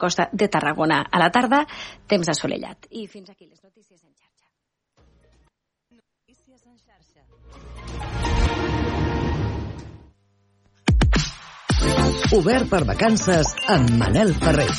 costa 0.00 0.28
de 0.32 0.48
Tarragona. 0.48 1.04
A 1.10 1.20
la 1.22 1.30
tarda, 1.30 1.66
temps 2.08 2.28
assolellat. 2.32 2.88
I 2.90 3.06
fins 3.06 3.30
aquí 3.30 3.46
les 3.46 3.62
notícies 3.62 4.00
en 4.02 4.10
xarxa. 4.16 4.46
Notícies 5.92 6.66
en 6.66 6.76
xarxa. 6.80 7.22
Obert 12.40 12.70
per 12.70 12.84
vacances 12.88 13.54
amb 13.68 13.90
Manel 14.00 14.34
Ferrer. 14.40 14.70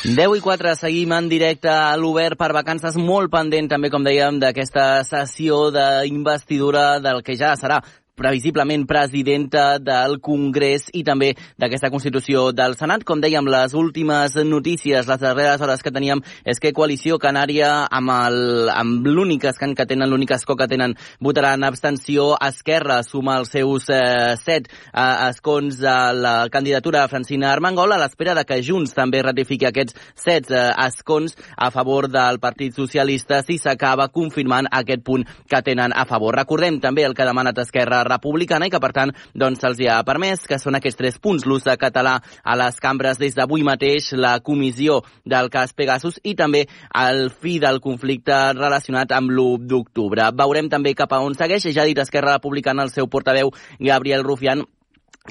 10 0.00 0.32
i 0.38 0.40
4, 0.40 0.70
seguim 0.80 1.10
en 1.12 1.26
directe 1.28 1.68
a 1.68 1.92
l'Obert 2.00 2.38
per 2.40 2.54
vacances, 2.56 2.96
molt 2.96 3.28
pendent 3.28 3.68
també, 3.68 3.90
com 3.92 4.00
dèiem, 4.06 4.38
d'aquesta 4.40 5.04
sessió 5.04 5.66
d'investidura 5.74 7.02
del 7.04 7.20
que 7.26 7.36
ja 7.36 7.52
serà 7.60 7.82
previsiblement 8.16 8.86
presidenta 8.88 9.78
del 9.78 10.18
Congrés 10.20 10.88
i 10.94 11.02
també 11.06 11.32
d'aquesta 11.60 11.90
Constitució 11.92 12.50
del 12.52 12.76
Senat. 12.78 13.04
Com 13.08 13.22
dèiem, 13.22 13.46
les 13.50 13.74
últimes 13.74 14.36
notícies, 14.46 15.08
les 15.08 15.20
darreres 15.20 15.60
hores 15.60 15.82
que 15.82 15.92
teníem, 15.94 16.22
és 16.44 16.60
que 16.60 16.74
Coalició 16.76 17.18
Canària, 17.18 17.86
amb, 17.90 18.12
el, 18.14 18.70
amb 18.74 19.06
l'únic 19.06 19.46
escan 19.50 19.74
que 19.74 19.86
tenen, 19.88 20.10
l'únic 20.10 20.34
escó 20.36 20.56
que 20.56 20.68
tenen, 20.70 20.96
votarà 21.20 21.54
en 21.56 21.64
abstenció. 21.64 22.34
Esquerra 22.40 23.00
suma 23.06 23.38
els 23.40 23.52
seus 23.54 23.88
eh, 23.92 24.36
set 24.40 24.68
eh, 24.70 25.28
escons 25.30 25.80
a 25.84 26.12
la 26.16 26.34
candidatura 26.52 27.02
de 27.02 27.12
Francina 27.12 27.50
Armengol 27.52 27.92
a 27.92 28.00
l'espera 28.00 28.34
de 28.38 28.44
que 28.48 28.60
Junts 28.64 28.94
també 28.96 29.22
ratifiqui 29.24 29.68
aquests 29.68 29.96
set 30.18 30.50
eh, 30.50 30.68
escons 30.86 31.36
a 31.56 31.70
favor 31.74 32.08
del 32.10 32.40
Partit 32.42 32.76
Socialista 32.76 33.42
si 33.46 33.58
s'acaba 33.58 34.08
confirmant 34.12 34.68
aquest 34.70 35.04
punt 35.06 35.26
que 35.48 35.62
tenen 35.66 35.94
a 35.94 36.06
favor. 36.08 36.36
Recordem 36.36 36.80
també 36.80 37.04
el 37.06 37.14
que 37.14 37.24
ha 37.24 37.30
demanat 37.30 37.58
Esquerra 37.62 37.99
republicana 38.08 38.66
i 38.66 38.72
que, 38.72 38.80
per 38.82 38.92
tant, 38.96 39.12
doncs, 39.34 39.60
se'ls 39.60 39.82
ha 39.90 40.00
permès, 40.06 40.46
que 40.48 40.58
són 40.58 40.78
aquests 40.78 40.98
tres 40.98 41.18
punts, 41.22 41.46
l'ús 41.46 41.66
de 41.66 41.76
català 41.80 42.18
a 42.42 42.56
les 42.58 42.80
cambres 42.80 43.20
des 43.20 43.36
d'avui 43.36 43.64
mateix, 43.66 44.12
la 44.16 44.38
comissió 44.40 45.00
del 45.24 45.50
cas 45.52 45.74
Pegasus 45.76 46.20
i 46.24 46.34
també 46.34 46.66
el 46.96 47.28
fi 47.30 47.58
del 47.62 47.80
conflicte 47.84 48.36
relacionat 48.56 49.12
amb 49.16 49.30
l'1 49.30 49.68
d'octubre. 49.70 50.30
Veurem 50.36 50.68
també 50.72 50.94
cap 50.94 51.12
a 51.12 51.22
on 51.24 51.34
segueix. 51.34 51.70
Ja 51.70 51.84
ha 51.84 51.88
dit 51.88 51.98
Esquerra 51.98 52.36
Republicana 52.38 52.84
el 52.86 52.94
seu 52.94 53.08
portaveu 53.08 53.52
Gabriel 53.78 54.24
Rufián 54.24 54.64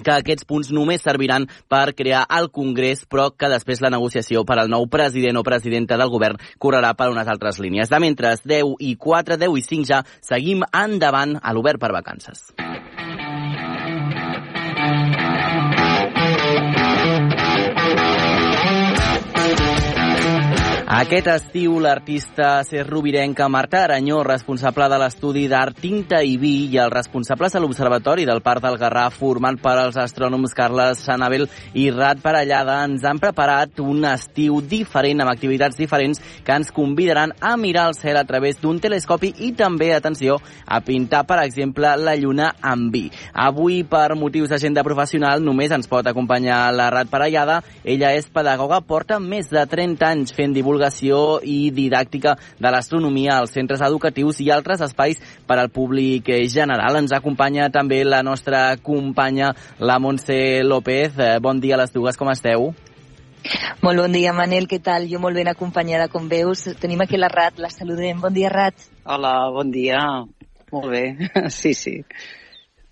que 0.03 0.15
aquests 0.15 0.47
punts 0.49 0.71
només 0.75 1.03
serviran 1.05 1.47
per 1.69 1.93
crear 1.97 2.25
el 2.39 2.49
Congrés, 2.51 3.05
però 3.09 3.29
que 3.35 3.51
després 3.51 3.81
la 3.81 3.93
negociació 3.93 4.45
per 4.45 4.59
al 4.59 4.71
nou 4.71 4.87
president 4.91 5.39
o 5.39 5.45
presidenta 5.45 5.97
del 5.99 6.11
govern 6.13 6.39
correrà 6.57 6.93
per 6.97 7.09
unes 7.13 7.27
altres 7.27 7.59
línies. 7.59 7.89
De 7.89 7.99
mentre 7.99 8.35
10 8.43 8.75
i 8.79 8.95
4, 8.95 9.37
10 9.37 9.59
i 9.59 9.65
5 9.69 9.89
ja 9.89 10.03
seguim 10.21 10.65
endavant 10.73 11.37
a 11.41 11.53
l'obert 11.53 11.81
per 11.81 11.93
vacances. 11.95 12.49
Aquest 20.89 21.27
estiu, 21.29 21.75
l'artista 21.77 22.63
Rovirenca 22.87 23.47
Marta 23.47 23.83
Aranyó, 23.83 24.23
responsable 24.23 24.87
de 24.89 24.97
l'estudi 24.97 25.43
d'art 25.47 25.77
Tinta 25.77 26.23
i 26.25 26.31
Vi 26.41 26.65
i 26.73 26.79
els 26.81 26.89
responsables 26.89 27.53
de 27.53 27.59
l'Observatori 27.61 28.25
del 28.25 28.41
Parc 28.41 28.63
del 28.63 28.77
Garraf, 28.81 29.19
format 29.21 29.59
per 29.61 29.75
als 29.77 29.99
astrònoms 30.01 30.55
Carles 30.57 31.03
Sanabel 31.05 31.45
i 31.77 31.91
Rat 31.93 32.23
Parellada, 32.23 32.79
ens 32.87 33.05
han 33.05 33.19
preparat 33.21 33.77
un 33.83 34.01
estiu 34.09 34.63
diferent, 34.65 35.21
amb 35.21 35.29
activitats 35.29 35.77
diferents, 35.77 36.23
que 36.41 36.57
ens 36.57 36.73
convidaran 36.73 37.35
a 37.39 37.53
mirar 37.55 37.85
el 37.91 37.93
cel 37.93 38.17
a 38.17 38.25
través 38.25 38.57
d'un 38.57 38.81
telescopi 38.81 39.29
i 39.45 39.51
també, 39.53 39.91
atenció, 39.93 40.39
a 40.65 40.81
pintar, 40.81 41.21
per 41.29 41.37
exemple, 41.43 41.93
la 42.01 42.17
lluna 42.17 42.55
amb 42.65 42.89
vi. 42.89 43.11
Avui, 43.37 43.83
per 43.85 44.17
motius 44.17 44.49
d'agenda 44.49 44.81
professional, 44.81 45.45
només 45.45 45.69
ens 45.69 45.85
pot 45.85 46.09
acompanyar 46.09 46.73
la 46.73 46.89
Rat 46.89 47.13
Parellada. 47.13 47.61
Ella 47.85 48.15
és 48.17 48.25
pedagoga, 48.33 48.81
porta 48.81 49.21
més 49.21 49.53
de 49.53 49.67
30 49.69 50.09
anys 50.09 50.33
fent 50.33 50.57
divulgació 50.57 50.78
divulgació 50.79 51.39
i 51.43 51.71
didàctica 51.71 52.35
de 52.59 52.71
l'astronomia 52.71 53.39
als 53.39 53.51
centres 53.51 53.81
educatius 53.81 54.39
i 54.39 54.49
altres 54.51 54.81
espais 54.81 55.19
per 55.47 55.59
al 55.59 55.69
públic 55.69 56.29
general. 56.47 56.97
Ens 56.97 57.11
acompanya 57.11 57.69
també 57.69 58.03
la 58.03 58.23
nostra 58.23 58.77
companya, 58.77 59.53
la 59.79 59.99
Montse 59.99 60.63
López. 60.63 61.17
Eh, 61.17 61.39
bon 61.41 61.59
dia 61.59 61.75
a 61.75 61.81
les 61.83 61.91
dues, 61.93 62.17
com 62.17 62.29
esteu? 62.31 62.73
Molt 63.81 63.99
bon 63.99 64.11
dia, 64.11 64.33
Manel, 64.33 64.67
què 64.67 64.81
tal? 64.83 65.07
Jo 65.07 65.19
molt 65.19 65.35
ben 65.35 65.47
acompanyada, 65.47 66.09
com 66.11 66.27
veus. 66.29 66.65
Tenim 66.79 67.01
aquí 67.01 67.17
la 67.17 67.29
Rat, 67.31 67.59
la 67.59 67.69
saludem. 67.69 68.19
Bon 68.19 68.33
dia, 68.33 68.49
Rat. 68.49 68.75
Hola, 69.05 69.49
bon 69.51 69.71
dia. 69.71 69.99
Molt 70.71 70.91
bé, 70.91 71.05
sí, 71.49 71.73
sí. 71.73 71.99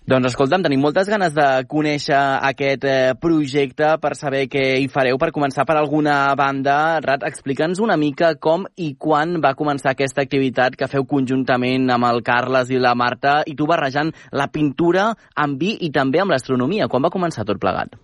Doncs 0.08 0.30
escolta'm, 0.30 0.62
tenim 0.64 0.80
moltes 0.80 1.04
ganes 1.12 1.34
de 1.36 1.46
conèixer 1.68 2.16
aquest 2.48 2.84
eh, 2.88 3.10
projecte 3.20 3.90
per 4.00 4.14
saber 4.16 4.46
què 4.48 4.62
hi 4.80 4.86
fareu. 4.88 5.18
Per 5.20 5.28
començar 5.36 5.66
per 5.68 5.74
alguna 5.76 6.14
banda, 6.32 6.96
Rat, 7.04 7.26
explica'ns 7.28 7.82
una 7.84 7.98
mica 8.00 8.30
com 8.40 8.64
i 8.80 8.94
quan 8.96 9.36
va 9.44 9.52
començar 9.58 9.92
aquesta 9.92 10.24
activitat 10.24 10.80
que 10.80 10.88
feu 10.88 11.04
conjuntament 11.04 11.84
amb 11.92 12.08
el 12.08 12.22
Carles 12.24 12.72
i 12.72 12.80
la 12.80 12.94
Marta 12.96 13.42
i 13.44 13.52
tu 13.52 13.68
barrejant 13.68 14.14
la 14.32 14.48
pintura 14.48 15.10
amb 15.36 15.60
vi 15.60 15.74
i 15.84 15.92
també 15.92 16.24
amb 16.24 16.32
l'astronomia. 16.32 16.88
Quan 16.88 17.04
va 17.04 17.12
començar 17.12 17.44
tot 17.44 17.60
plegat? 17.60 18.00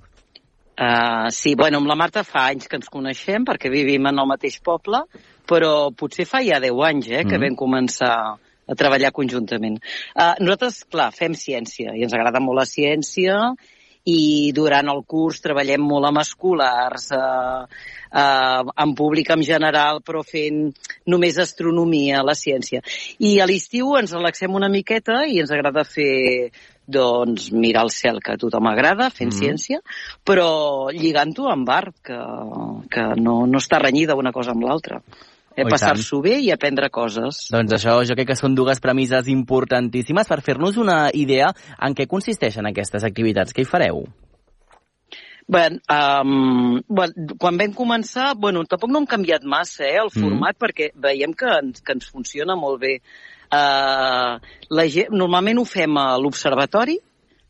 Uh, 0.76 1.32
sí, 1.32 1.56
bueno, 1.56 1.80
amb 1.80 1.88
la 1.88 1.96
Marta 1.96 2.20
fa 2.20 2.50
anys 2.52 2.68
que 2.68 2.76
ens 2.76 2.92
coneixem 2.92 3.48
perquè 3.48 3.72
vivim 3.72 4.12
en 4.12 4.20
el 4.20 4.28
mateix 4.28 4.60
poble, 4.60 5.06
però 5.48 5.88
potser 5.96 6.28
fa 6.28 6.44
ja 6.44 6.60
10 6.60 6.88
anys 6.90 7.08
eh, 7.08 7.22
que 7.24 7.24
mm 7.24 7.40
-hmm. 7.40 7.48
vam 7.48 7.62
començar 7.64 8.16
a 8.66 8.76
treballar 8.78 9.12
conjuntament. 9.12 9.80
Uh, 10.14 10.34
nosaltres, 10.40 10.82
clar, 10.90 11.10
fem 11.16 11.36
ciència 11.38 11.94
i 11.94 12.04
ens 12.06 12.14
agrada 12.16 12.42
molt 12.42 12.62
la 12.62 12.68
ciència 12.68 13.54
i 14.04 14.52
durant 14.52 14.90
el 14.92 15.02
curs 15.08 15.40
treballem 15.40 15.80
molt 15.80 16.10
amb 16.10 16.20
escolars, 16.20 17.06
eh, 17.16 17.64
eh, 18.12 18.72
en 18.84 18.94
públic 18.94 19.30
en 19.32 19.42
general, 19.42 20.02
però 20.04 20.22
fent 20.22 20.68
només 21.08 21.38
astronomia, 21.40 22.22
la 22.22 22.36
ciència. 22.36 22.82
I 23.18 23.38
a 23.40 23.48
l'estiu 23.48 23.96
ens 23.96 24.12
relaxem 24.12 24.54
una 24.54 24.68
miqueta 24.68 25.24
i 25.24 25.40
ens 25.40 25.50
agrada 25.50 25.86
fer 25.88 26.50
doncs 26.84 27.48
mirar 27.50 27.86
el 27.86 27.90
cel 27.90 28.20
que 28.20 28.34
a 28.34 28.40
tothom 28.40 28.68
agrada, 28.68 29.08
fent 29.08 29.32
mm 29.32 29.40
ciència, 29.40 29.80
però 30.22 30.90
lligant-ho 30.92 31.48
amb 31.48 31.70
art, 31.72 31.96
que, 32.04 32.18
que 32.92 33.06
no, 33.16 33.46
no 33.48 33.58
està 33.58 33.80
renyida 33.80 34.18
una 34.20 34.32
cosa 34.36 34.52
amb 34.52 34.68
l'altra 34.68 35.00
eh, 35.56 35.64
passar-s'ho 35.68 36.20
bé 36.24 36.38
i 36.42 36.50
aprendre 36.54 36.90
coses. 36.90 37.46
Doncs 37.54 37.76
això 37.78 38.00
jo 38.06 38.16
crec 38.18 38.32
que 38.32 38.38
són 38.38 38.56
dues 38.58 38.82
premisses 38.82 39.30
importantíssimes 39.32 40.28
per 40.30 40.42
fer-nos 40.44 40.78
una 40.80 41.08
idea 41.14 41.52
en 41.80 41.96
què 41.96 42.08
consisteixen 42.10 42.66
aquestes 42.70 43.06
activitats. 43.06 43.54
Què 43.54 43.64
hi 43.64 43.70
fareu? 43.70 44.04
Bé, 45.44 45.66
um, 45.92 46.80
bueno, 46.88 47.34
quan 47.38 47.58
vam 47.60 47.72
començar, 47.76 48.30
bueno, 48.40 48.62
tampoc 48.64 48.90
no 48.90 49.02
hem 49.02 49.08
canviat 49.08 49.42
massa 49.44 49.84
eh, 49.84 49.98
el 50.00 50.08
mm. 50.08 50.22
format 50.22 50.56
mm. 50.56 50.60
perquè 50.62 50.90
veiem 50.96 51.34
que 51.36 51.50
ens, 51.58 51.82
que 51.84 51.96
ens 51.98 52.08
funciona 52.08 52.56
molt 52.56 52.80
bé. 52.80 52.94
Uh, 53.52 54.40
la 54.72 54.86
gent, 54.88 55.12
normalment 55.12 55.60
ho 55.60 55.66
fem 55.68 56.00
a 56.00 56.14
l'observatori, 56.18 56.96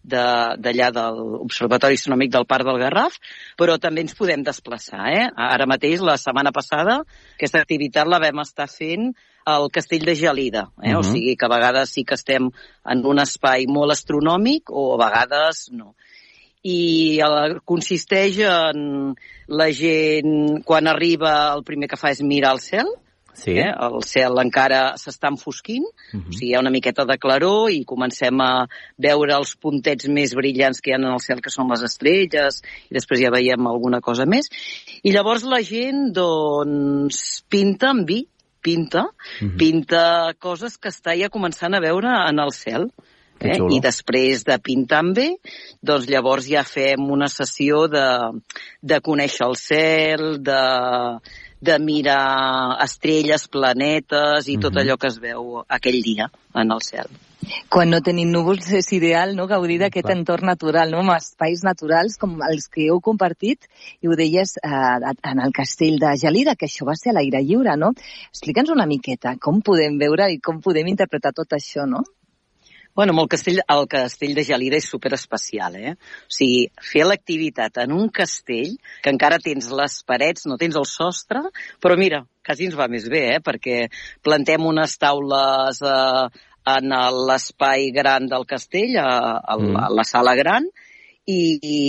d'allà 0.04 0.88
de, 0.92 1.00
de 1.00 1.04
l'Observatori 1.16 1.98
Astronòmic 1.98 2.32
del 2.34 2.47
Parc 2.48 2.69
del 2.69 2.81
Garraf, 2.82 3.16
però 3.59 3.78
també 3.81 4.04
ens 4.04 4.16
podem 4.19 4.44
desplaçar. 4.44 5.06
Eh? 5.12 5.28
Ara 5.32 5.69
mateix, 5.70 6.03
la 6.04 6.19
setmana 6.20 6.53
passada, 6.53 7.00
aquesta 7.38 7.62
activitat 7.65 8.10
la 8.10 8.20
vam 8.22 8.42
estar 8.44 8.69
fent 8.70 9.12
al 9.44 9.70
Castell 9.72 10.04
de 10.04 10.16
Gelida. 10.16 10.69
Eh? 10.82 10.92
Uh 10.92 10.94
-huh. 10.94 10.98
O 11.00 11.03
sigui 11.03 11.37
que 11.37 11.47
a 11.47 11.54
vegades 11.56 11.91
sí 11.91 12.04
que 12.04 12.15
estem 12.15 12.50
en 12.84 13.06
un 13.06 13.19
espai 13.19 13.66
molt 13.66 13.92
astronòmic 13.92 14.70
o 14.70 14.94
a 14.94 15.09
vegades 15.09 15.69
no. 15.72 15.94
I 16.62 17.21
el, 17.21 17.60
consisteix 17.65 18.38
en 18.38 19.15
la 19.48 19.71
gent, 19.71 20.65
quan 20.65 20.86
arriba, 20.86 21.53
el 21.54 21.62
primer 21.62 21.88
que 21.88 21.97
fa 21.97 22.10
és 22.10 22.22
mirar 22.22 22.53
el 22.53 22.60
cel, 22.60 22.86
Sí. 23.34 23.56
Eh? 23.59 23.71
El 23.87 23.99
cel 24.06 24.39
encara 24.41 24.95
s'està 25.00 25.31
enfosquint, 25.33 25.84
uh 25.84 26.19
-huh. 26.19 26.28
o 26.28 26.33
sigui, 26.33 26.50
hi 26.53 26.55
ha 26.55 26.61
una 26.61 26.71
miqueta 26.71 27.05
de 27.05 27.19
claror 27.19 27.71
i 27.71 27.84
comencem 27.84 28.41
a 28.41 28.67
veure 28.97 29.34
els 29.34 29.56
puntets 29.56 30.06
més 30.09 30.34
brillants 30.34 30.81
que 30.81 30.91
hi 30.91 30.95
ha 30.95 31.00
en 31.03 31.11
el 31.12 31.21
cel, 31.21 31.41
que 31.43 31.50
són 31.50 31.69
les 31.69 31.83
estrelles, 31.83 32.62
i 32.91 32.95
després 32.95 33.21
ja 33.21 33.31
veiem 33.31 33.67
alguna 33.67 34.00
cosa 34.00 34.25
més. 34.25 34.49
I 35.03 35.13
llavors 35.13 35.42
la 35.42 35.63
gent, 35.63 36.13
doncs, 36.13 37.45
pinta 37.48 37.91
amb 37.91 38.07
vi, 38.07 38.27
pinta, 38.63 39.03
uh 39.03 39.47
-huh. 39.47 39.57
pinta 39.59 40.33
coses 40.39 40.78
que 40.78 40.89
està 40.89 41.13
ja 41.19 41.28
començant 41.28 41.75
a 41.75 41.80
veure 41.80 42.09
en 42.28 42.39
el 42.39 42.53
cel. 42.53 42.91
Eh? 43.41 43.59
I 43.77 43.80
després 43.80 44.45
de 44.45 44.59
pintar 44.59 45.01
amb 45.01 45.16
bé, 45.16 45.28
doncs 45.83 46.07
llavors 46.09 46.47
ja 46.47 46.63
fem 46.63 47.10
una 47.10 47.28
sessió 47.28 47.89
de, 47.89 48.07
de 48.80 49.01
conèixer 49.01 49.47
el 49.47 49.57
cel, 49.57 50.42
de, 50.42 50.63
de 51.66 51.78
mirar 51.83 52.78
estrelles, 52.84 53.47
planetes 53.49 54.49
i 54.49 54.59
tot 54.59 54.72
mhm. 54.72 54.83
allò 54.83 54.99
que 55.01 55.11
es 55.13 55.21
veu 55.22 55.63
aquell 55.69 56.03
dia 56.05 56.31
en 56.55 56.75
el 56.75 56.83
cel. 56.84 57.09
Quan 57.69 57.91
no 57.93 58.01
tenim 58.05 58.31
núvols 58.33 58.71
és 58.78 58.87
ideal 58.97 59.34
no? 59.37 59.47
gaudir 59.51 59.77
d'aquest 59.83 60.09
entorn 60.15 60.49
natural, 60.49 60.93
no? 60.95 61.03
amb 61.03 61.15
espais 61.16 61.65
naturals 61.66 62.16
com 62.21 62.39
els 62.47 62.69
que 62.72 62.87
heu 62.89 63.01
compartit, 63.05 63.69
i 64.01 64.09
ho 64.09 64.16
deies 64.16 64.57
eh, 64.63 65.13
en 65.33 65.43
el 65.45 65.53
castell 65.57 65.99
de 66.01 66.15
Gelida, 66.21 66.57
que 66.57 66.69
això 66.71 66.89
va 66.89 66.97
ser 66.97 67.13
a 67.13 67.19
l'aire 67.19 67.43
lliure, 67.45 67.77
no? 67.81 67.93
Explica'ns 68.33 68.72
una 68.72 68.89
miqueta 68.89 69.37
com 69.41 69.61
podem 69.65 69.99
veure 70.01 70.31
i 70.33 70.41
com 70.41 70.63
podem 70.65 70.89
interpretar 70.95 71.34
tot 71.37 71.57
això, 71.59 71.89
no? 71.91 72.05
Bueno, 72.94 73.12
el 73.20 73.28
castell, 73.28 73.58
el 73.66 73.88
castell 73.91 74.36
de 74.36 74.44
Gelida 74.46 74.78
és 74.78 74.86
super 74.86 75.10
especial, 75.16 75.74
eh? 75.74 75.94
O 76.28 76.34
sigui, 76.36 76.68
fer 76.92 77.02
l'activitat 77.08 77.80
en 77.82 77.94
un 77.96 78.06
castell, 78.14 78.76
que 79.02 79.10
encara 79.10 79.41
tens 79.42 79.66
les 79.74 79.96
parets, 80.06 80.46
no 80.46 80.58
tens 80.60 80.78
el 80.78 80.86
sostre, 80.86 81.42
però 81.82 81.98
mira, 81.98 82.22
quasi 82.46 82.68
ens 82.68 82.78
va 82.78 82.86
més 82.92 83.08
bé, 83.10 83.24
eh? 83.34 83.41
Perquè 83.42 83.88
plantem 84.22 84.62
unes 84.70 84.94
taules 85.02 85.82
eh, 85.82 86.44
en 86.74 86.94
l'espai 87.30 87.91
gran 87.96 88.30
del 88.30 88.46
castell, 88.46 88.94
a, 89.02 89.41
a, 89.42 89.58
mm. 89.58 89.80
a 89.82 89.91
la 89.98 90.06
sala 90.06 90.36
gran, 90.38 90.70
i, 91.26 91.41
i, 91.58 91.80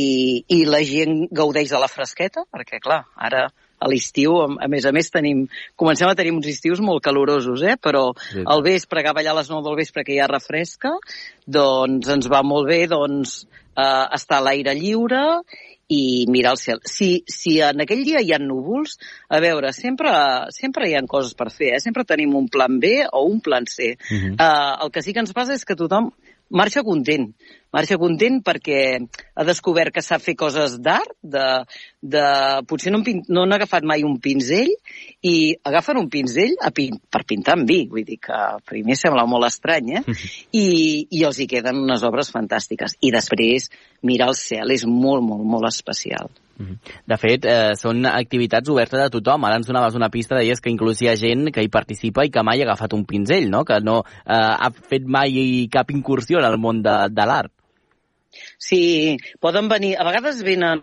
i 0.57 0.59
la 0.65 0.81
gent 0.87 1.27
gaudeix 1.29 1.69
de 1.69 1.85
la 1.85 1.91
fresqueta, 1.91 2.47
perquè, 2.49 2.81
clar, 2.81 3.03
ara 3.15 3.45
a 3.79 3.89
l'estiu, 3.91 4.37
a 4.45 4.69
més 4.71 4.85
a 4.87 4.93
més, 4.95 5.11
tenim, 5.13 5.45
comencem 5.75 6.09
a 6.09 6.15
tenir 6.17 6.33
uns 6.35 6.47
estius 6.51 6.81
molt 6.83 7.03
calorosos, 7.03 7.63
eh? 7.67 7.75
però 7.81 8.07
al 8.45 8.63
vespre, 8.65 9.03
cap 9.05 9.19
allà 9.19 9.33
a 9.35 9.39
les 9.41 9.51
9 9.51 9.65
del 9.67 9.77
vespre, 9.81 10.05
que 10.07 10.17
ja 10.17 10.31
refresca, 10.31 10.95
doncs 11.45 12.09
ens 12.09 12.31
va 12.31 12.41
molt 12.45 12.69
bé 12.71 12.85
doncs, 12.91 13.43
eh, 13.75 14.05
estar 14.15 14.39
a 14.39 14.45
l'aire 14.47 14.75
lliure 14.77 15.23
i 15.87 16.25
mirar 16.31 16.55
el 16.55 16.57
cel. 16.57 16.79
Si, 16.89 17.09
si 17.29 17.59
en 17.61 17.83
aquell 17.83 18.01
dia 18.07 18.21
hi 18.23 18.31
ha 18.33 18.39
núvols, 18.41 18.95
a 19.29 19.39
veure, 19.43 19.69
sempre, 19.75 20.11
sempre 20.55 20.89
hi 20.89 20.95
ha 20.97 21.03
coses 21.09 21.35
per 21.37 21.51
fer, 21.53 21.75
eh? 21.75 21.81
sempre 21.83 22.07
tenim 22.07 22.33
un 22.37 22.47
plan 22.49 22.79
B 22.81 22.95
o 23.11 23.25
un 23.29 23.41
plan 23.45 23.67
C. 23.69 23.93
Uh 23.93 24.15
-huh. 24.15 24.33
uh, 24.33 24.85
el 24.85 24.91
que 24.91 25.03
sí 25.03 25.13
que 25.13 25.19
ens 25.19 25.33
passa 25.33 25.53
és 25.53 25.65
que 25.65 25.75
tothom 25.75 26.11
marxa 26.49 26.83
content. 26.83 27.31
Marxa 27.75 27.97
content 27.99 28.37
perquè 28.45 28.77
ha 29.35 29.43
descobert 29.47 29.91
que 29.95 30.03
sap 30.05 30.23
fer 30.23 30.35
coses 30.39 30.77
d'art, 30.79 31.11
de, 31.19 31.47
de, 31.99 32.23
potser 32.69 32.93
no, 32.93 33.01
no 33.03 33.43
han 33.43 33.55
agafat 33.57 33.83
mai 33.83 34.05
un 34.07 34.15
pinzell 34.23 34.71
i 35.25 35.35
agafen 35.67 35.99
un 35.99 36.07
pinzell 36.13 36.55
a 36.63 36.71
pin, 36.75 37.01
per 37.11 37.25
pintar 37.27 37.57
amb 37.57 37.67
vi. 37.67 37.81
Vull 37.91 38.07
dir 38.07 38.21
que 38.23 38.39
primer 38.69 38.95
sembla 38.99 39.27
molt 39.27 39.49
estrany, 39.49 39.97
eh? 39.99 40.05
I, 40.55 40.65
I 41.19 41.25
els 41.27 41.41
hi 41.41 41.49
queden 41.51 41.83
unes 41.83 42.07
obres 42.07 42.31
fantàstiques. 42.31 42.95
I 43.03 43.11
després 43.15 43.69
mirar 44.07 44.31
el 44.31 44.39
cel 44.39 44.71
és 44.71 44.87
molt, 44.87 45.25
molt, 45.25 45.43
molt 45.43 45.73
especial. 45.73 46.31
Mhm. 46.57 46.77
De 47.05 47.17
fet, 47.17 47.45
eh, 47.45 47.73
són 47.75 48.05
activitats 48.05 48.69
obertes 48.69 49.01
a 49.01 49.09
tothom. 49.09 49.43
Ara 49.45 49.57
ens 49.59 49.67
donaves 49.67 49.95
una 49.95 50.09
pista, 50.09 50.37
deies 50.39 50.61
que 50.61 50.71
inclús 50.71 51.01
hi 51.01 51.09
ha 51.09 51.17
gent 51.19 51.51
que 51.51 51.63
hi 51.63 51.69
participa 51.69 52.25
i 52.25 52.31
que 52.31 52.43
mai 52.43 52.61
ha 52.61 52.65
agafat 52.69 52.93
un 52.93 53.05
pinzell, 53.05 53.49
no? 53.49 53.65
que 53.65 53.81
no 53.81 54.03
eh, 54.05 54.33
ha 54.33 54.71
fet 54.71 55.03
mai 55.03 55.67
cap 55.71 55.91
incursió 55.91 56.39
en 56.39 56.45
el 56.45 56.57
món 56.57 56.81
de, 56.81 56.95
de 57.11 57.25
l'art. 57.25 57.51
Sí, 58.57 59.17
poden 59.39 59.69
venir, 59.71 59.95
a 59.97 60.03
vegades 60.07 60.41
venen 60.43 60.81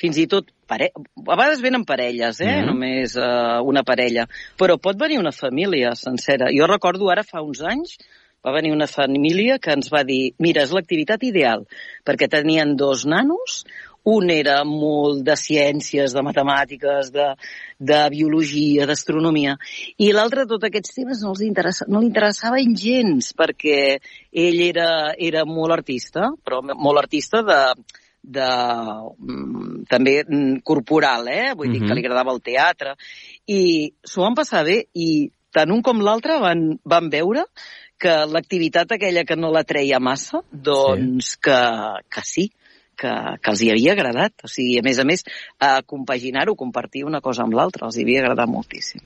fins 0.00 0.18
i 0.20 0.26
tot 0.30 0.48
pare... 0.68 0.90
a 0.94 1.36
vegades 1.36 1.62
venen 1.64 1.84
parelles, 1.84 2.40
eh? 2.40 2.46
Mm 2.46 2.60
-hmm. 2.60 2.66
només 2.66 3.16
uh, 3.16 3.60
una 3.64 3.82
parella, 3.84 4.26
però 4.58 4.78
pot 4.78 4.96
venir 4.96 5.18
una 5.18 5.32
família 5.32 5.94
sencera. 5.94 6.48
Jo 6.52 6.66
recordo 6.66 7.10
ara 7.10 7.22
fa 7.22 7.42
uns 7.42 7.60
anys 7.62 7.98
va 8.46 8.52
venir 8.52 8.72
una 8.72 8.86
família 8.86 9.58
que 9.58 9.72
ens 9.72 9.90
va 9.92 10.04
dir 10.04 10.34
mira, 10.38 10.62
és 10.62 10.72
l'activitat 10.72 11.22
ideal, 11.26 11.66
perquè 12.06 12.28
tenien 12.30 12.76
dos 12.76 13.04
nanos, 13.04 13.64
un 14.06 14.30
era 14.30 14.60
molt 14.64 15.24
de 15.26 15.34
ciències, 15.38 16.14
de 16.14 16.22
matemàtiques, 16.22 17.10
de, 17.14 17.26
de 17.90 18.00
biologia, 18.12 18.86
d'astronomia, 18.86 19.56
i 19.98 20.12
l'altre, 20.14 20.46
tots 20.46 20.68
aquests 20.68 20.94
temes 21.00 21.22
no, 21.24 21.32
els 21.34 21.42
interessa, 21.46 21.88
no 21.90 22.00
li 22.00 22.10
interessaven 22.12 22.76
gens, 22.78 23.32
perquè 23.36 23.78
ell 24.30 24.60
era, 24.68 24.90
era 25.18 25.42
molt 25.48 25.74
artista, 25.74 26.30
però 26.44 26.60
molt 26.62 27.02
artista 27.02 27.42
de, 27.46 27.60
de, 28.22 28.50
mm, 29.18 29.86
també 29.90 30.20
mm, 30.22 30.60
corporal, 30.66 31.26
eh? 31.26 31.54
vull 31.54 31.66
mm 31.66 31.72
-hmm. 31.72 31.72
dir 31.72 31.80
que 31.80 31.86
mhm. 31.86 31.98
li 31.98 32.04
agradava 32.04 32.32
el 32.32 32.42
teatre, 32.42 32.94
i 33.46 33.92
s'ho 34.04 34.22
van 34.22 34.34
passar 34.34 34.64
bé, 34.64 34.84
i 34.94 35.30
tant 35.50 35.72
un 35.72 35.82
com 35.82 36.00
l'altre 36.00 36.38
van, 36.38 36.78
van 36.84 37.10
veure 37.10 37.44
que 37.98 38.14
l'activitat 38.28 38.92
aquella 38.92 39.24
que 39.24 39.36
no 39.36 39.50
la 39.50 39.64
treia 39.64 39.98
massa, 39.98 40.42
doncs 40.50 41.32
sí. 41.32 41.38
que, 41.42 41.60
que 42.12 42.22
sí, 42.22 42.50
que, 42.98 43.12
que 43.42 43.52
els 43.52 43.62
hi 43.62 43.70
havia 43.72 43.94
agradat. 43.96 44.34
O 44.44 44.50
sigui, 44.50 44.78
a 44.80 44.84
més 44.86 45.00
a 45.00 45.06
més, 45.08 45.24
a 45.60 45.80
compaginar-ho, 45.82 46.56
compartir 46.58 47.04
una 47.06 47.22
cosa 47.24 47.44
amb 47.46 47.56
l'altra, 47.58 47.86
els 47.88 47.98
hi 47.98 48.06
havia 48.06 48.24
agradat 48.24 48.50
moltíssim. 48.50 49.04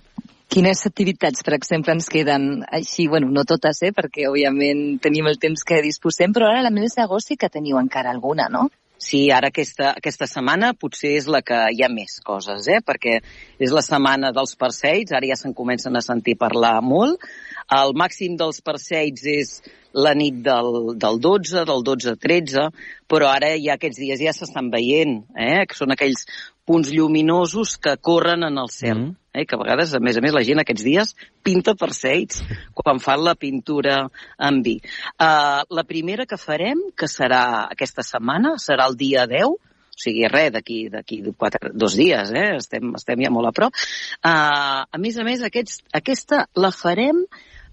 Quines 0.51 0.81
activitats, 0.89 1.45
per 1.47 1.55
exemple, 1.55 1.95
ens 1.95 2.09
queden 2.11 2.65
així, 2.75 3.07
bueno, 3.09 3.29
no 3.31 3.45
totes, 3.47 3.85
eh, 3.87 3.93
perquè 3.95 4.27
òbviament 4.27 4.99
tenim 5.03 5.29
el 5.31 5.39
temps 5.39 5.63
que 5.63 5.79
disposem, 5.85 6.35
però 6.35 6.49
ara 6.51 6.65
la 6.65 6.73
mes 6.75 6.97
d'agost 6.99 7.31
sí 7.31 7.37
que 7.39 7.53
teniu 7.53 7.79
encara 7.79 8.11
alguna, 8.11 8.49
no? 8.51 8.67
Sí, 9.01 9.31
ara 9.33 9.49
aquesta, 9.49 9.95
aquesta 9.97 10.27
setmana 10.29 10.75
potser 10.77 11.15
és 11.17 11.27
la 11.33 11.41
que 11.41 11.57
hi 11.73 11.81
ha 11.81 11.89
més 11.89 12.19
coses, 12.21 12.67
eh? 12.69 12.83
perquè 12.85 13.15
és 13.57 13.73
la 13.73 13.81
setmana 13.81 14.29
dels 14.37 14.53
perseits, 14.61 15.15
ara 15.17 15.31
ja 15.31 15.39
se'n 15.41 15.55
comencen 15.57 15.97
a 15.97 16.03
sentir 16.05 16.37
parlar 16.41 16.77
molt. 16.85 17.25
El 17.73 17.95
màxim 17.97 18.37
dels 18.37 18.61
perseits 18.67 19.25
és 19.25 19.55
la 19.97 20.13
nit 20.15 20.43
del, 20.45 20.99
del 21.01 21.17
12, 21.25 21.65
del 21.71 21.85
12-13, 21.87 22.67
però 23.09 23.31
ara 23.33 23.55
ja 23.57 23.79
aquests 23.79 24.03
dies 24.05 24.21
ja 24.21 24.37
s'estan 24.37 24.69
veient, 24.75 25.23
eh? 25.33 25.65
que 25.65 25.81
són 25.81 25.97
aquells 25.97 26.27
punts 26.69 26.93
lluminosos 26.93 27.79
que 27.81 27.97
corren 27.97 28.45
en 28.47 28.61
el 28.61 28.69
cel. 28.69 28.99
Mm. 28.99 29.20
Eh? 29.35 29.47
Que 29.47 29.57
a 29.57 29.61
vegades, 29.61 29.95
a 29.95 30.01
més 30.03 30.19
a 30.19 30.23
més, 30.25 30.35
la 30.35 30.45
gent 30.47 30.63
aquests 30.63 30.85
dies 30.87 31.15
pinta 31.47 31.75
perseits 31.79 32.43
quan 32.77 33.01
fan 33.03 33.25
la 33.25 33.37
pintura 33.39 34.03
en 34.39 34.63
vi. 34.67 34.79
Uh, 35.17 35.63
la 35.71 35.87
primera 35.89 36.27
que 36.27 36.41
farem, 36.41 36.83
que 36.97 37.09
serà 37.11 37.67
aquesta 37.71 38.07
setmana, 38.07 38.57
serà 38.63 38.89
el 38.91 38.99
dia 39.01 39.27
10, 39.31 39.51
o 39.51 40.01
sigui, 40.01 40.25
res, 40.33 40.51
d'aquí 40.55 40.89
d'aquí 40.89 41.21
dos 41.21 41.97
dies, 41.99 42.33
eh? 42.33 42.57
estem, 42.57 42.95
estem 42.97 43.21
ja 43.27 43.33
molt 43.33 43.51
a 43.51 43.55
prop. 43.57 43.87
Uh, 44.25 44.83
a 44.89 44.99
més 45.03 45.19
a 45.21 45.27
més, 45.27 45.45
aquests, 45.45 45.83
aquesta 45.93 46.47
la 46.57 46.73
farem 46.73 47.25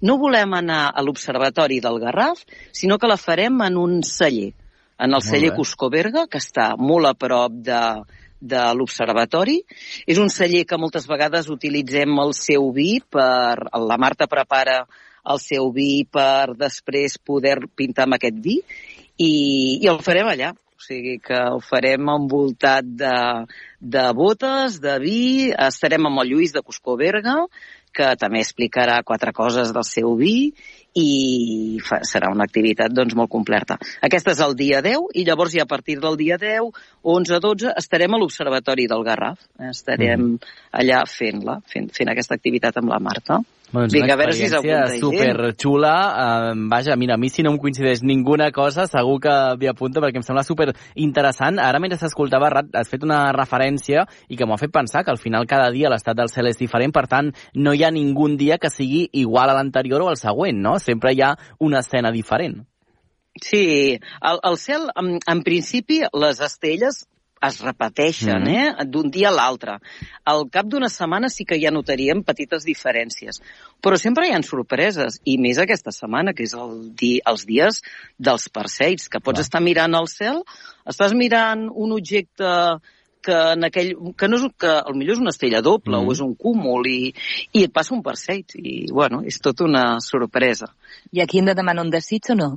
no 0.01 0.19
volem 0.21 0.54
anar 0.54 0.92
a 0.94 1.01
l'Observatori 1.01 1.80
del 1.81 2.00
Garraf, 2.04 2.44
sinó 2.75 3.00
que 3.01 3.09
la 3.09 3.18
farem 3.18 3.63
en 3.65 3.80
un 3.81 4.01
celler, 4.06 4.51
en 5.00 5.13
el 5.13 5.24
celler 5.25 5.54
Cuscoberga, 5.56 6.27
que 6.30 6.42
està 6.42 6.71
molt 6.77 7.09
a 7.09 7.15
prop 7.18 7.56
de, 7.65 7.81
de 8.39 8.61
l'Observatori. 8.77 9.61
És 10.05 10.19
un 10.21 10.29
celler 10.33 10.63
que 10.67 10.79
moltes 10.79 11.07
vegades 11.09 11.49
utilitzem 11.53 12.13
el 12.23 12.33
seu 12.37 12.71
vi 12.75 12.97
per... 13.01 13.67
La 13.87 13.97
Marta 13.97 14.27
prepara 14.27 14.83
el 15.27 15.41
seu 15.43 15.71
vi 15.75 16.05
per 16.09 16.55
després 16.57 17.17
poder 17.17 17.57
pintar 17.75 18.07
amb 18.07 18.17
aquest 18.17 18.37
vi 18.43 18.61
i, 19.17 19.31
i 19.81 19.89
el 19.89 19.99
farem 20.05 20.29
allà. 20.31 20.53
O 20.77 20.83
sigui 20.83 21.17
que 21.23 21.37
el 21.37 21.59
farem 21.65 22.05
envoltat 22.13 22.85
de, 22.99 23.15
de 23.81 24.03
botes, 24.13 24.77
de 24.83 24.93
vi, 25.01 25.21
estarem 25.49 26.05
amb 26.05 26.21
el 26.21 26.35
Lluís 26.35 26.53
de 26.53 26.61
Cuscoberga, 26.61 27.39
que 27.97 28.11
també 28.21 28.43
explicarà 28.43 28.99
quatre 29.01 29.33
coses 29.33 29.73
del 29.73 29.87
seu 29.89 30.13
vi 30.19 30.53
i 30.97 31.79
fa, 31.85 32.01
serà 32.07 32.31
una 32.33 32.47
activitat 32.47 32.94
doncs, 32.94 33.15
molt 33.17 33.31
completa. 33.33 33.77
Aquesta 34.05 34.33
és 34.33 34.41
el 34.44 34.55
dia 34.59 34.81
10 34.85 35.11
i 35.19 35.25
llavors 35.27 35.53
ja 35.53 35.67
a 35.67 35.69
partir 35.69 35.99
del 36.03 36.17
dia 36.19 36.39
10, 36.41 36.71
11, 37.03 37.41
12, 37.44 37.75
estarem 37.83 38.15
a 38.15 38.21
l'Observatori 38.21 38.88
del 38.89 39.05
Garraf. 39.07 39.45
Estarem 39.69 40.33
mm. 40.33 40.55
allà 40.81 41.04
fent-la, 41.09 41.59
fent, 41.69 41.92
fent 41.94 42.13
aquesta 42.13 42.37
activitat 42.39 42.81
amb 42.81 42.94
la 42.94 43.01
Marta. 43.04 43.42
Bueno, 43.69 43.89
Vinga, 43.92 44.13
a 44.13 44.18
veure 44.18 44.31
si 44.31 44.45
és 44.47 44.99
super 45.01 45.51
xula. 45.59 45.94
Uh, 46.54 46.68
vaja, 46.71 46.95
mira, 46.95 47.16
a 47.16 47.19
mi 47.19 47.27
si 47.30 47.44
no 47.44 47.51
em 47.51 47.57
coincideix 47.59 47.99
ninguna 47.99 48.47
cosa, 48.56 48.85
segur 48.87 49.18
que 49.25 49.33
m'hi 49.59 49.68
apunto 49.68 49.99
perquè 49.99 50.21
em 50.21 50.23
sembla 50.23 50.45
super 50.47 50.69
interessant. 50.95 51.59
Ara, 51.59 51.81
mentre 51.83 51.99
s'escoltava, 51.99 52.47
has 52.80 52.87
fet 52.87 53.04
una 53.04 53.33
referència 53.35 54.06
i 54.31 54.39
que 54.39 54.47
m'ha 54.47 54.59
fet 54.61 54.71
pensar 54.71 55.04
que 55.04 55.11
al 55.11 55.19
final 55.19 55.47
cada 55.49 55.68
dia 55.75 55.92
l'estat 55.92 56.16
del 56.16 56.31
cel 56.31 56.47
és 56.47 56.59
diferent, 56.59 56.95
per 56.95 57.07
tant, 57.11 57.33
no 57.56 57.75
hi 57.75 57.83
ha 57.83 57.92
ningú 57.92 58.30
dia 58.39 58.57
que 58.57 58.71
sigui 58.71 59.06
igual 59.19 59.51
a 59.51 59.56
l'anterior 59.56 60.01
o 60.04 60.09
al 60.09 60.18
següent, 60.19 60.57
no? 60.59 60.77
Sempre 60.87 61.13
hi 61.13 61.21
ha 61.21 61.35
una 61.59 61.83
escena 61.83 62.13
diferent. 62.15 62.63
Sí, 63.44 63.99
el, 64.31 64.39
el 64.49 64.57
cel, 64.57 64.89
en, 64.97 65.17
en 65.27 65.44
principi, 65.45 66.01
les 66.17 66.41
estelles 66.41 67.03
es 67.44 67.59
repeteixen, 67.61 68.41
mm 68.41 68.47
eh? 68.47 68.85
d'un 68.89 69.11
dia 69.13 69.29
a 69.29 69.35
l'altre. 69.35 69.77
Al 70.25 70.47
cap 70.53 70.65
d'una 70.69 70.89
setmana 70.89 71.29
sí 71.29 71.45
que 71.45 71.59
ja 71.61 71.71
notaríem 71.73 72.23
petites 72.25 72.65
diferències, 72.65 73.41
però 73.81 73.97
sempre 74.01 74.27
hi 74.27 74.33
han 74.33 74.45
sorpreses, 74.47 75.19
i 75.25 75.37
més 75.37 75.59
aquesta 75.61 75.94
setmana, 75.94 76.33
que 76.33 76.47
és 76.47 76.56
el 76.57 76.89
di 76.97 77.17
els 77.25 77.45
dies 77.45 77.81
dels 78.17 78.49
perseits, 78.49 79.07
que 79.07 79.21
pots 79.21 79.37
Clar. 79.37 79.47
estar 79.47 79.61
mirant 79.61 79.97
al 79.97 80.09
cel, 80.11 80.44
estàs 80.89 81.13
mirant 81.13 81.67
un 81.69 81.94
objecte 81.94 82.79
que, 83.24 83.38
en 83.56 83.68
aquell, 83.68 83.94
que 84.18 84.30
no 84.30 84.40
és, 84.40 84.45
que 84.59 84.76
millor 84.94 85.18
és 85.18 85.24
una 85.24 85.33
estrella 85.33 85.64
doble 85.66 85.95
mm. 85.97 86.07
o 86.07 86.16
és 86.16 86.21
un 86.26 86.36
cúmul 86.40 86.88
i, 86.92 87.00
i 87.54 87.66
et 87.68 87.74
passa 87.74 87.95
un 87.95 88.04
perseid 88.06 88.57
i 88.59 88.78
bueno, 88.92 89.24
és 89.26 89.42
tot 89.44 89.66
una 89.66 90.00
sorpresa. 90.04 90.71
I 91.12 91.24
aquí 91.24 91.42
hem 91.42 91.52
de 91.52 91.57
demanar 91.57 91.86
un 91.86 91.94
desig 91.94 92.31
o 92.33 92.40
no? 92.40 92.52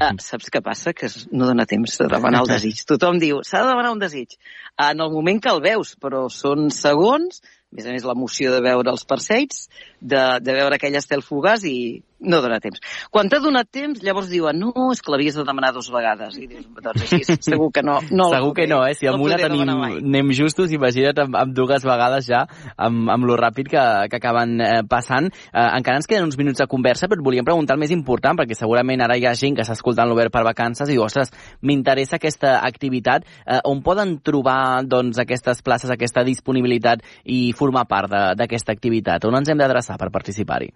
Ah, 0.00 0.12
saps 0.22 0.48
què 0.52 0.62
passa? 0.64 0.94
Que 0.96 1.10
no 1.32 1.48
dona 1.48 1.66
temps 1.68 1.98
de 2.00 2.06
demanar 2.10 2.44
el 2.44 2.50
desig. 2.50 2.80
Tothom 2.90 3.18
diu, 3.22 3.42
s'ha 3.46 3.62
de 3.62 3.72
demanar 3.72 3.92
un 3.94 4.00
desig. 4.02 4.36
En 4.80 5.02
el 5.04 5.12
moment 5.12 5.40
que 5.42 5.52
el 5.52 5.60
veus, 5.64 5.94
però 6.00 6.24
són 6.32 6.70
segons, 6.74 7.42
a 7.44 7.76
més 7.76 7.88
a 7.88 7.94
més 7.94 8.06
l'emoció 8.06 8.54
de 8.54 8.62
veure 8.64 8.92
els 8.94 9.04
perseits, 9.10 9.66
de, 10.00 10.24
de 10.40 10.56
veure 10.56 10.78
aquell 10.78 10.96
estel 10.98 11.24
fugaç 11.26 11.66
i 11.68 11.76
no 12.24 12.40
dona 12.44 12.60
temps. 12.62 12.80
Quan 13.12 13.28
t'ha 13.30 13.40
donat 13.42 13.68
temps, 13.72 14.02
llavors 14.04 14.30
diuen, 14.32 14.58
no, 14.58 14.72
és 14.92 15.02
que 15.04 15.12
l'havies 15.12 15.36
de 15.38 15.44
demanar 15.46 15.72
dues 15.76 15.90
vegades. 15.92 16.36
I 16.40 16.48
dius, 16.50 16.66
doncs 16.80 17.04
així, 17.04 17.38
segur 17.44 17.70
que 17.74 17.84
no. 17.84 17.98
no 18.10 18.28
segur 18.32 18.54
que 18.56 18.66
no, 18.70 18.80
eh? 18.86 18.94
Si 18.98 19.08
amb 19.10 19.22
una 19.24 19.38
tenim, 19.40 19.68
anem 19.68 20.32
justos, 20.36 20.72
imagina't 20.74 21.24
amb, 21.26 21.38
amb 21.40 21.54
dues 21.56 21.84
vegades 21.86 22.28
ja, 22.28 22.44
amb, 22.76 23.08
amb 23.12 23.28
lo 23.28 23.38
ràpid 23.40 23.70
que, 23.70 23.84
que 24.10 24.20
acaben 24.20 24.56
eh, 24.64 24.82
passant. 24.88 25.30
Eh, 25.52 25.68
encara 25.78 26.00
ens 26.00 26.08
queden 26.10 26.28
uns 26.28 26.38
minuts 26.40 26.62
de 26.62 26.68
conversa, 26.70 27.08
però 27.10 27.20
et 27.20 27.26
volíem 27.26 27.46
preguntar 27.46 27.78
el 27.78 27.82
més 27.84 27.94
important, 27.94 28.38
perquè 28.40 28.56
segurament 28.58 29.04
ara 29.04 29.18
hi 29.18 29.26
ha 29.28 29.34
gent 29.38 29.58
que 29.58 29.64
està 29.66 29.76
escoltant 29.76 30.08
l'Obert 30.10 30.32
per 30.34 30.44
vacances 30.46 30.88
i 30.88 30.96
diu, 30.96 31.04
ostres, 31.06 31.32
m'interessa 31.62 32.18
aquesta 32.20 32.58
activitat. 32.66 33.26
Eh, 33.44 33.60
on 33.70 33.82
poden 33.84 34.18
trobar 34.24 34.84
doncs, 34.88 35.20
aquestes 35.22 35.62
places, 35.64 35.92
aquesta 35.92 36.24
disponibilitat 36.26 37.04
i 37.24 37.46
formar 37.56 37.86
part 37.90 38.12
d'aquesta 38.38 38.72
activitat? 38.74 39.24
On 39.28 39.36
ens 39.38 39.50
hem 39.50 39.60
d'adreçar 39.60 39.98
per 40.00 40.12
participar-hi? 40.14 40.72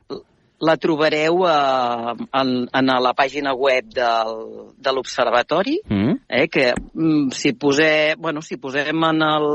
La 0.60 0.76
trobareu 0.76 1.44
eh, 1.46 2.14
en, 2.40 2.52
en 2.74 2.92
la 3.02 3.14
pàgina 3.14 3.54
web 3.54 3.90
del, 3.94 4.34
de 4.76 4.92
l'Observatori, 4.94 5.78
mm. 5.86 6.14
eh, 6.28 6.46
que 6.50 6.72
mm, 6.74 7.30
si, 7.34 7.54
posem, 7.54 8.18
bueno, 8.20 8.42
si 8.42 8.58
posem 8.58 9.04
en 9.10 9.22
el, 9.22 9.48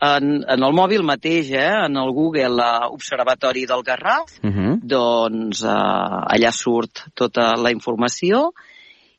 en, 0.00 0.30
en 0.48 0.68
el 0.68 0.76
mòbil 0.76 1.04
mateix, 1.06 1.52
eh, 1.52 1.70
en 1.86 1.98
el 2.00 2.12
Google 2.16 2.56
uh, 2.56 2.90
Observatori 2.92 3.66
del 3.68 3.84
Garraf, 3.84 4.38
uh 4.42 4.50
-huh. 4.50 4.78
doncs 4.82 5.62
uh, 5.62 6.24
allà 6.24 6.52
surt 6.52 7.08
tota 7.14 7.54
la 7.56 7.70
informació 7.70 8.52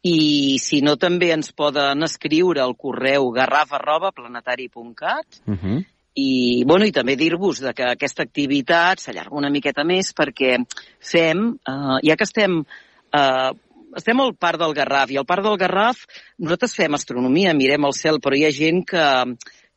i 0.05 0.57
si 0.61 0.81
no 0.81 0.95
també 0.97 1.31
ens 1.33 1.51
poden 1.51 2.03
escriure 2.03 2.61
al 2.61 2.75
correu 2.77 3.31
garraf 3.31 3.73
arroba 3.73 4.11
planetari.cat 4.11 5.25
uh 5.47 5.53
-huh 5.53 5.85
i, 6.15 6.63
bueno, 6.67 6.87
i 6.87 6.93
també 6.95 7.17
dir-vos 7.19 7.61
que 7.75 7.89
aquesta 7.91 8.23
activitat 8.23 9.03
s'allarga 9.03 9.35
una 9.35 9.51
miqueta 9.51 9.83
més 9.83 10.13
perquè 10.15 10.55
fem, 11.03 11.49
eh, 11.67 11.97
ja 12.07 12.15
que 12.15 12.27
estem 12.27 12.61
eh, 12.63 13.51
estem 13.95 14.19
al 14.19 14.33
Parc 14.35 14.59
del 14.59 14.73
Garraf, 14.75 15.11
i 15.11 15.19
al 15.19 15.27
Parc 15.27 15.45
del 15.45 15.59
Garraf 15.59 16.01
nosaltres 16.39 16.75
fem 16.75 16.97
astronomia, 16.97 17.53
mirem 17.55 17.87
el 17.87 17.95
cel, 17.95 18.19
però 18.23 18.35
hi 18.35 18.45
ha 18.47 18.55
gent 18.55 18.83
que, 18.87 19.05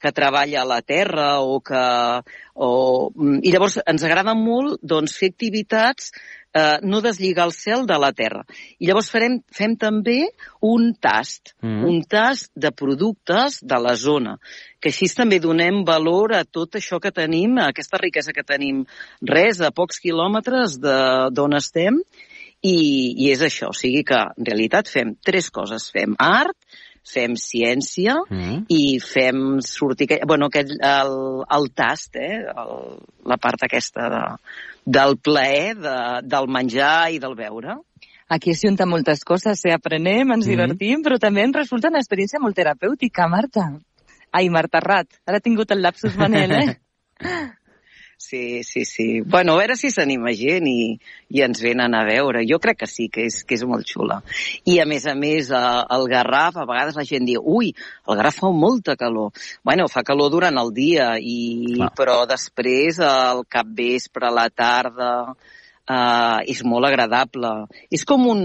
que 0.01 0.15
treballa 0.15 0.63
a 0.63 0.69
la 0.69 0.83
Terra 0.83 1.39
o 1.41 1.61
que... 1.61 1.85
O, 2.59 2.69
I 3.15 3.53
llavors 3.55 3.77
ens 3.87 4.03
agrada 4.03 4.35
molt 4.35 4.81
doncs, 4.83 5.15
fer 5.15 5.29
activitats 5.31 6.09
eh, 6.55 6.79
no 6.83 7.01
deslligar 7.01 7.47
el 7.47 7.53
cel 7.53 7.87
de 7.87 7.99
la 8.01 8.13
terra. 8.13 8.45
I 8.79 8.89
llavors 8.89 9.11
farem, 9.13 9.39
fem 9.55 9.77
també 9.81 10.19
un 10.65 10.93
tast, 11.01 11.55
mm. 11.63 11.85
un 11.89 12.01
tast 12.09 12.51
de 12.55 12.73
productes 12.75 13.61
de 13.63 13.81
la 13.83 13.95
zona, 13.99 14.39
que 14.81 14.93
així 14.93 15.11
també 15.15 15.41
donem 15.43 15.85
valor 15.87 16.35
a 16.39 16.45
tot 16.45 16.79
això 16.81 17.01
que 17.03 17.15
tenim, 17.15 17.59
a 17.59 17.71
aquesta 17.73 18.01
riquesa 18.01 18.35
que 18.35 18.47
tenim, 18.47 18.85
res, 19.23 19.61
a 19.61 19.73
pocs 19.75 20.01
quilòmetres 20.05 20.79
d'on 20.83 21.59
estem, 21.59 22.03
i, 22.59 22.79
i 23.23 23.31
és 23.31 23.43
això, 23.45 23.71
o 23.71 23.77
sigui 23.77 24.03
que 24.07 24.19
en 24.19 24.47
realitat 24.47 24.91
fem 24.91 25.15
tres 25.25 25.51
coses. 25.55 25.93
Fem 25.95 26.17
art, 26.19 26.57
fem 27.09 27.35
ciència 27.41 28.17
mm. 28.29 28.65
i 28.73 28.99
fem 29.03 29.59
sortir... 29.65 30.21
Bueno, 30.29 30.49
aquest, 30.53 30.75
el, 30.85 31.13
el 31.59 31.69
tast, 31.77 32.17
eh? 32.21 32.45
El, 32.49 32.99
la 33.29 33.39
part 33.41 33.65
aquesta 33.67 34.09
de, 34.13 34.23
del 34.99 35.19
plaer 35.19 35.77
de, 35.81 35.99
del 36.29 36.49
menjar 36.53 37.11
i 37.15 37.21
del 37.23 37.37
beure. 37.39 37.81
Aquí 38.29 38.53
es 38.53 38.61
junta 38.61 38.87
moltes 38.87 39.25
coses, 39.25 39.65
eh? 39.65 39.73
aprenem, 39.73 40.35
ens 40.35 40.45
mm. 40.45 40.51
divertim, 40.51 41.05
però 41.05 41.17
també 41.21 41.47
ens 41.47 41.57
resulta 41.57 41.89
una 41.93 42.03
experiència 42.03 42.43
molt 42.45 42.59
terapèutica, 42.59 43.29
Marta. 43.33 43.71
Ai, 44.37 44.51
Marta 44.53 44.83
Rat, 44.85 45.23
ara 45.25 45.41
he 45.41 45.45
tingut 45.45 45.73
el 45.73 45.81
lapsus 45.85 46.19
Manel, 46.21 46.53
eh? 46.59 46.75
Sí, 48.21 48.65
sí, 48.65 48.85
sí. 48.85 49.21
Bueno, 49.21 49.55
a 49.55 49.59
veure 49.61 49.77
si 49.79 49.93
s'anima 49.95 50.33
gent 50.35 50.67
i, 50.67 50.97
i 51.31 51.43
ens 51.47 51.61
venen 51.63 51.95
a 51.95 52.01
veure. 52.05 52.43
Jo 52.51 52.59
crec 52.59 52.81
que 52.81 52.89
sí, 52.91 53.07
que 53.15 53.29
és, 53.31 53.37
que 53.47 53.55
és 53.55 53.63
molt 53.63 53.87
xula. 53.87 54.19
I 54.67 54.81
a 54.83 54.87
més 54.91 55.07
a 55.07 55.15
més, 55.15 55.53
eh, 55.55 55.61
el 55.95 56.07
Garraf, 56.11 56.59
a 56.59 56.67
vegades 56.67 56.99
la 56.99 57.07
gent 57.07 57.29
diu, 57.29 57.39
ui, 57.47 57.71
el 58.11 58.19
Garraf 58.19 58.41
fa 58.43 58.51
molta 58.51 58.97
calor. 58.99 59.31
Bueno, 59.63 59.87
fa 59.87 60.03
calor 60.03 60.33
durant 60.35 60.59
el 60.59 60.75
dia, 60.75 61.13
i, 61.23 61.39
Clar. 61.77 61.93
però 61.95 62.17
després, 62.27 62.99
al 62.99 63.45
capvespre, 63.49 64.27
a 64.29 64.35
la 64.43 64.51
tarda, 64.51 65.13
Uh, 65.89 66.45
és 66.45 66.59
molt 66.69 66.85
agradable. 66.85 67.49
És 67.89 68.03
com 68.05 68.27
un... 68.29 68.43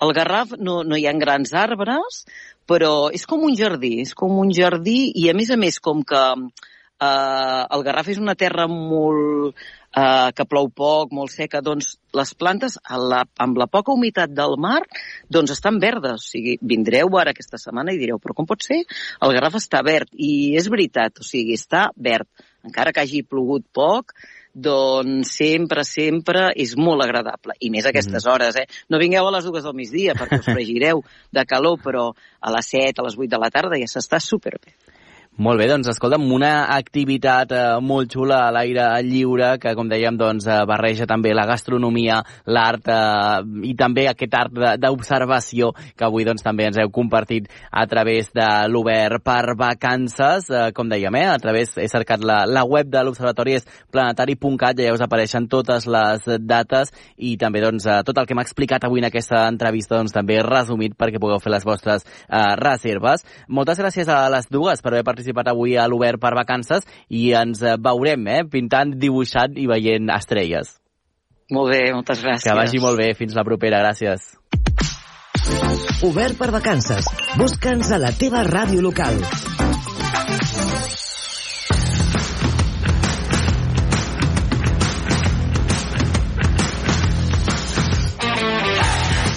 El 0.00 0.12
Garraf 0.16 0.54
no, 0.56 0.78
no 0.80 0.96
hi 0.96 1.02
ha 1.04 1.12
grans 1.20 1.50
arbres, 1.52 2.22
però 2.64 3.10
és 3.12 3.26
com 3.28 3.44
un 3.44 3.52
jardí, 3.58 3.98
és 4.00 4.14
com 4.16 4.38
un 4.40 4.48
jardí 4.48 5.10
i 5.12 5.26
a 5.28 5.34
més 5.36 5.52
a 5.52 5.58
més 5.60 5.76
com 5.76 6.00
que 6.00 6.22
eh, 7.00 7.64
el 7.76 7.84
Garraf 7.86 8.08
és 8.12 8.20
una 8.22 8.34
terra 8.38 8.66
molt, 8.70 9.56
eh, 9.96 10.30
que 10.36 10.46
plou 10.48 10.68
poc, 10.68 11.12
molt 11.16 11.32
seca, 11.34 11.62
doncs 11.64 11.96
les 12.16 12.32
plantes, 12.38 12.78
la, 12.88 13.24
amb 13.42 13.58
la 13.60 13.68
poca 13.70 13.94
humitat 13.94 14.32
del 14.32 14.56
mar, 14.60 14.82
doncs 15.32 15.56
estan 15.56 15.80
verdes. 15.82 16.22
O 16.22 16.30
sigui, 16.36 16.56
vindreu 16.60 17.12
ara 17.20 17.34
aquesta 17.34 17.60
setmana 17.60 17.94
i 17.94 18.00
direu, 18.00 18.20
però 18.22 18.36
com 18.36 18.48
pot 18.48 18.64
ser? 18.64 18.82
El 19.20 19.36
Garraf 19.36 19.60
està 19.60 19.82
verd. 19.86 20.12
I 20.12 20.56
és 20.60 20.70
veritat, 20.72 21.20
o 21.20 21.26
sigui, 21.26 21.56
està 21.56 21.88
verd. 21.96 22.28
Encara 22.66 22.92
que 22.92 23.04
hagi 23.04 23.22
plogut 23.22 23.66
poc, 23.76 24.16
doncs 24.56 25.34
sempre, 25.36 25.84
sempre 25.84 26.48
és 26.56 26.72
molt 26.80 27.04
agradable. 27.04 27.54
I 27.60 27.68
més 27.70 27.84
a 27.84 27.92
aquestes 27.92 28.24
mm. 28.24 28.32
hores, 28.32 28.56
eh? 28.56 28.64
No 28.88 29.00
vingueu 29.02 29.28
a 29.28 29.34
les 29.36 29.44
dues 29.44 29.66
del 29.66 29.76
migdia 29.76 30.16
perquè 30.16 30.40
us 30.40 30.48
fregireu 30.48 31.04
de 31.36 31.44
calor, 31.44 31.76
però 31.84 32.08
a 32.40 32.52
les 32.56 32.72
7, 32.72 32.96
a 32.96 33.06
les 33.06 33.18
8 33.20 33.28
de 33.36 33.42
la 33.42 33.52
tarda 33.52 33.78
ja 33.80 33.90
s'està 33.90 34.20
superbé. 34.22 34.72
Molt 35.36 35.60
bé, 35.60 35.66
doncs 35.68 35.90
escolta'm, 35.90 36.22
una 36.32 36.70
activitat 36.72 37.50
eh, 37.52 37.62
molt 37.84 38.08
xula 38.08 38.38
a 38.46 38.52
l'aire 38.56 38.86
lliure 39.04 39.50
que, 39.60 39.74
com 39.76 39.84
dèiem, 39.90 40.16
doncs, 40.16 40.46
eh, 40.48 40.62
barreja 40.64 41.04
també 41.04 41.34
la 41.36 41.44
gastronomia, 41.44 42.22
l'art 42.48 42.88
eh, 42.88 43.42
i 43.68 43.74
també 43.76 44.06
aquest 44.08 44.32
art 44.32 44.56
d'observació 44.80 45.74
que 45.92 46.06
avui 46.06 46.24
doncs, 46.24 46.40
també 46.40 46.64
ens 46.70 46.78
heu 46.80 46.88
compartit 46.88 47.50
a 47.68 47.84
través 47.84 48.30
de 48.32 48.46
l'Obert 48.72 49.20
per 49.26 49.52
vacances. 49.60 50.48
Eh, 50.48 50.70
com 50.72 50.88
dèiem, 50.88 51.18
eh, 51.20 51.26
a 51.34 51.36
través, 51.42 51.76
he 51.76 51.84
cercat 51.92 52.24
la, 52.24 52.38
la 52.48 52.64
web 52.64 52.88
de 52.88 53.04
l'Observatori 53.04 53.58
és 53.58 53.68
planetari.cat, 53.92 54.80
ja 54.80 54.96
us 54.96 55.04
apareixen 55.04 55.50
totes 55.52 55.84
les 55.84 56.24
dates 56.48 56.94
i 57.18 57.34
també 57.36 57.60
doncs, 57.66 57.84
eh, 57.84 57.98
tot 58.08 58.22
el 58.22 58.24
que 58.24 58.38
m'ha 58.40 58.46
explicat 58.48 58.88
avui 58.88 59.04
en 59.04 59.10
aquesta 59.10 59.44
entrevista 59.52 60.00
doncs, 60.00 60.16
també 60.16 60.40
resumit 60.40 60.96
perquè 60.96 61.20
pugueu 61.20 61.44
fer 61.44 61.52
les 61.58 61.68
vostres 61.68 62.08
eh, 62.08 62.56
reserves. 62.64 63.28
Moltes 63.52 63.84
gràcies 63.84 64.08
a 64.08 64.22
les 64.32 64.48
dues 64.48 64.80
per 64.80 64.94
haver 64.94 65.04
participat 65.04 65.25
participat 65.26 65.48
avui 65.50 65.76
a 65.76 65.86
l'Obert 65.88 66.20
per 66.20 66.34
vacances 66.34 66.86
i 67.08 67.32
ens 67.34 67.62
eh, 67.62 67.76
veurem, 67.78 68.26
eh, 68.28 68.44
pintant, 68.50 68.94
dibuixant 68.94 69.56
i 69.56 69.66
veient 69.66 70.10
estrelles. 70.14 70.76
Molt 71.50 71.70
bé, 71.70 71.92
moltes 71.94 72.22
gràcies. 72.22 72.46
Que 72.46 72.56
vagi 72.56 72.80
molt 72.82 72.98
bé. 72.98 73.12
Fins 73.14 73.34
la 73.34 73.44
propera. 73.44 73.78
Gràcies. 73.84 74.34
Obert 76.02 76.36
per 76.38 76.50
vacances. 76.50 77.06
Busca'ns 77.38 77.92
a 77.94 78.02
la 78.02 78.10
teva 78.10 78.42
ràdio 78.42 78.82
local. 78.82 79.22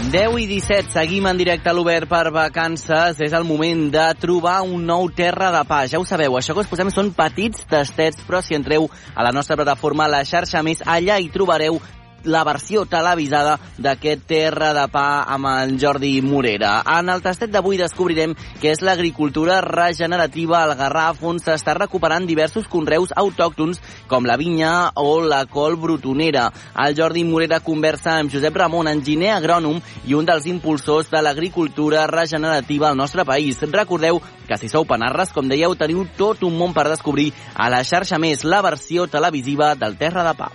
10 0.09 0.39
i 0.41 0.47
17, 0.49 0.89
seguim 0.89 1.27
en 1.29 1.37
directe 1.37 1.69
a 1.69 1.73
l'Obert 1.77 2.09
per 2.09 2.31
vacances. 2.33 3.19
És 3.21 3.33
el 3.37 3.43
moment 3.45 3.83
de 3.93 4.07
trobar 4.17 4.63
un 4.65 4.81
nou 4.87 5.05
terra 5.13 5.51
de 5.53 5.61
pa. 5.69 5.83
Ja 5.85 5.99
ho 6.01 6.05
sabeu, 6.09 6.33
això 6.39 6.55
que 6.57 6.63
us 6.63 6.71
posem 6.71 6.89
són 6.89 7.11
petits 7.13 7.67
tastets, 7.69 8.23
però 8.25 8.41
si 8.41 8.57
entreu 8.57 8.87
a 9.13 9.27
la 9.27 9.35
nostra 9.35 9.59
plataforma, 9.59 10.09
la 10.09 10.23
xarxa 10.25 10.63
més, 10.65 10.81
allà 10.81 11.19
hi 11.21 11.29
trobareu 11.29 11.77
la 12.23 12.43
versió 12.43 12.85
televisada 12.89 13.57
d'aquest 13.77 14.25
Terra 14.29 14.73
de 14.75 14.85
Pa 14.91 15.23
amb 15.27 15.49
en 15.51 15.77
Jordi 15.79 16.21
Morera. 16.21 16.79
En 16.97 17.09
el 17.09 17.23
tastet 17.23 17.51
d'avui 17.53 17.79
descobrirem 17.79 18.35
que 18.61 18.71
és 18.73 18.83
l'agricultura 18.85 19.59
regenerativa 19.65 20.63
al 20.63 20.75
Garraf, 20.79 21.23
on 21.23 21.39
s'està 21.39 21.75
recuperant 21.77 22.27
diversos 22.27 22.67
conreus 22.67 23.13
autòctons 23.15 23.81
com 24.07 24.27
la 24.27 24.37
vinya 24.37 24.91
o 24.95 25.19
la 25.21 25.45
col 25.45 25.77
brutonera. 25.79 26.49
El 26.85 26.95
Jordi 26.97 27.23
Morera 27.23 27.61
conversa 27.63 28.17
amb 28.19 28.31
Josep 28.33 28.55
Ramon, 28.55 28.91
enginyer 28.91 29.33
agrònom 29.35 29.81
i 30.07 30.15
un 30.17 30.27
dels 30.27 30.47
impulsors 30.51 31.11
de 31.11 31.21
l'agricultura 31.21 32.07
regenerativa 32.07 32.89
al 32.89 32.97
nostre 32.97 33.25
país. 33.25 33.61
Recordeu 33.61 34.21
que 34.47 34.57
si 34.57 34.69
sou 34.69 34.85
panarres, 34.89 35.33
com 35.33 35.47
dèieu, 35.49 35.75
teniu 35.77 36.07
tot 36.17 36.43
un 36.47 36.57
món 36.57 36.73
per 36.73 36.89
descobrir 36.89 37.29
a 37.55 37.69
la 37.69 37.83
xarxa 37.85 38.17
més, 38.17 38.43
la 38.43 38.63
versió 38.65 39.07
televisiva 39.07 39.75
del 39.75 39.97
Terra 39.97 40.25
de 40.25 40.35
Pa. 40.39 40.49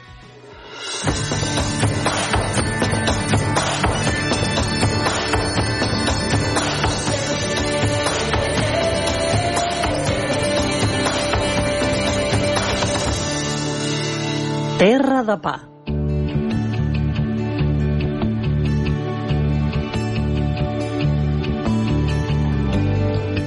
Terra 14.84 15.22
de 15.24 15.36
pa. 15.40 15.54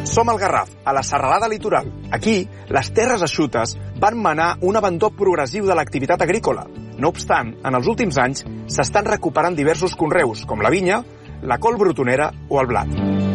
Som 0.06 0.30
al 0.30 0.40
Garraf, 0.40 0.70
a 0.84 0.94
la 0.94 1.04
serralada 1.04 1.48
litoral. 1.48 1.92
Aquí, 2.10 2.50
les 2.74 2.90
terres 2.90 3.22
eixutes 3.22 3.78
van 4.02 4.18
manar 4.18 4.56
un 4.62 4.82
abandó 4.82 5.12
progressiu 5.14 5.70
de 5.70 5.78
l'activitat 5.78 6.26
agrícola. 6.26 6.66
No 6.98 7.12
obstant, 7.14 7.54
en 7.62 7.78
els 7.78 7.88
últims 7.88 8.18
anys 8.18 8.44
s'estan 8.74 9.06
recuperant 9.06 9.56
diversos 9.58 9.94
conreus, 9.96 10.46
com 10.50 10.64
la 10.66 10.74
vinya, 10.74 11.04
la 11.44 11.60
col 11.62 11.78
brotonera 11.78 12.32
o 12.50 12.62
el 12.62 12.70
blat. 12.74 13.28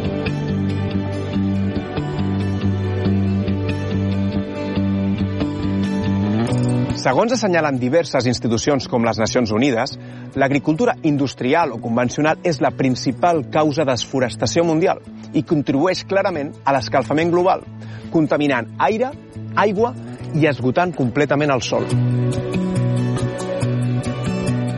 Segons 7.03 7.33
assenyalen 7.35 7.81
diverses 7.83 8.29
institucions 8.31 8.85
com 8.87 9.03
les 9.03 9.19
Nacions 9.19 9.51
Unides, 9.51 9.97
l'agricultura 10.39 10.95
industrial 11.03 11.73
o 11.75 11.81
convencional 11.83 12.39
és 12.47 12.61
la 12.63 12.71
principal 12.79 13.43
causa 13.51 13.83
de 13.83 13.91
desforestació 13.91 14.63
mundial 14.69 15.03
i 15.35 15.43
contribueix 15.43 16.05
clarament 16.07 16.53
a 16.63 16.77
l'escalfament 16.77 17.35
global, 17.35 17.67
contaminant 18.15 18.71
aire, 18.87 19.11
aigua 19.59 19.95
i 20.39 20.47
esgotant 20.47 20.95
completament 20.95 21.51
el 21.51 21.67
sol. 21.67 21.91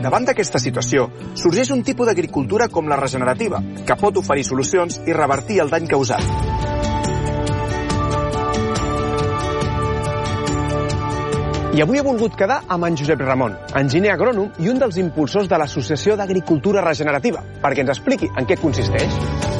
Davant 0.05 0.27
d'aquesta 0.27 0.59
situació, 0.61 1.07
sorgeix 1.33 1.71
un 1.73 1.79
tipus 1.81 2.05
d'agricultura 2.05 2.67
com 2.69 2.85
la 2.85 2.97
regenerativa, 2.99 3.57
que 3.87 3.95
pot 3.97 4.19
oferir 4.21 4.43
solucions 4.45 4.99
i 5.09 5.15
revertir 5.17 5.57
el 5.63 5.71
dany 5.71 5.87
causat. 5.89 6.21
I 11.75 11.81
avui 11.81 11.97
he 11.97 12.05
volgut 12.05 12.37
quedar 12.37 12.61
amb 12.69 12.85
en 12.85 13.01
Josep 13.01 13.25
Ramon, 13.25 13.57
enginyer 13.81 14.13
agrònom 14.13 14.61
i 14.61 14.69
un 14.69 14.77
dels 14.85 15.01
impulsors 15.01 15.49
de 15.49 15.57
l'Associació 15.57 16.13
d'Agricultura 16.21 16.85
Regenerativa, 16.85 17.41
perquè 17.65 17.81
ens 17.81 17.97
expliqui 17.97 18.29
en 18.37 18.45
què 18.45 18.61
consisteix. 18.61 19.54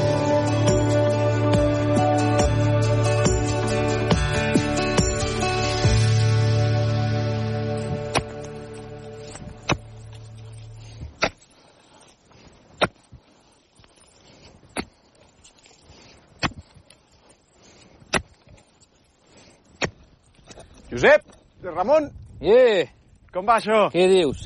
Josep, 20.96 21.22
Ramon, 21.64 22.08
Eh, 22.40 22.88
com 23.34 23.44
va 23.48 23.58
això? 23.60 23.90
què 23.92 24.06
dius? 24.08 24.46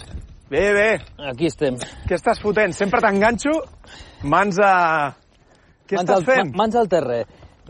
Bé, 0.49 0.63
bé. 0.73 0.87
Aquí 1.29 1.45
estem. 1.45 1.75
Què 2.07 2.15
estàs 2.17 2.39
fotent? 2.41 2.73
Sempre 2.73 3.01
t'enganxo? 3.05 3.51
Mans 4.23 4.57
a... 4.65 5.13
Què 5.85 5.97
mans 5.99 6.09
estàs 6.09 6.15
al, 6.17 6.25
fent? 6.25 6.49
ma- 6.49 6.63
Mans 6.63 6.75
al 6.79 6.89
terra. 6.89 7.19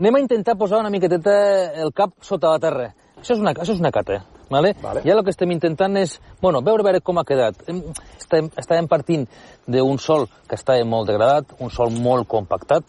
Anem 0.00 0.16
a 0.16 0.20
intentar 0.24 0.56
posar 0.56 0.80
una 0.80 0.88
miqueteta 0.92 1.34
el 1.82 1.92
cap 1.92 2.14
sota 2.24 2.54
la 2.54 2.58
terra. 2.62 2.86
Això 3.20 3.34
és 3.36 3.40
una, 3.42 3.52
això 3.52 3.74
és 3.76 3.80
una 3.84 3.90
cata, 3.92 4.22
vale? 4.48 4.72
Vale. 4.80 5.02
Ja 5.04 5.12
el 5.12 5.22
que 5.26 5.34
estem 5.34 5.50
intentant 5.52 5.96
és, 6.00 6.14
bueno, 6.40 6.62
veure, 6.64 6.82
veure 6.86 7.02
com 7.04 7.18
ha 7.20 7.24
quedat. 7.28 7.60
Em- 7.68 7.82
Estem, 8.16 8.48
estàvem 8.56 8.86
partint 8.88 9.26
d'un 9.66 9.98
sol 9.98 10.28
que 10.48 10.54
estava 10.56 10.84
molt 10.86 11.08
degradat, 11.10 11.52
un 11.60 11.68
sol 11.68 11.90
molt 11.90 12.28
compactat, 12.30 12.84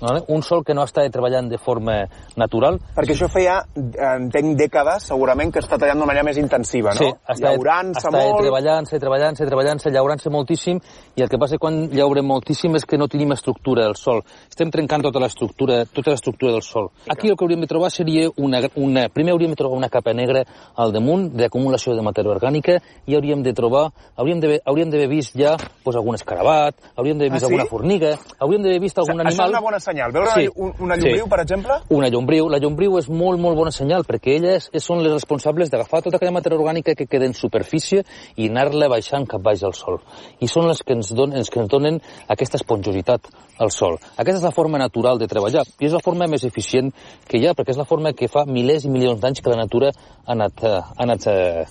vale? 0.00 0.22
un 0.28 0.42
sol 0.42 0.64
que 0.64 0.74
no 0.74 0.84
estava 0.84 1.08
treballant 1.10 1.48
de 1.48 1.58
forma 1.58 2.00
natural, 2.36 2.78
Perquè 2.96 3.14
això 3.14 3.28
feia, 3.30 3.60
eh, 3.76 4.10
entenc, 4.18 4.56
dècades, 4.58 5.08
segurament, 5.10 5.52
que 5.52 5.62
està 5.62 5.78
tallant 5.78 6.00
d'una 6.00 6.10
manera 6.10 6.24
més 6.26 6.38
intensiva, 6.40 6.90
no? 6.96 6.98
Sí, 6.98 7.08
està, 7.08 7.52
està 7.54 8.12
molt... 8.12 8.40
treballant-se, 8.42 8.98
treballant-se, 8.98 9.46
treballant-se, 9.46 9.92
llaurant-se 9.94 10.32
moltíssim, 10.34 10.80
i 11.16 11.24
el 11.24 11.30
que 11.30 11.38
passa 11.40 11.58
quan 11.62 11.86
llaurem 11.92 12.26
moltíssim 12.26 12.74
és 12.76 12.86
que 12.88 12.98
no 12.98 13.08
tenim 13.08 13.32
estructura 13.36 13.86
del 13.86 13.96
sol. 13.96 14.22
Estem 14.48 14.72
trencant 14.74 15.06
tota 15.06 15.22
l'estructura 15.22 15.84
tota 15.86 16.12
l'estructura 16.12 16.52
del 16.52 16.62
sol. 16.62 16.90
Aquí 17.08 17.28
el 17.28 17.36
que 17.36 17.44
hauríem 17.44 17.62
de 17.62 17.70
trobar 17.70 17.90
seria 17.90 18.28
una, 18.36 18.62
una... 18.76 19.08
Primer 19.08 19.32
hauríem 19.32 19.54
de 19.54 19.60
trobar 19.60 19.78
una 19.78 19.88
capa 19.88 20.12
negra 20.14 20.44
al 20.76 20.92
damunt 20.92 21.28
d'acumulació 21.36 21.94
de 21.96 22.04
matèria 22.04 22.34
orgànica 22.34 22.78
i 23.06 23.16
hauríem 23.16 23.42
de 23.46 23.54
trobar... 23.54 23.88
Hauríem 24.18 24.40
d'haver 24.42 24.60
hauríem 24.66 24.90
vist 25.08 25.36
ja 25.38 25.56
pues, 25.84 25.96
algun 25.96 26.18
escarabat, 26.18 26.74
hauríem 26.96 27.18
d'haver 27.18 27.28
Ah, 27.28 27.34
vist 27.34 27.44
sí? 27.44 27.52
alguna 27.52 27.66
formiga, 27.66 28.12
hauríem 28.38 28.62
d'haver 28.62 28.80
vist 28.80 28.98
algun 28.98 29.20
Això 29.20 29.28
animal... 29.28 29.46
és 29.46 29.54
una 29.54 29.60
bona 29.60 29.80
senyal. 29.88 30.12
Veure 30.14 30.30
Sí. 30.34 30.48
un, 30.54 30.72
una 30.80 30.96
llombriu, 30.96 31.24
Sí. 31.24 31.30
per 31.30 31.40
exemple? 31.40 31.74
Una 31.90 32.08
llombriu. 32.08 32.48
La 32.48 32.58
llombriu 32.58 32.98
és 32.98 33.08
molt, 33.08 33.40
molt 33.40 33.56
bona 33.56 33.70
senyal, 33.72 34.04
perquè 34.04 34.36
elles 34.36 34.70
són 34.84 35.02
les 35.02 35.12
responsables 35.12 35.70
d'agafar 35.70 36.02
tota 36.02 36.16
aquella 36.16 36.32
matèria 36.36 36.58
orgànica 36.58 36.94
que 36.94 37.06
queda 37.06 37.26
en 37.26 37.34
superfície 37.34 38.04
i 38.36 38.48
anar-la 38.48 38.88
baixant 38.88 39.26
cap 39.26 39.42
baix 39.42 39.62
al 39.64 39.74
sol. 39.74 40.00
I 40.40 40.46
són 40.48 40.68
les 40.68 40.82
que 40.82 40.92
ens 40.94 41.12
donen, 41.14 41.36
els 41.38 41.50
que 41.50 41.60
ens 41.60 41.68
donen 41.68 42.00
aquesta 42.28 42.56
esponjositat 42.60 43.28
al 43.58 43.70
sol. 43.70 43.98
Aquesta 44.16 44.38
és 44.38 44.44
la 44.44 44.52
forma 44.54 44.78
natural 44.78 45.18
de 45.18 45.26
treballar, 45.26 45.64
i 45.80 45.86
és 45.86 45.92
la 45.92 46.00
forma 46.04 46.26
més 46.28 46.44
eficient 46.44 46.92
que 47.26 47.38
hi 47.38 47.46
ha, 47.48 47.54
perquè 47.54 47.70
és 47.74 47.78
la 47.80 47.84
forma 47.88 48.12
que 48.12 48.28
fa 48.28 48.44
milers 48.46 48.84
i 48.84 48.88
milions 48.92 49.20
d'anys 49.20 49.40
que 49.42 49.50
la 49.50 49.56
natura 49.64 49.88
ha 49.90 50.32
anat, 50.32 50.62
eh, 50.62 50.78
ha 50.78 51.02
anat, 51.02 51.26
eh, 51.26 51.64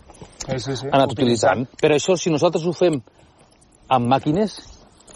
Sí, 0.48 0.60
sí, 0.60 0.76
sí. 0.76 0.88
ha 0.92 0.96
anat 0.98 1.12
utilitzant. 1.12 1.68
Per 1.80 1.92
això, 1.92 2.18
si 2.18 2.30
nosaltres 2.30 2.66
ho 2.66 2.74
fem 2.74 3.02
amb 3.90 4.08
màquines, 4.08 4.58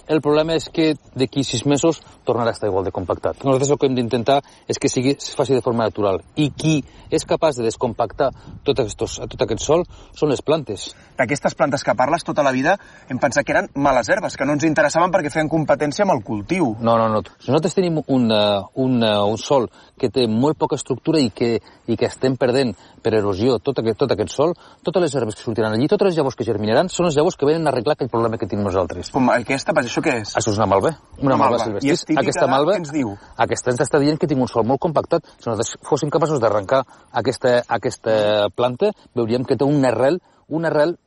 el 0.08 0.22
problema 0.22 0.56
és 0.56 0.70
que 0.70 0.96
d'aquí 1.16 1.44
sis 1.44 1.66
mesos 1.66 2.02
tornarà 2.32 2.54
a 2.54 2.58
estar 2.58 2.70
igual 2.70 2.88
de 2.88 2.96
compactat. 2.96 3.44
Nosaltres 3.44 3.74
el 3.76 3.80
que 3.82 3.90
hem 3.92 4.00
d'intentar 4.00 4.40
és 4.72 4.80
que 4.80 4.90
sigui, 4.92 5.18
es 5.20 5.36
faci 5.36 5.58
de 5.58 5.64
forma 5.66 5.84
natural. 5.88 6.22
I 6.40 6.50
qui 6.56 6.80
és 7.12 7.26
capaç 7.28 7.60
de 7.60 7.68
descompactar 7.68 8.32
tot, 8.64 8.80
aquestos, 8.80 9.20
tot 9.28 9.44
aquest 9.44 9.66
sol 9.66 9.84
són 10.16 10.32
les 10.32 10.42
plantes. 10.46 10.92
D'aquestes 11.20 11.58
plantes 11.60 11.84
que 11.84 11.96
parles 11.98 12.24
tota 12.28 12.46
la 12.46 12.54
vida 12.56 12.78
hem 13.12 13.20
pensat 13.22 13.46
que 13.46 13.54
eren 13.56 13.68
males 13.76 14.10
herbes, 14.10 14.38
que 14.40 14.48
no 14.48 14.56
ens 14.56 14.66
interessaven 14.68 15.12
perquè 15.12 15.34
feien 15.34 15.52
competència 15.52 16.08
amb 16.08 16.16
el 16.16 16.24
cultiu. 16.24 16.72
No, 16.80 16.96
no, 16.98 17.10
no. 17.12 17.24
Si 17.40 17.52
nosaltres 17.52 17.76
tenim 17.78 18.00
un, 18.02 18.30
uh, 18.32 18.64
un, 18.80 19.02
uh, 19.04 19.28
un 19.28 19.38
sol 19.42 19.68
que 20.00 20.10
té 20.10 20.26
molt 20.32 20.58
poca 20.58 20.80
estructura 20.80 21.20
i 21.22 21.30
que, 21.36 21.58
i 21.92 21.98
que 22.00 22.08
estem 22.08 22.38
perdent 22.40 22.74
per 23.02 23.14
erosió 23.18 23.58
tot 23.60 23.82
aquest, 23.82 24.00
tot 24.02 24.16
aquest 24.16 24.34
sol, 24.34 24.56
totes 24.86 25.04
les 25.04 25.16
herbes 25.18 25.38
que 25.38 25.44
sortiran 25.44 25.76
allí, 25.76 25.90
totes 25.92 26.12
les 26.12 26.18
llavors 26.18 26.38
que 26.38 26.48
germinaran, 26.48 26.90
són 26.90 27.10
les 27.10 27.18
llavors 27.18 27.38
que 27.38 27.50
venen 27.50 27.68
a 27.68 27.74
arreglar 27.74 27.98
aquell 27.98 28.10
problema 28.14 28.40
que 28.40 28.48
tenim 28.50 28.66
nosaltres. 28.66 29.12
Com 29.14 29.30
aquesta, 29.34 29.76
pues, 29.76 29.90
això 29.90 30.04
què 30.06 30.20
és? 30.22 30.36
Això 30.38 30.54
és 30.54 30.62
una 30.62 30.70
malva, 30.70 30.94
una, 31.18 31.34
Una 31.34 31.38
malva, 31.38 31.58
malva. 31.58 31.82
silvestris. 31.82 32.21
Aquesta 32.22 32.48
malva, 32.50 32.78
ens 32.80 32.92
diu? 32.94 33.14
Aquesta 33.46 33.74
ens 33.74 33.84
està 33.86 34.02
dient 34.02 34.20
que 34.22 34.30
tinc 34.30 34.42
un 34.42 34.50
sol 34.52 34.68
molt 34.68 34.82
compactat. 34.84 35.28
Si 35.38 35.50
nosaltres 35.50 35.76
fóssim 35.88 36.12
capaços 36.14 36.42
d'arrencar 36.42 36.84
aquesta, 37.22 37.62
aquesta 37.68 38.50
planta, 38.56 38.92
veuríem 39.18 39.48
que 39.48 39.58
té 39.58 39.68
una 39.68 39.92
arrel, 39.92 40.22
una 40.50 40.72
arrel 40.72 40.98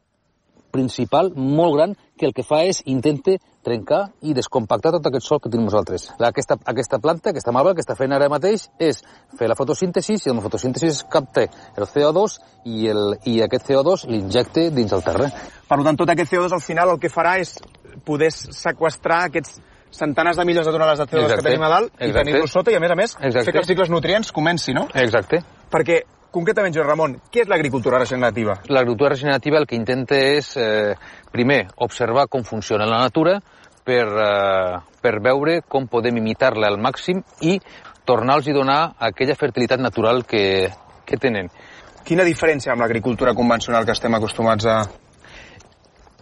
principal 0.74 1.30
molt 1.36 1.76
gran 1.76 1.92
que 2.18 2.26
el 2.26 2.34
que 2.34 2.42
fa 2.46 2.64
és 2.66 2.80
intente 2.90 3.38
trencar 3.64 4.00
i 4.26 4.34
descompactar 4.36 4.92
tot 4.94 5.06
aquest 5.08 5.26
sol 5.26 5.40
que 5.40 5.50
tenim 5.50 5.68
nosaltres. 5.68 6.08
Aquesta, 6.18 6.58
aquesta 6.70 6.98
planta, 7.02 7.30
aquesta 7.30 7.54
malva, 7.54 7.72
que 7.74 7.84
està 7.84 7.96
fent 7.98 8.12
ara 8.12 8.28
mateix 8.32 8.66
és 8.82 9.00
fer 9.38 9.48
la 9.50 9.56
fotosíntesi 9.58 10.18
i 10.18 10.32
amb 10.32 10.42
la 10.42 10.46
fotosíntesi 10.48 10.90
capta 11.10 11.46
el 11.46 11.88
CO2 11.90 12.38
i, 12.64 12.88
el, 12.92 13.14
i 13.30 13.38
aquest 13.46 13.70
CO2 13.70 14.08
l'injecte 14.10 14.68
dins 14.74 14.92
el 14.92 15.06
terra. 15.06 15.30
Per 15.70 15.80
tant, 15.86 16.00
tot 16.02 16.12
aquest 16.12 16.34
CO2 16.34 16.58
al 16.58 16.64
final 16.64 16.94
el 16.94 17.00
que 17.02 17.12
farà 17.12 17.38
és 17.42 17.56
poder 18.04 18.30
sequestrar 18.34 19.24
aquests 19.30 19.62
centenars 19.96 20.36
de 20.36 20.44
milions 20.44 20.66
de 20.66 20.72
tonelades 20.74 20.98
de 20.98 21.06
CO2 21.06 21.24
Exacte. 21.28 21.42
que 21.42 21.48
tenim 21.50 21.64
a 21.64 21.70
dalt 21.72 21.92
i 21.92 22.08
Exacte. 22.08 22.24
tenir-los 22.24 22.52
sota 22.52 22.72
i, 22.72 22.76
a 22.76 22.82
més 22.82 22.90
a 22.90 22.98
més, 22.98 23.16
Exacte. 23.20 23.44
fer 23.44 23.52
que 23.52 23.62
els 23.62 23.70
cicles 23.70 23.90
nutrients 23.90 24.32
comenci, 24.32 24.74
no? 24.74 24.88
Exacte. 24.94 25.40
Perquè, 25.70 26.00
concretament, 26.34 26.74
Joan 26.74 26.88
Ramon, 26.88 27.16
què 27.32 27.44
és 27.44 27.50
l'agricultura 27.50 27.98
regenerativa? 28.02 28.58
L'agricultura 28.68 29.14
regenerativa 29.14 29.58
el 29.58 29.66
que 29.70 29.76
intenta 29.76 30.18
és, 30.18 30.56
eh, 30.56 30.94
primer, 31.32 31.66
observar 31.76 32.26
com 32.28 32.44
funciona 32.44 32.86
la 32.86 32.98
natura 32.98 33.38
per, 33.84 34.06
eh, 34.08 34.78
per 35.00 35.20
veure 35.22 35.60
com 35.68 35.86
podem 35.86 36.16
imitar-la 36.18 36.68
al 36.68 36.78
màxim 36.78 37.22
i 37.40 37.60
tornar-los 38.04 38.48
a 38.48 38.52
donar 38.52 38.80
aquella 38.98 39.34
fertilitat 39.34 39.80
natural 39.80 40.24
que, 40.24 40.70
que 41.04 41.16
tenen. 41.16 41.48
Quina 42.04 42.24
diferència 42.24 42.72
amb 42.72 42.82
l'agricultura 42.84 43.32
convencional 43.34 43.86
que 43.86 43.92
estem 43.96 44.14
acostumats 44.14 44.66
a... 44.66 44.82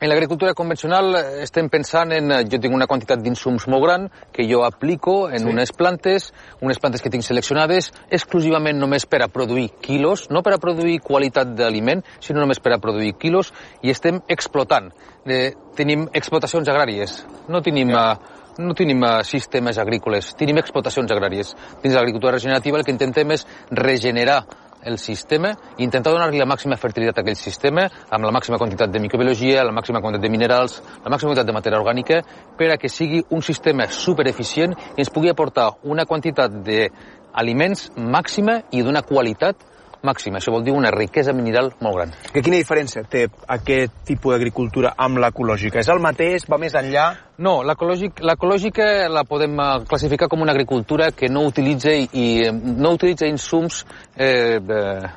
En 0.02 0.08
l'agricultura 0.10 0.50
convencional 0.52 1.14
eh, 1.14 1.42
estem 1.44 1.68
pensant 1.70 2.10
en... 2.10 2.32
eh, 2.34 2.40
Jo 2.50 2.58
tinc 2.58 2.74
una 2.74 2.88
quantitat 2.90 3.20
d'insums 3.22 3.68
molt 3.70 3.84
gran 3.84 4.08
que 4.34 4.42
jo 4.50 4.64
aplico 4.66 5.28
en 5.30 5.44
Sí. 5.44 5.46
unes 5.46 5.70
plantes, 5.70 6.32
unes 6.60 6.80
plantes 6.82 7.04
que 7.04 7.08
tinc 7.08 7.22
seleccionades 7.22 7.92
exclusivament 8.10 8.80
només 8.82 9.06
per 9.06 9.20
a 9.22 9.28
produir 9.30 9.68
quilos, 9.80 10.26
no 10.28 10.42
per 10.42 10.56
a 10.56 10.58
produir 10.58 10.98
qualitat 11.06 11.54
d'aliment, 11.54 12.02
sinó 12.18 12.42
només 12.42 12.58
per 12.58 12.72
a 12.74 12.80
produir 12.82 13.14
quilos, 13.14 13.52
i 13.82 13.94
estem 13.94 14.18
explotant. 14.26 14.90
Eh, 15.24 15.52
tenim 15.78 16.08
explotacions 16.12 16.66
agràries, 16.68 17.20
no 17.46 17.62
tenim... 17.62 17.94
Eh, 17.94 18.40
no 18.58 18.74
tenim 18.76 19.00
sistemes 19.24 19.78
agrícoles, 19.80 20.34
tenim 20.36 20.58
explotacions 20.60 21.10
agràries. 21.10 21.54
Dins 21.80 21.94
de 21.94 21.96
l'agricultura 21.96 22.34
regenerativa 22.34 22.76
el 22.76 22.84
que 22.84 22.92
intentem 22.92 23.30
és 23.32 23.46
regenerar 23.70 24.42
el 24.84 24.98
sistema 24.98 25.52
i 25.78 25.84
intentar 25.84 26.12
donar-li 26.12 26.40
la 26.40 26.48
màxima 26.48 26.76
fertilitat 26.76 27.18
a 27.18 27.22
aquell 27.22 27.38
sistema 27.38 27.86
amb 28.10 28.26
la 28.26 28.32
màxima 28.34 28.58
quantitat 28.58 28.90
de 28.90 29.00
microbiologia, 29.00 29.64
la 29.64 29.72
màxima 29.72 30.00
quantitat 30.00 30.26
de 30.26 30.32
minerals, 30.32 30.78
la 31.04 31.10
màxima 31.10 31.30
quantitat 31.30 31.46
de 31.46 31.56
matèria 31.56 31.80
orgànica 31.80 32.22
per 32.58 32.72
a 32.72 32.78
que 32.78 32.88
sigui 32.88 33.22
un 33.30 33.42
sistema 33.42 33.88
supereficient 33.88 34.74
i 34.96 35.04
ens 35.04 35.10
pugui 35.10 35.30
aportar 35.30 35.70
una 35.82 36.06
quantitat 36.06 36.62
d'aliments 36.66 37.90
màxima 37.96 38.62
i 38.70 38.82
d'una 38.82 39.02
qualitat 39.06 39.71
màxima. 40.02 40.38
Això 40.38 40.52
vol 40.52 40.64
dir 40.66 40.74
una 40.74 40.90
riquesa 40.90 41.32
mineral 41.32 41.72
molt 41.80 41.96
gran. 41.96 42.12
Que 42.32 42.42
quina 42.42 42.58
diferència 42.60 43.04
té 43.08 43.26
aquest 43.46 44.02
tipus 44.08 44.34
d'agricultura 44.34 44.94
amb 44.96 45.18
l'ecològica? 45.22 45.80
És 45.80 45.88
el 45.92 46.02
mateix? 46.02 46.46
Va 46.50 46.58
més 46.58 46.74
enllà? 46.78 47.08
No, 47.38 47.60
l'ecològic- 47.66 48.22
l'ecològica 48.22 49.08
la 49.08 49.24
podem 49.24 49.58
eh, 49.58 49.72
classificar 49.88 50.28
com 50.28 50.42
una 50.42 50.52
agricultura 50.52 51.10
que 51.12 51.28
no 51.28 51.46
utilitza, 51.48 51.92
i, 51.92 52.28
eh, 52.46 52.52
no 52.52 52.94
utilitza 52.98 53.26
insums 53.26 53.84
eh, 54.16 54.58
eh, 54.58 55.10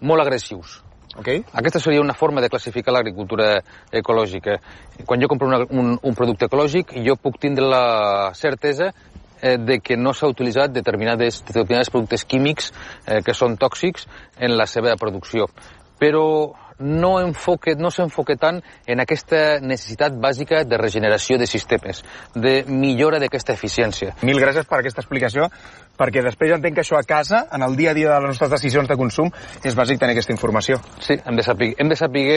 molt 0.00 0.22
agressius. 0.22 0.82
Okay. 1.18 1.40
Aquesta 1.52 1.80
seria 1.82 2.00
una 2.00 2.14
forma 2.14 2.40
de 2.40 2.48
classificar 2.48 2.92
l'agricultura 2.94 3.56
ecològica. 3.90 4.60
Quan 5.04 5.18
jo 5.20 5.26
compro 5.26 5.48
una, 5.48 5.64
un, 5.70 5.96
un 5.98 6.14
producte 6.14 6.46
ecològic, 6.46 6.92
jo 7.02 7.16
puc 7.18 7.40
tindre 7.42 7.66
la 7.66 8.30
certesa 8.38 8.92
eh, 9.40 9.56
de 9.58 9.80
que 9.80 9.96
no 9.96 10.14
s'ha 10.14 10.30
utilitzat 10.30 10.72
determinades, 10.74 11.42
determinats 11.46 11.90
productes 11.90 12.24
químics 12.28 12.72
eh, 13.06 13.20
que 13.24 13.34
són 13.34 13.56
tòxics 13.60 14.08
en 14.38 14.56
la 14.58 14.66
seva 14.66 14.96
producció. 15.00 15.48
Però 15.98 16.24
no, 16.78 17.20
enfoque, 17.20 17.74
no 17.76 17.90
s'enfoque 17.90 18.36
tant 18.36 18.60
en 18.86 19.02
aquesta 19.02 19.58
necessitat 19.60 20.16
bàsica 20.20 20.62
de 20.64 20.78
regeneració 20.78 21.38
de 21.38 21.46
sistemes, 21.46 22.04
de 22.34 22.62
millora 22.68 23.20
d'aquesta 23.22 23.54
eficiència. 23.54 24.14
Mil 24.22 24.40
gràcies 24.40 24.66
per 24.68 24.80
aquesta 24.80 25.02
explicació, 25.02 25.48
perquè 25.98 26.22
després 26.22 26.54
entenc 26.54 26.78
que 26.78 26.84
això 26.84 26.98
a 26.98 27.04
casa, 27.06 27.44
en 27.52 27.64
el 27.66 27.76
dia 27.76 27.90
a 27.90 27.96
dia 27.98 28.12
de 28.12 28.20
les 28.22 28.32
nostres 28.34 28.52
decisions 28.54 28.88
de 28.88 28.96
consum, 28.96 29.30
és 29.64 29.74
bàsic 29.74 29.98
tenir 29.98 30.14
aquesta 30.14 30.34
informació. 30.34 30.78
Sí, 31.02 31.18
hem 31.18 31.36
de 31.36 31.42
saber, 31.46 31.72
hem 31.78 31.90
de 31.90 31.98
saber 31.98 32.28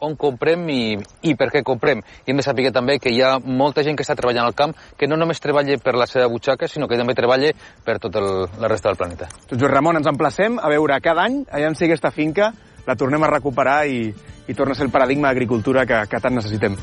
on 0.00 0.16
comprem 0.16 0.64
i, 0.72 0.82
i 1.28 1.36
per 1.36 1.50
què 1.52 1.62
comprem. 1.66 2.00
I 2.24 2.32
hem 2.32 2.40
de 2.40 2.46
saber 2.46 2.72
també 2.72 2.98
que 3.02 3.12
hi 3.12 3.20
ha 3.22 3.36
molta 3.38 3.84
gent 3.84 3.98
que 3.98 4.06
està 4.06 4.16
treballant 4.18 4.48
al 4.48 4.56
camp 4.56 4.74
que 4.98 5.08
no 5.08 5.18
només 5.20 5.42
treballa 5.42 5.76
per 5.82 5.96
la 5.98 6.08
seva 6.08 6.30
butxaca, 6.32 6.68
sinó 6.68 6.88
que 6.88 6.98
també 7.00 7.14
treballa 7.18 7.52
per 7.84 7.98
tota 8.00 8.22
la 8.22 8.68
resta 8.70 8.88
del 8.88 9.00
planeta. 9.00 9.28
Doncs 9.50 9.60
Joan 9.60 9.74
Ramon, 9.74 10.00
ens 10.00 10.08
emplacem 10.08 10.58
a 10.58 10.72
veure 10.72 11.00
cada 11.04 11.26
any, 11.28 11.42
allà 11.52 11.72
si 11.76 11.86
aquesta 11.86 12.10
finca 12.14 12.52
la 12.86 12.96
tornem 12.98 13.22
a 13.22 13.30
recuperar 13.30 13.86
i, 13.86 14.08
i 14.48 14.54
torna 14.54 14.74
a 14.74 14.78
ser 14.78 14.86
el 14.88 14.94
paradigma 14.94 15.30
d'agricultura 15.30 15.86
que, 15.86 16.02
que 16.10 16.20
tant 16.22 16.34
necessitem. 16.38 16.76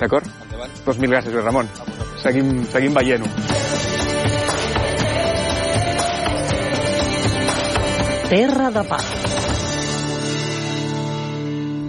D'acord? 0.00 0.26
Doncs 0.84 1.00
mil 1.02 1.12
gràcies, 1.14 1.36
Ramon. 1.44 1.70
Seguim, 2.22 2.64
seguim 2.72 2.96
veient-ho. 2.96 3.28
Terra 8.34 8.70
de 8.74 8.82
pa. 8.88 8.98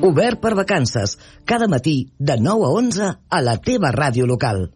Obert 0.05 0.41
per 0.43 0.53
vacances, 0.53 1.15
cada 1.49 1.67
matí 1.71 2.11
de 2.19 2.35
9 2.37 2.65
a 2.67 2.73
11 2.77 3.13
a 3.29 3.39
la 3.41 3.55
teva 3.57 3.89
ràdio 3.95 4.27
local. 4.29 4.67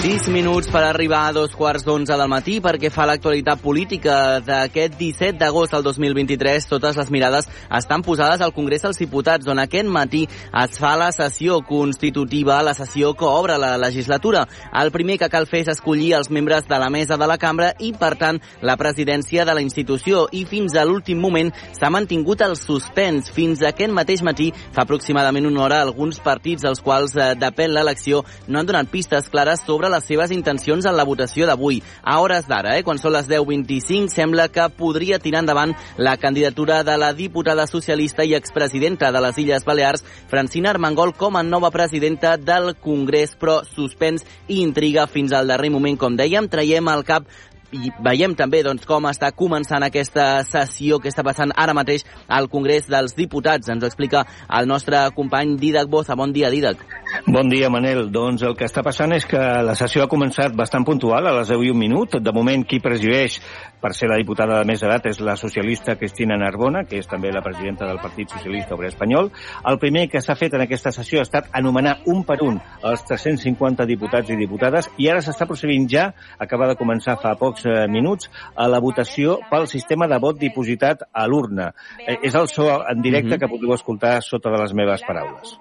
6 0.00 0.30
minuts 0.32 0.70
per 0.72 0.80
arribar 0.80 1.26
a 1.28 1.32
dos 1.36 1.52
quarts 1.52 1.82
d'onze 1.84 2.14
del 2.16 2.28
matí 2.32 2.54
perquè 2.64 2.88
fa 2.88 3.04
l'actualitat 3.04 3.60
política 3.60 4.14
d'aquest 4.40 4.94
17 4.96 5.36
d'agost 5.36 5.74
del 5.74 5.82
2023. 5.84 6.68
Totes 6.70 6.96
les 6.96 7.10
mirades 7.12 7.44
estan 7.76 8.00
posades 8.00 8.40
al 8.40 8.54
Congrés 8.56 8.80
dels 8.80 8.96
Diputats, 8.96 9.44
on 9.52 9.60
aquest 9.60 9.90
matí 9.92 10.22
es 10.24 10.78
fa 10.80 10.94
la 10.96 11.10
sessió 11.12 11.58
constitutiva, 11.68 12.62
la 12.64 12.72
sessió 12.72 13.12
que 13.12 13.28
obre 13.28 13.58
la 13.60 13.74
legislatura. 13.76 14.46
El 14.72 14.88
primer 14.90 15.18
que 15.20 15.28
cal 15.28 15.44
fer 15.44 15.66
és 15.66 15.68
escollir 15.74 16.14
els 16.16 16.32
membres 16.32 16.64
de 16.64 16.80
la 16.80 16.88
mesa 16.88 17.20
de 17.20 17.28
la 17.28 17.36
cambra 17.36 17.74
i, 17.78 17.92
per 17.92 18.14
tant, 18.16 18.40
la 18.62 18.78
presidència 18.80 19.44
de 19.44 19.52
la 19.52 19.60
institució. 19.60 20.24
I 20.32 20.46
fins 20.48 20.78
a 20.80 20.86
l'últim 20.88 21.20
moment 21.20 21.52
s'ha 21.76 21.92
mantingut 21.92 22.40
el 22.48 22.56
suspens. 22.56 23.28
Fins 23.36 23.60
aquest 23.60 23.92
mateix 23.92 24.24
matí, 24.24 24.48
fa 24.72 24.88
aproximadament 24.88 25.52
una 25.52 25.66
hora, 25.66 25.84
alguns 25.84 26.24
partits 26.24 26.64
dels 26.64 26.80
quals 26.80 27.18
eh, 27.20 27.34
depèn 27.36 27.76
l'elecció 27.76 28.24
no 28.48 28.62
han 28.62 28.72
donat 28.72 28.88
pistes 28.88 29.28
clares 29.28 29.60
sobre 29.68 29.89
les 29.90 30.06
seves 30.06 30.30
intencions 30.34 30.86
en 30.86 30.96
la 30.96 31.04
votació 31.04 31.46
d'avui. 31.48 31.82
A 32.02 32.20
hores 32.20 32.46
d'ara, 32.48 32.76
eh, 32.78 32.84
quan 32.86 32.98
són 32.98 33.12
les 33.16 33.28
10.25, 33.28 34.08
sembla 34.08 34.48
que 34.48 34.68
podria 34.76 35.18
tirar 35.18 35.42
endavant 35.44 35.74
la 35.96 36.16
candidatura 36.16 36.82
de 36.84 36.96
la 36.96 37.12
diputada 37.12 37.66
socialista 37.66 38.24
i 38.24 38.34
expresidenta 38.34 39.12
de 39.12 39.20
les 39.20 39.38
Illes 39.38 39.64
Balears, 39.64 40.04
Francina 40.28 40.70
Armengol, 40.70 41.14
com 41.14 41.36
a 41.36 41.42
nova 41.42 41.70
presidenta 41.70 42.36
del 42.36 42.76
Congrés, 42.80 43.36
però 43.38 43.60
suspens 43.64 44.24
i 44.48 44.60
intriga 44.62 45.06
fins 45.06 45.32
al 45.32 45.48
darrer 45.50 45.70
moment, 45.70 45.98
com 45.98 46.16
dèiem. 46.16 46.48
Traiem 46.48 46.88
al 46.88 47.04
cap 47.04 47.26
i 47.72 47.90
veiem 48.02 48.34
també 48.38 48.62
doncs, 48.66 48.84
com 48.88 49.06
està 49.10 49.30
començant 49.36 49.84
aquesta 49.86 50.42
sessió 50.46 50.98
que 51.00 51.10
està 51.10 51.24
passant 51.26 51.52
ara 51.56 51.74
mateix 51.76 52.04
al 52.28 52.48
Congrés 52.50 52.88
dels 52.90 53.14
Diputats. 53.18 53.70
Ens 53.70 53.84
ho 53.84 53.90
explica 53.90 54.24
el 54.58 54.68
nostre 54.70 55.02
company 55.16 55.56
Didac 55.60 55.90
Boza. 55.90 56.16
Bon 56.18 56.32
dia, 56.32 56.50
Didac. 56.50 56.82
Bon 57.26 57.48
dia, 57.50 57.70
Manel. 57.70 58.08
Doncs 58.12 58.42
el 58.46 58.56
que 58.58 58.66
està 58.66 58.82
passant 58.86 59.14
és 59.14 59.26
que 59.28 59.40
la 59.66 59.76
sessió 59.78 60.04
ha 60.04 60.10
començat 60.10 60.54
bastant 60.56 60.86
puntual, 60.86 61.26
a 61.26 61.34
les 61.40 61.50
10 61.50 61.66
i 61.68 61.74
un 61.74 61.78
minut. 61.78 62.18
De 62.20 62.34
moment, 62.34 62.64
qui 62.66 62.82
presideix 62.82 63.40
per 63.80 63.94
ser 63.96 64.10
la 64.10 64.18
diputada 64.20 64.58
de 64.58 64.68
més 64.68 64.82
edat 64.84 65.06
és 65.08 65.20
la 65.24 65.36
socialista 65.40 65.96
Cristina 65.96 66.36
Narbona, 66.38 66.84
que 66.88 67.00
és 67.00 67.08
també 67.08 67.32
la 67.32 67.42
presidenta 67.44 67.88
del 67.88 68.00
Partit 68.02 68.30
Socialista 68.34 68.76
Obrer 68.76 68.90
Espanyol. 68.92 69.30
El 69.70 69.78
primer 69.80 70.06
que 70.12 70.20
s'ha 70.20 70.36
fet 70.36 70.54
en 70.54 70.66
aquesta 70.66 70.92
sessió 70.92 71.22
ha 71.22 71.26
estat 71.26 71.48
anomenar 71.56 71.96
un 72.12 72.22
per 72.28 72.40
un 72.44 72.60
els 72.84 73.04
350 73.08 73.86
diputats 73.88 74.30
i 74.30 74.36
diputades 74.36 74.90
i 75.00 75.08
ara 75.08 75.24
s'està 75.24 75.48
procedint 75.48 75.88
ja, 75.88 76.10
acaba 76.38 76.68
de 76.68 76.76
començar 76.76 77.16
fa 77.22 77.34
pocs 77.40 77.59
eh, 77.66 77.86
minuts, 77.88 78.30
a 78.56 78.68
la 78.68 78.80
votació 78.80 79.38
pel 79.50 79.66
sistema 79.70 80.08
de 80.10 80.18
vot 80.22 80.38
dipositat 80.38 81.04
a 81.12 81.26
l'urna. 81.26 81.72
Eh, 82.06 82.18
és 82.22 82.34
el 82.34 82.48
so 82.48 82.68
en 82.88 83.02
directe 83.02 83.34
uh 83.34 83.36
-huh. 83.36 83.40
que 83.40 83.48
podeu 83.48 83.74
escoltar 83.74 84.22
sota 84.22 84.50
de 84.50 84.58
les 84.58 84.74
meves 84.74 85.02
paraules. 85.02 85.58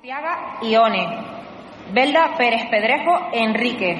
Ione, 0.62 1.06
Belda 1.94 2.36
Pérez 2.38 2.70
Pedrejo 2.70 3.30
Enrique, 3.34 3.98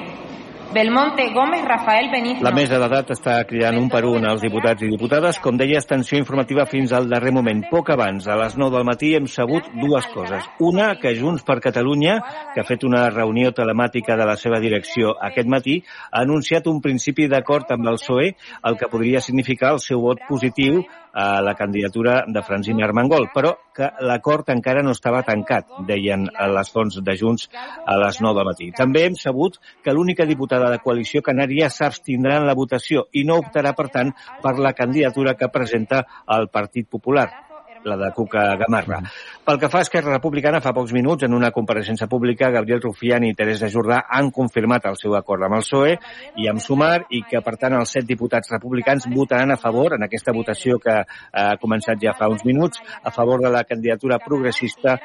Belmonte 0.72 1.32
Gómez, 1.34 1.64
Rafael 1.64 2.10
Benítez. 2.12 2.44
La 2.46 2.52
mesa 2.54 2.78
d'edat 2.78 3.08
està 3.10 3.32
cridant 3.42 3.74
un 3.74 3.88
per 3.90 4.04
un 4.06 4.22
als 4.28 4.44
diputats 4.44 4.84
i 4.86 4.90
diputades. 4.92 5.40
Com 5.42 5.56
deia, 5.58 5.80
extensió 5.80 6.18
informativa 6.20 6.62
fins 6.70 6.92
al 6.94 7.08
darrer 7.10 7.32
moment. 7.34 7.64
Poc 7.72 7.90
abans, 7.90 8.28
a 8.30 8.36
les 8.38 8.54
9 8.54 8.76
del 8.76 8.86
matí, 8.86 9.10
hem 9.18 9.26
sabut 9.26 9.66
dues 9.82 10.06
coses. 10.14 10.46
Una, 10.62 10.92
que 11.02 11.16
Junts 11.18 11.42
per 11.42 11.58
Catalunya, 11.64 12.20
que 12.54 12.62
ha 12.62 12.68
fet 12.68 12.86
una 12.86 13.02
reunió 13.10 13.50
telemàtica 13.50 14.14
de 14.14 14.28
la 14.30 14.38
seva 14.38 14.62
direcció 14.62 15.16
aquest 15.18 15.50
matí, 15.50 15.80
ha 16.12 16.22
anunciat 16.22 16.70
un 16.70 16.78
principi 16.80 17.26
d'acord 17.26 17.74
amb 17.74 17.90
el 17.90 17.98
PSOE, 17.98 18.30
el 18.70 18.78
que 18.78 18.90
podria 18.94 19.24
significar 19.26 19.74
el 19.74 19.82
seu 19.82 20.06
vot 20.06 20.22
positiu 20.28 20.84
a 21.12 21.40
la 21.42 21.54
candidatura 21.54 22.24
de 22.26 22.42
Francina 22.42 22.84
Armengol, 22.86 23.28
però 23.34 23.54
que 23.74 23.90
l'acord 24.06 24.48
encara 24.54 24.82
no 24.82 24.94
estava 24.96 25.22
tancat, 25.26 25.68
deien 25.88 26.28
les 26.54 26.70
fonts 26.70 27.00
de 27.02 27.16
Junts 27.18 27.48
a 27.86 27.98
les 28.04 28.20
9 28.20 28.38
del 28.38 28.50
matí. 28.50 28.70
També 28.76 29.04
hem 29.06 29.18
sabut 29.18 29.60
que 29.82 29.94
l'única 29.94 30.26
diputada 30.26 30.70
de 30.70 30.80
coalició 30.84 31.22
canària 31.26 31.70
s'abstindrà 31.70 32.40
en 32.40 32.48
la 32.48 32.56
votació 32.58 33.06
i 33.12 33.24
no 33.24 33.40
optarà, 33.42 33.74
per 33.74 33.88
tant, 33.90 34.14
per 34.42 34.58
la 34.58 34.74
candidatura 34.74 35.34
que 35.34 35.52
presenta 35.52 36.04
el 36.38 36.48
Partit 36.48 36.88
Popular 36.88 37.49
la 37.84 37.96
de 37.96 38.10
Cuca 38.14 38.56
Gamarra. 38.56 39.00
Pel 39.44 39.58
que 39.58 39.68
fa 39.72 39.80
a 39.80 39.86
Esquerra 39.86 40.12
Republicana, 40.12 40.60
fa 40.60 40.72
pocs 40.76 40.92
minuts, 40.92 41.24
en 41.26 41.34
una 41.34 41.50
compareixença 41.50 42.06
pública, 42.06 42.50
Gabriel 42.52 42.82
Rufián 42.82 43.24
i 43.24 43.34
Teresa 43.34 43.70
Jordà 43.72 44.02
han 44.08 44.30
confirmat 44.30 44.86
el 44.90 44.98
seu 45.00 45.14
acord 45.18 45.46
amb 45.46 45.56
el 45.58 45.64
PSOE 45.64 45.96
i 46.42 46.48
amb 46.50 46.62
Sumar 46.62 47.06
i 47.10 47.22
que, 47.28 47.40
per 47.44 47.56
tant, 47.60 47.76
els 47.78 47.94
set 47.96 48.06
diputats 48.08 48.50
republicans 48.52 49.08
votaran 49.10 49.54
a 49.54 49.58
favor, 49.60 49.94
en 49.96 50.04
aquesta 50.06 50.34
votació 50.36 50.78
que 50.82 50.96
ha 51.00 51.46
començat 51.62 52.00
ja 52.02 52.14
fa 52.18 52.28
uns 52.30 52.44
minuts, 52.44 52.82
a 53.02 53.10
favor 53.14 53.42
de 53.42 53.50
la 53.52 53.64
candidatura 53.64 54.20
progressista 54.22 54.98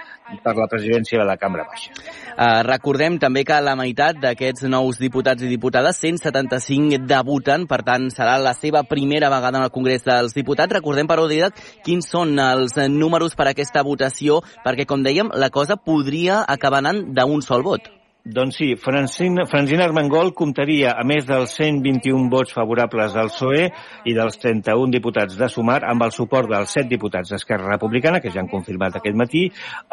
per 0.43 0.55
la 0.57 0.67
presidència 0.71 1.19
de 1.21 1.27
la 1.27 1.37
Cambra 1.37 1.65
Baixa. 1.69 1.93
Uh, 2.35 2.61
recordem 2.67 3.19
també 3.21 3.45
que 3.47 3.59
la 3.63 3.75
meitat 3.79 4.19
d'aquests 4.21 4.65
nous 4.71 4.99
diputats 4.99 5.45
i 5.45 5.49
diputades, 5.51 5.99
175, 6.01 7.01
debuten, 7.07 7.67
per 7.69 7.81
tant, 7.87 8.09
serà 8.13 8.35
la 8.41 8.55
seva 8.57 8.83
primera 8.87 9.29
vegada 9.31 9.61
en 9.61 9.67
el 9.67 9.73
Congrés 9.73 10.03
dels 10.05 10.35
Diputats. 10.35 10.73
Recordem, 10.75 11.07
però, 11.07 11.27
Didac, 11.29 11.59
quins 11.85 12.09
són 12.11 12.35
els 12.41 12.64
números 12.89 13.35
per 13.35 13.49
a 13.49 13.53
aquesta 13.53 13.83
votació, 13.83 14.41
perquè, 14.65 14.87
com 14.89 15.03
dèiem, 15.05 15.29
la 15.35 15.51
cosa 15.53 15.77
podria 15.77 16.41
acabar 16.47 16.81
anant 16.81 17.05
d'un 17.13 17.45
sol 17.45 17.63
vot. 17.63 17.91
Doncs 18.25 18.55
sí, 18.57 18.71
Francina, 18.75 19.43
Francina 19.45 19.83
Armengol 19.85 20.31
comptaria, 20.33 20.95
a 20.97 21.03
més 21.05 21.27
dels 21.27 21.51
121 21.59 22.25
vots 22.33 22.55
favorables 22.57 23.13
al 23.21 23.29
PSOE 23.29 23.67
i 24.09 24.15
dels 24.17 24.39
31 24.41 24.89
diputats 24.95 25.37
de 25.37 25.45
Sumar, 25.45 25.83
amb 25.85 26.01
el 26.01 26.13
suport 26.15 26.49
dels 26.49 26.73
7 26.73 26.89
diputats 26.89 27.29
d'Esquerra 27.29 27.69
Republicana, 27.75 28.17
que 28.23 28.31
ja 28.33 28.41
han 28.41 28.49
confirmat 28.49 28.97
aquest 28.97 29.19
matí, 29.21 29.43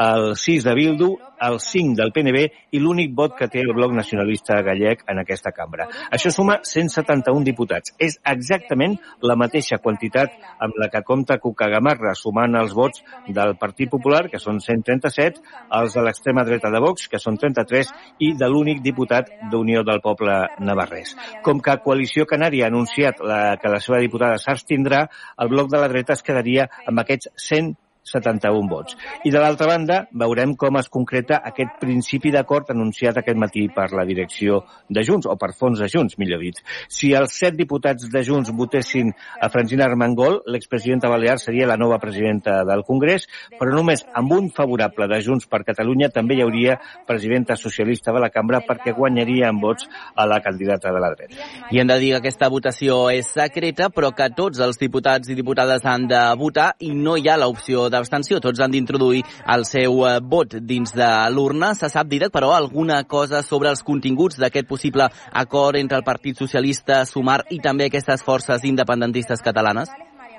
el 0.00 0.32
6 0.40 0.64
de 0.64 0.74
Bildu, 0.78 1.10
el 1.46 1.58
5 1.60 1.96
del 1.98 2.12
PNB 2.14 2.44
i 2.76 2.80
l'únic 2.82 3.12
vot 3.16 3.36
que 3.38 3.48
té 3.50 3.62
el 3.62 3.74
bloc 3.76 3.94
nacionalista 3.96 4.60
gallec 4.64 5.04
en 5.10 5.20
aquesta 5.22 5.52
cambra. 5.56 5.88
Això 6.14 6.32
suma 6.34 6.58
171 6.66 7.44
diputats. 7.46 7.94
És 7.98 8.18
exactament 8.28 8.96
la 9.22 9.36
mateixa 9.38 9.80
quantitat 9.82 10.34
amb 10.62 10.78
la 10.80 10.88
que 10.92 11.02
compta 11.06 11.38
Cucagamarra, 11.42 12.14
sumant 12.18 12.56
els 12.58 12.74
vots 12.76 13.02
del 13.28 13.56
Partit 13.60 13.90
Popular, 13.92 14.24
que 14.30 14.40
són 14.42 14.60
137, 14.62 15.42
els 15.80 15.96
de 15.96 16.06
l'extrema 16.06 16.46
dreta 16.48 16.70
de 16.72 16.80
Vox, 16.82 17.08
que 17.10 17.20
són 17.22 17.38
33, 17.40 17.92
i 18.22 18.32
de 18.38 18.48
l'únic 18.48 18.82
diputat 18.84 19.30
d'Unió 19.52 19.82
del 19.86 20.02
Poble 20.04 20.38
Navarrès. 20.62 21.16
Com 21.44 21.60
que 21.60 21.78
Coalició 21.84 22.26
Canària 22.28 22.66
ha 22.66 22.72
anunciat 22.72 23.22
la, 23.24 23.56
que 23.60 23.72
la 23.72 23.80
seva 23.82 24.00
diputada 24.02 24.40
s'abstindrà, 24.40 25.06
el 25.42 25.52
bloc 25.52 25.70
de 25.72 25.80
la 25.82 25.90
dreta 25.92 26.16
es 26.16 26.24
quedaria 26.26 26.68
amb 26.86 27.02
aquests 27.02 27.32
100 27.48 27.74
71 28.02 28.68
vots. 28.68 28.96
I 29.24 29.30
de 29.30 29.40
l'altra 29.40 29.68
banda, 29.70 30.02
veurem 30.18 30.56
com 30.58 30.76
es 30.80 30.88
concreta 30.92 31.38
aquest 31.46 31.78
principi 31.80 32.32
d'acord 32.34 32.70
anunciat 32.74 33.18
aquest 33.18 33.38
matí 33.38 33.68
per 33.72 33.90
la 33.94 34.04
direcció 34.08 34.62
de 34.88 35.04
Junts, 35.06 35.28
o 35.30 35.36
per 35.38 35.52
fons 35.58 35.78
de 35.78 35.88
Junts, 35.88 36.18
millor 36.18 36.42
dit. 36.42 36.58
Si 36.88 37.12
els 37.14 37.36
set 37.38 37.56
diputats 37.58 38.08
de 38.10 38.24
Junts 38.26 38.50
votessin 38.56 39.12
a 39.40 39.48
Francina 39.52 39.86
Armengol, 39.86 40.40
l'expresidenta 40.50 41.10
Balear 41.12 41.38
seria 41.38 41.68
la 41.70 41.78
nova 41.78 42.00
presidenta 42.02 42.62
del 42.68 42.84
Congrés, 42.88 43.28
però 43.58 43.74
només 43.74 44.04
amb 44.18 44.34
un 44.34 44.50
favorable 44.50 45.08
de 45.10 45.20
Junts 45.22 45.46
per 45.46 45.62
Catalunya 45.66 46.10
també 46.10 46.36
hi 46.36 46.42
hauria 46.42 46.78
presidenta 47.06 47.56
socialista 47.56 48.12
de 48.12 48.22
la 48.22 48.32
cambra 48.34 48.62
perquè 48.66 48.94
guanyaria 48.96 49.50
en 49.52 49.60
vots 49.62 49.88
a 50.16 50.26
la 50.26 50.40
candidata 50.42 50.92
de 50.92 51.02
la 51.02 51.12
dreta. 51.14 51.48
I 51.70 51.80
hem 51.80 51.88
de 51.88 51.98
dir 52.02 52.12
que 52.12 52.22
aquesta 52.22 52.50
votació 52.52 52.98
és 53.14 53.30
secreta, 53.30 53.88
però 53.94 54.12
que 54.16 54.28
tots 54.34 54.60
els 54.64 54.78
diputats 54.80 55.30
i 55.30 55.38
diputades 55.38 55.86
han 55.86 56.08
de 56.10 56.22
votar 56.38 56.72
i 56.80 56.92
no 56.96 57.16
hi 57.16 57.28
ha 57.28 57.38
l'opció 57.40 57.88
d'abstenció. 57.92 58.40
Tots 58.42 58.60
han 58.60 58.72
d'introduir 58.74 59.22
el 59.54 59.66
seu 59.68 60.02
eh, 60.08 60.18
vot 60.20 60.56
dins 60.60 60.94
de 60.96 61.10
l'urna. 61.34 61.72
Se 61.78 61.90
sap, 61.92 62.10
Didac, 62.10 62.32
però, 62.34 62.52
alguna 62.56 63.02
cosa 63.04 63.42
sobre 63.46 63.70
els 63.72 63.84
continguts 63.86 64.40
d'aquest 64.42 64.68
possible 64.68 65.08
acord 65.32 65.78
entre 65.80 66.00
el 66.00 66.06
Partit 66.08 66.40
Socialista, 66.40 67.04
Sumar 67.06 67.42
i 67.50 67.60
també 67.62 67.90
aquestes 67.90 68.24
forces 68.26 68.64
independentistes 68.68 69.44
catalanes? 69.44 69.92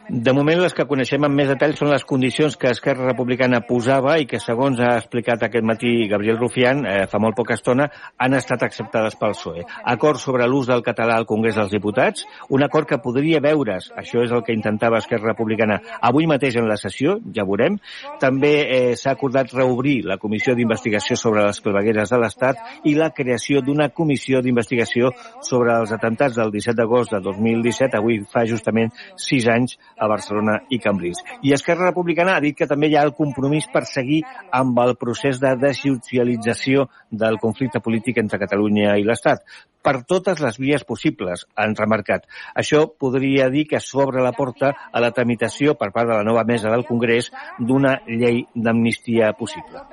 De 0.09 0.33
moment, 0.35 0.59
les 0.59 0.73
que 0.75 0.83
coneixem 0.83 1.23
amb 1.23 1.37
més 1.39 1.47
detall 1.47 1.73
són 1.77 1.87
les 1.93 2.03
condicions 2.03 2.57
que 2.59 2.71
Esquerra 2.73 3.05
Republicana 3.07 3.61
posava 3.63 4.17
i 4.19 4.25
que, 4.27 4.39
segons 4.43 4.81
ha 4.83 4.97
explicat 4.99 5.45
aquest 5.45 5.63
matí 5.63 5.93
Gabriel 6.11 6.37
Rufián, 6.41 6.81
eh, 6.85 7.05
fa 7.07 7.21
molt 7.23 7.37
poca 7.37 7.55
estona, 7.55 7.87
han 8.19 8.35
estat 8.35 8.65
acceptades 8.67 9.15
pel 9.15 9.31
PSOE. 9.31 9.63
Acord 9.93 10.19
sobre 10.19 10.47
l'ús 10.49 10.67
del 10.67 10.83
català 10.83 11.15
al 11.15 11.27
Congrés 11.29 11.55
dels 11.55 11.71
Diputats, 11.71 12.25
un 12.49 12.65
acord 12.67 12.89
que 12.89 12.99
podria 12.99 13.39
veure's, 13.39 13.91
això 13.95 14.25
és 14.25 14.31
el 14.35 14.43
que 14.43 14.55
intentava 14.55 14.99
Esquerra 14.99 15.31
Republicana 15.31 15.79
avui 16.01 16.27
mateix 16.27 16.59
en 16.59 16.67
la 16.67 16.77
sessió, 16.77 17.15
ja 17.33 17.47
veurem. 17.47 17.79
També 18.19 18.53
eh, 18.63 18.95
s'ha 18.99 19.15
acordat 19.15 19.55
reobrir 19.55 20.01
la 20.03 20.19
Comissió 20.19 20.53
d'Investigació 20.53 21.15
sobre 21.15 21.47
les 21.47 21.63
clavegueres 21.63 22.11
de 22.11 22.19
l'Estat 22.19 22.83
i 22.83 22.97
la 22.99 23.13
creació 23.15 23.63
d'una 23.63 23.87
comissió 23.95 24.43
d'investigació 24.43 25.13
sobre 25.41 25.79
els 25.79 25.95
atentats 25.95 26.35
del 26.35 26.51
17 26.51 26.75
d'agost 26.81 27.15
de 27.15 27.23
2017, 27.23 27.97
avui 27.97 28.19
fa 28.29 28.43
justament 28.49 28.91
sis 29.15 29.47
anys, 29.47 29.77
a 29.97 30.07
Barcelona 30.07 30.59
i 30.69 30.79
Cambrils. 30.83 31.21
I 31.41 31.53
Esquerra 31.57 31.89
Republicana 31.89 32.37
ha 32.37 32.43
dit 32.43 32.57
que 32.57 32.69
també 32.69 32.89
hi 32.89 32.97
ha 32.97 33.05
el 33.07 33.15
compromís 33.17 33.67
per 33.73 33.85
seguir 33.89 34.21
amb 34.51 34.79
el 34.85 34.95
procés 34.99 35.41
de 35.43 35.55
desjudicialització 35.59 36.87
del 37.09 37.39
conflicte 37.41 37.83
polític 37.83 38.19
entre 38.23 38.41
Catalunya 38.41 38.97
i 38.97 39.07
l'Estat 39.07 39.45
per 39.83 39.99
totes 40.07 40.39
les 40.39 40.57
vies 40.63 40.85
possibles, 40.87 41.43
han 41.59 41.75
remarcat. 41.75 42.25
Això 42.55 42.85
podria 42.87 43.49
dir 43.53 43.65
que 43.69 43.81
s'obre 43.83 44.23
la 44.23 44.31
porta 44.37 44.71
a 44.91 45.03
la 45.03 45.11
tramitació 45.11 45.75
per 45.79 45.91
part 45.91 46.09
de 46.09 46.15
la 46.15 46.27
nova 46.27 46.45
mesa 46.47 46.71
del 46.71 46.87
Congrés 46.87 47.29
d'una 47.59 47.97
llei 48.07 48.45
d'amnistia 48.55 49.33
possible. 49.39 49.83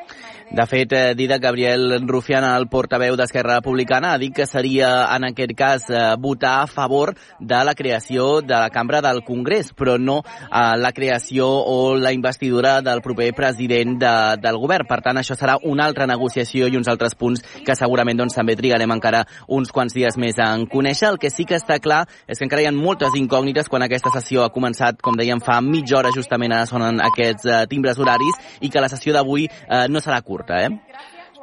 De 0.52 0.66
fet, 0.66 0.92
eh, 0.92 1.14
Dida 1.14 1.38
Gabriel 1.38 2.00
Rufián, 2.08 2.42
el 2.42 2.66
portaveu 2.66 3.14
d'Esquerra 3.14 3.60
Republicana, 3.60 4.14
ha 4.14 4.18
dit 4.18 4.34
que 4.34 4.48
seria, 4.50 5.06
en 5.14 5.22
aquest 5.28 5.52
cas, 5.54 5.84
eh, 5.88 6.16
votar 6.18 6.62
a 6.62 6.66
favor 6.66 7.14
de 7.38 7.64
la 7.64 7.72
creació 7.76 8.40
de 8.40 8.56
la 8.56 8.68
cambra 8.68 9.00
del 9.00 9.22
Congrés, 9.22 9.72
però 9.72 9.96
no 9.96 10.24
eh, 10.26 10.76
la 10.76 10.90
creació 10.90 11.46
o 11.46 11.94
la 11.94 12.12
investidura 12.12 12.82
del 12.82 13.00
proper 13.00 13.32
president 13.32 13.96
de, 14.00 14.40
del 14.42 14.58
govern. 14.58 14.88
Per 14.88 15.00
tant, 15.04 15.18
això 15.18 15.36
serà 15.38 15.56
una 15.62 15.84
altra 15.84 16.08
negociació 16.08 16.66
i 16.66 16.76
uns 16.76 16.88
altres 16.88 17.14
punts 17.14 17.44
que 17.64 17.76
segurament 17.76 18.18
doncs, 18.18 18.34
també 18.34 18.56
trigarem 18.56 18.90
encara 18.90 19.22
uns 19.46 19.70
quants 19.70 19.94
dies 19.94 20.18
més 20.18 20.34
en 20.42 20.66
conèixer. 20.66 21.12
El 21.12 21.20
que 21.22 21.30
sí 21.30 21.46
que 21.46 21.60
està 21.62 21.78
clar 21.78 22.08
és 22.26 22.38
que 22.38 22.44
encara 22.44 22.62
hi 22.62 22.66
ha 22.66 22.74
moltes 22.74 23.14
incògnites 23.14 23.68
quan 23.68 23.86
aquesta 23.86 24.10
sessió 24.18 24.42
ha 24.42 24.50
començat, 24.50 24.98
com 24.98 25.14
dèiem, 25.14 25.38
fa 25.38 25.60
mitja 25.62 26.00
hora 26.00 26.10
justament 26.10 26.50
ara 26.50 26.66
sonen 26.66 26.98
aquests 26.98 27.46
eh, 27.46 27.62
timbres 27.70 28.02
horaris 28.02 28.58
i 28.60 28.68
que 28.68 28.82
la 28.82 28.90
sessió 28.90 29.14
d'avui 29.14 29.46
eh, 29.46 29.86
no 29.86 30.02
serà 30.02 30.18
curta 30.26 30.39
curta, 30.40 30.62
eh? 30.62 30.68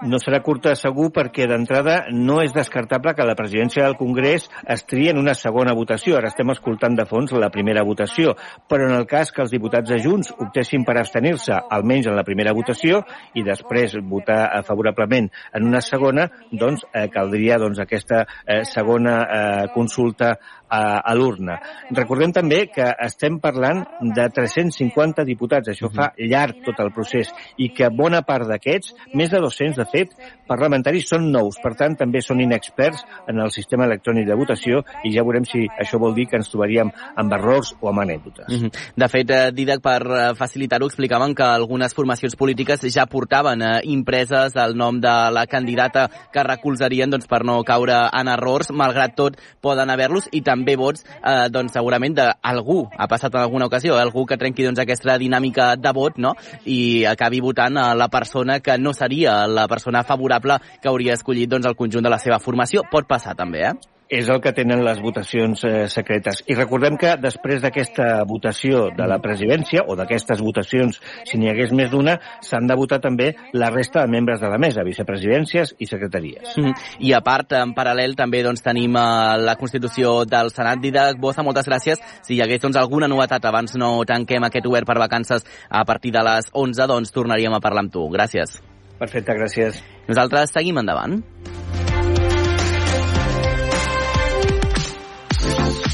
No 0.05 0.19
serà 0.21 0.43
curta 0.45 0.75
segur 0.77 1.07
perquè 1.09 1.47
d'entrada 1.49 1.95
no 2.13 2.37
és 2.43 2.51
descartable 2.53 3.15
que 3.17 3.25
la 3.25 3.33
presidència 3.37 3.81
del 3.85 3.95
Congrés 3.97 4.45
es 4.69 4.83
tria 4.85 5.09
en 5.09 5.17
una 5.17 5.33
segona 5.33 5.73
votació. 5.73 6.19
Ara 6.19 6.29
estem 6.29 6.51
escoltant 6.53 6.93
de 6.97 7.05
fons 7.09 7.33
la 7.33 7.49
primera 7.49 7.81
votació, 7.87 8.35
però 8.69 8.85
en 8.85 8.93
el 8.93 9.07
cas 9.09 9.31
que 9.33 9.41
els 9.41 9.53
diputats 9.55 9.89
de 9.89 9.97
Junts 10.03 10.29
optessin 10.37 10.85
per 10.85 10.99
abstenir-se 11.01 11.57
almenys 11.77 12.11
en 12.11 12.17
la 12.17 12.25
primera 12.27 12.53
votació 12.53 13.01
i 13.33 13.41
després 13.47 13.97
votar 14.05 14.43
favorablement 14.67 15.31
en 15.57 15.65
una 15.65 15.81
segona, 15.81 16.27
doncs 16.51 16.85
eh, 16.93 17.07
caldria 17.13 17.57
doncs, 17.57 17.81
aquesta 17.81 18.21
eh, 18.45 18.61
segona 18.69 19.17
eh, 19.23 19.65
consulta 19.73 20.35
a, 20.69 20.99
a 20.99 21.15
l'urna. 21.15 21.57
Recordem 21.95 22.33
també 22.35 22.65
que 22.71 22.87
estem 23.07 23.39
parlant 23.43 23.83
de 24.13 24.27
350 24.35 25.25
diputats, 25.27 25.71
això 25.71 25.89
fa 25.93 26.11
llarg 26.19 26.61
tot 26.65 26.81
el 26.83 26.93
procés, 26.95 27.31
i 27.57 27.71
que 27.73 27.89
bona 27.93 28.21
part 28.27 28.47
d'aquests, 28.49 28.93
més 29.15 29.31
de 29.33 29.41
200 29.43 29.79
de 29.79 29.86
fet, 29.91 30.13
parlamentaris 30.47 31.07
són 31.09 31.29
nous, 31.31 31.57
per 31.63 31.73
tant 31.79 31.95
també 31.99 32.21
són 32.23 32.41
inexperts 32.43 33.03
en 33.27 33.41
el 33.43 33.51
sistema 33.51 33.85
electrònic 33.87 34.27
de 34.27 34.37
votació 34.39 34.83
i 35.05 35.11
ja 35.15 35.25
veurem 35.27 35.45
si 35.47 35.65
això 35.79 35.99
vol 36.01 36.15
dir 36.15 36.27
que 36.31 36.39
ens 36.39 36.49
trobaríem 36.51 36.91
amb 37.15 37.35
errors 37.37 37.73
o 37.81 37.89
amb 37.91 38.03
anècdotes. 38.03 38.47
Mm 38.47 38.59
-hmm. 38.63 38.71
De 38.95 39.07
fet, 39.09 39.29
eh, 39.29 39.51
Didac, 39.51 39.81
per 39.81 40.01
eh, 40.01 40.35
facilitar-ho, 40.35 40.85
explicaven 40.85 41.35
que 41.35 41.43
algunes 41.43 41.93
formacions 41.93 42.35
polítiques 42.35 42.81
ja 42.93 43.05
portaven 43.05 43.61
eh, 43.61 43.81
impreses 43.83 44.55
el 44.55 44.75
nom 44.75 44.99
de 44.99 45.31
la 45.31 45.45
candidata 45.47 46.09
que 46.31 46.43
recolzarien 46.43 47.09
doncs, 47.09 47.27
per 47.27 47.43
no 47.43 47.63
caure 47.63 48.09
en 48.13 48.27
errors, 48.27 48.71
malgrat 48.71 49.15
tot 49.15 49.37
poden 49.61 49.89
haver-los, 49.89 50.29
i 50.31 50.41
també 50.41 50.75
vots, 50.75 51.03
eh, 51.23 51.49
doncs 51.49 51.73
segurament 51.73 52.15
d'algú, 52.15 52.89
ha 52.97 53.07
passat 53.07 53.33
en 53.35 53.41
alguna 53.41 53.65
ocasió, 53.65 53.97
algú 53.97 54.25
que 54.25 54.37
trenqui 54.37 54.63
doncs, 54.63 54.79
aquesta 54.79 55.17
dinàmica 55.17 55.75
de 55.75 55.91
vot 55.93 56.17
no? 56.17 56.33
i 56.65 57.05
acabi 57.05 57.39
votant 57.39 57.77
a 57.77 57.93
la 57.95 58.07
persona 58.07 58.59
que 58.59 58.77
no 58.77 58.93
seria 58.93 59.47
la 59.47 59.67
persona 59.67 59.76
favorable 59.83 60.59
que 60.81 60.89
hauria 60.89 61.13
escollit 61.13 61.49
doncs, 61.49 61.67
el 61.67 61.75
conjunt 61.75 62.03
de 62.03 62.09
la 62.09 62.19
seva 62.19 62.39
formació. 62.39 62.83
Pot 62.91 63.07
passar 63.07 63.35
també, 63.35 63.69
eh? 63.69 63.73
és 64.09 64.29
el 64.31 64.39
que 64.41 64.53
tenen 64.55 64.83
les 64.85 64.99
votacions 65.03 65.63
eh, 65.67 65.87
secretes. 65.91 66.41
I 66.47 66.55
recordem 66.55 66.97
que 66.99 67.15
després 67.19 67.61
d'aquesta 67.63 68.23
votació 68.27 68.87
de 68.95 69.07
la 69.09 69.19
presidència, 69.23 69.83
o 69.87 69.97
d'aquestes 69.99 70.41
votacions, 70.43 70.99
si 71.27 71.39
n'hi 71.39 71.51
hagués 71.51 71.73
més 71.75 71.91
d'una, 71.91 72.17
s'han 72.43 72.69
de 72.69 72.77
votar 72.79 73.01
també 73.03 73.33
la 73.53 73.69
resta 73.73 74.03
de 74.03 74.11
membres 74.11 74.41
de 74.43 74.51
la 74.51 74.59
mesa, 74.61 74.85
vicepresidències 74.87 75.75
i 75.79 75.85
secretaries. 75.85 76.55
Mm 76.55 76.63
-hmm. 76.63 76.73
I 76.99 77.13
a 77.13 77.21
part, 77.21 77.51
en 77.51 77.73
paral·lel, 77.75 78.15
també 78.15 78.43
doncs, 78.43 78.61
tenim 78.61 78.95
eh, 78.95 79.37
la 79.37 79.55
Constitució 79.55 80.25
del 80.25 80.51
Senat. 80.51 80.79
Didac 80.79 81.19
Boza, 81.19 81.43
moltes 81.43 81.67
gràcies. 81.67 81.99
Si 82.21 82.35
hi 82.35 82.41
hagués 82.41 82.61
doncs, 82.61 82.77
alguna 82.77 83.07
novetat 83.07 83.43
abans 83.45 83.75
no 83.75 84.05
tanquem 84.05 84.43
aquest 84.43 84.65
obert 84.65 84.85
per 84.85 84.99
vacances 84.99 85.43
a 85.69 85.83
partir 85.85 86.11
de 86.11 86.23
les 86.23 86.49
11, 86.53 86.87
doncs 86.87 87.11
tornaríem 87.11 87.53
a 87.53 87.59
parlar 87.59 87.83
amb 87.83 87.91
tu. 87.91 88.09
Gràcies. 88.09 88.76
Perfecte, 88.97 89.35
gràcies. 89.37 89.81
Nosaltres 90.09 90.53
seguim 90.55 90.79
endavant. 90.81 91.21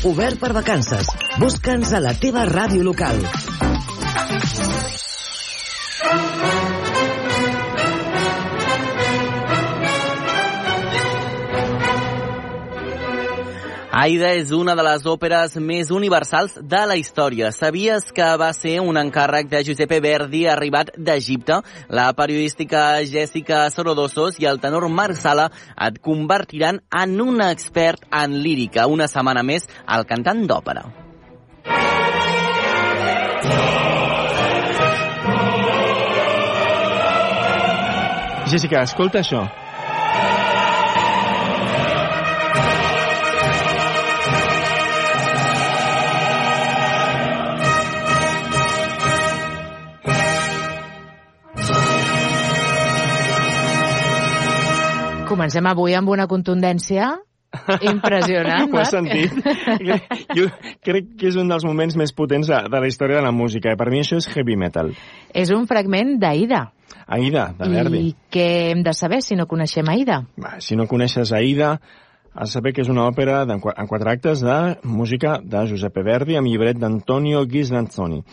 Obert 0.03 0.39
per 0.39 0.51
vacances. 0.55 1.07
Busca'ns 1.39 1.93
a 1.95 2.03
la 2.03 2.15
teva 2.19 2.43
ràdio 2.49 2.83
local. 2.83 3.23
Aida 13.93 14.31
és 14.33 14.49
una 14.49 14.73
de 14.73 14.81
les 14.81 15.03
òperes 15.05 15.51
més 15.61 15.91
universals 15.93 16.55
de 16.57 16.79
la 16.89 16.95
història. 16.97 17.51
Sabies 17.53 18.07
que 18.09 18.25
va 18.41 18.47
ser 18.57 18.79
un 18.81 18.97
encàrrec 18.97 19.51
de 19.51 19.61
Giuseppe 19.67 19.99
Verdi 20.01 20.47
arribat 20.49 20.89
d'Egipte? 20.97 21.59
La 21.93 22.07
periodística 22.17 23.03
Jessica 23.05 23.67
Sorodosos 23.69 24.41
i 24.41 24.49
el 24.49 24.57
tenor 24.65 24.89
Marc 24.89 25.21
Sala 25.21 25.51
et 25.77 26.01
convertiran 26.01 26.81
en 26.89 27.15
un 27.21 27.45
expert 27.45 28.09
en 28.09 28.39
lírica. 28.41 28.89
Una 28.89 29.05
setmana 29.05 29.45
més 29.45 29.69
al 29.85 30.09
cantant 30.09 30.41
d'òpera. 30.49 30.89
Jessica, 38.49 38.81
escolta 38.81 39.21
això. 39.21 39.45
Comencem 55.33 55.65
avui 55.65 55.95
amb 55.97 56.11
una 56.13 56.27
contundència 56.29 57.15
impressionant, 57.81 58.69
Ho 58.69 58.79
he 58.81 58.85
sentit. 58.85 59.33
Jo 60.37 60.47
crec 60.85 61.15
que 61.17 61.29
és 61.31 61.37
un 61.41 61.49
dels 61.49 61.65
moments 61.65 61.97
més 61.97 62.13
potents 62.13 62.49
de, 62.49 62.59
de 62.69 62.81
la 62.81 62.89
història 62.89 63.17
de 63.17 63.25
la 63.25 63.33
música. 63.33 63.73
Per 63.79 63.89
mi 63.89 64.01
això 64.03 64.19
és 64.21 64.29
heavy 64.29 64.57
metal. 64.59 64.93
És 65.33 65.53
un 65.53 65.65
fragment 65.69 66.17
d'Aida. 66.21 66.67
Aida, 67.17 67.47
de 67.57 67.69
Verdi. 67.69 68.01
I 68.09 68.15
què 68.33 68.47
hem 68.71 68.83
de 68.85 68.93
saber 68.93 69.21
si 69.25 69.37
no 69.37 69.47
coneixem 69.49 69.89
Aida? 69.89 70.23
Va, 70.41 70.55
si 70.63 70.77
no 70.79 70.87
coneixes 70.89 71.33
Aida, 71.33 71.75
has 72.33 72.49
de 72.49 72.59
saber 72.59 72.73
que 72.73 72.85
és 72.85 72.89
una 72.93 73.07
òpera 73.09 73.43
en 73.45 73.61
quatre 73.61 74.13
actes 74.13 74.41
de 74.45 74.59
música 74.85 75.39
de 75.41 75.65
Giuseppe 75.69 76.05
Verdi 76.05 76.37
amb 76.37 76.49
llibret 76.49 76.79
d'Antonio 76.81 77.45
Ghislanzoni. 77.49 78.23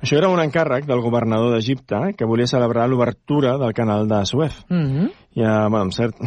Això 0.00 0.18
era 0.18 0.28
un 0.32 0.40
encàrrec 0.42 0.86
del 0.88 1.00
governador 1.04 1.54
d'Egipte 1.54 2.12
que 2.16 2.28
volia 2.28 2.46
celebrar 2.50 2.88
l'obertura 2.88 3.56
del 3.58 3.72
canal 3.74 4.08
de 4.08 4.24
Suez. 4.26 4.64
Mm 4.68 4.86
-hmm. 4.86 5.10
I, 5.34 5.42
uh, 5.42 5.68
bueno, 5.70 5.84
amb 5.88 5.92
cert... 5.92 6.16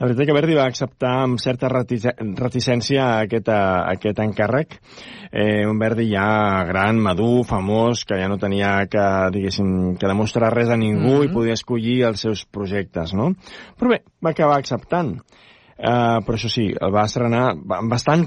La 0.00 0.06
veritat 0.08 0.26
que 0.26 0.32
Verdi 0.32 0.54
va 0.54 0.64
acceptar 0.64 1.10
amb 1.22 1.38
certa 1.38 1.68
reticència 1.68 3.20
aquest, 3.20 3.48
uh, 3.48 3.86
aquest 3.92 4.18
encàrrec. 4.18 4.80
Eh, 5.30 5.64
un 5.68 5.78
Verdi 5.78 6.08
ja 6.10 6.64
gran, 6.64 6.98
madur, 6.98 7.44
famós, 7.44 8.04
que 8.04 8.18
ja 8.18 8.26
no 8.26 8.36
tenia 8.36 8.88
que, 8.90 9.04
diguéssim, 9.30 9.94
que 10.00 10.08
demostrar 10.08 10.52
res 10.52 10.70
a 10.70 10.76
ningú 10.76 10.98
mm 10.98 11.20
-hmm. 11.20 11.30
i 11.30 11.32
podia 11.32 11.52
escollir 11.52 12.02
els 12.04 12.20
seus 12.20 12.44
projectes, 12.44 13.14
no? 13.14 13.32
Però 13.78 13.90
bé, 13.90 14.02
va 14.20 14.30
acabar 14.30 14.58
acceptant. 14.58 15.20
Uh, 15.78 16.20
però 16.26 16.36
això 16.36 16.50
sí, 16.52 16.66
el 16.72 16.92
va 16.94 17.06
estrenar 17.08 17.42
amb 17.52 17.90
bastant, 17.90 18.26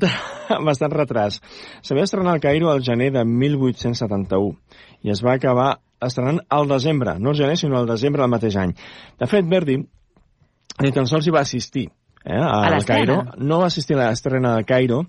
amb 0.55 0.67
bastant 0.71 0.93
retras. 0.93 1.39
S'havia 1.85 2.07
estrenar 2.07 2.35
al 2.35 2.43
Cairo 2.43 2.71
al 2.71 2.83
gener 2.83 3.11
de 3.15 3.25
1871 3.25 4.55
i 5.05 5.13
es 5.13 5.21
va 5.23 5.35
acabar 5.37 5.75
estrenant 6.05 6.41
al 6.49 6.67
desembre, 6.67 7.17
no 7.19 7.31
al 7.31 7.39
gener, 7.39 7.57
sinó 7.57 7.77
al 7.79 7.87
desembre 7.89 8.23
del 8.23 8.33
mateix 8.33 8.57
any. 8.59 8.73
De 9.19 9.29
fet, 9.29 9.45
Verdi 9.49 9.77
ni 10.83 10.91
tan 10.91 11.07
sols 11.07 11.27
hi 11.27 11.33
va 11.35 11.45
assistir 11.45 11.87
eh, 12.25 12.41
A 12.41 12.69
l'estrena? 12.73 13.21
Cairo. 13.21 13.45
No 13.45 13.61
va 13.61 13.69
assistir 13.71 13.95
a 13.95 14.07
l'estrena 14.07 14.55
del 14.55 14.65
Cairo. 14.65 15.03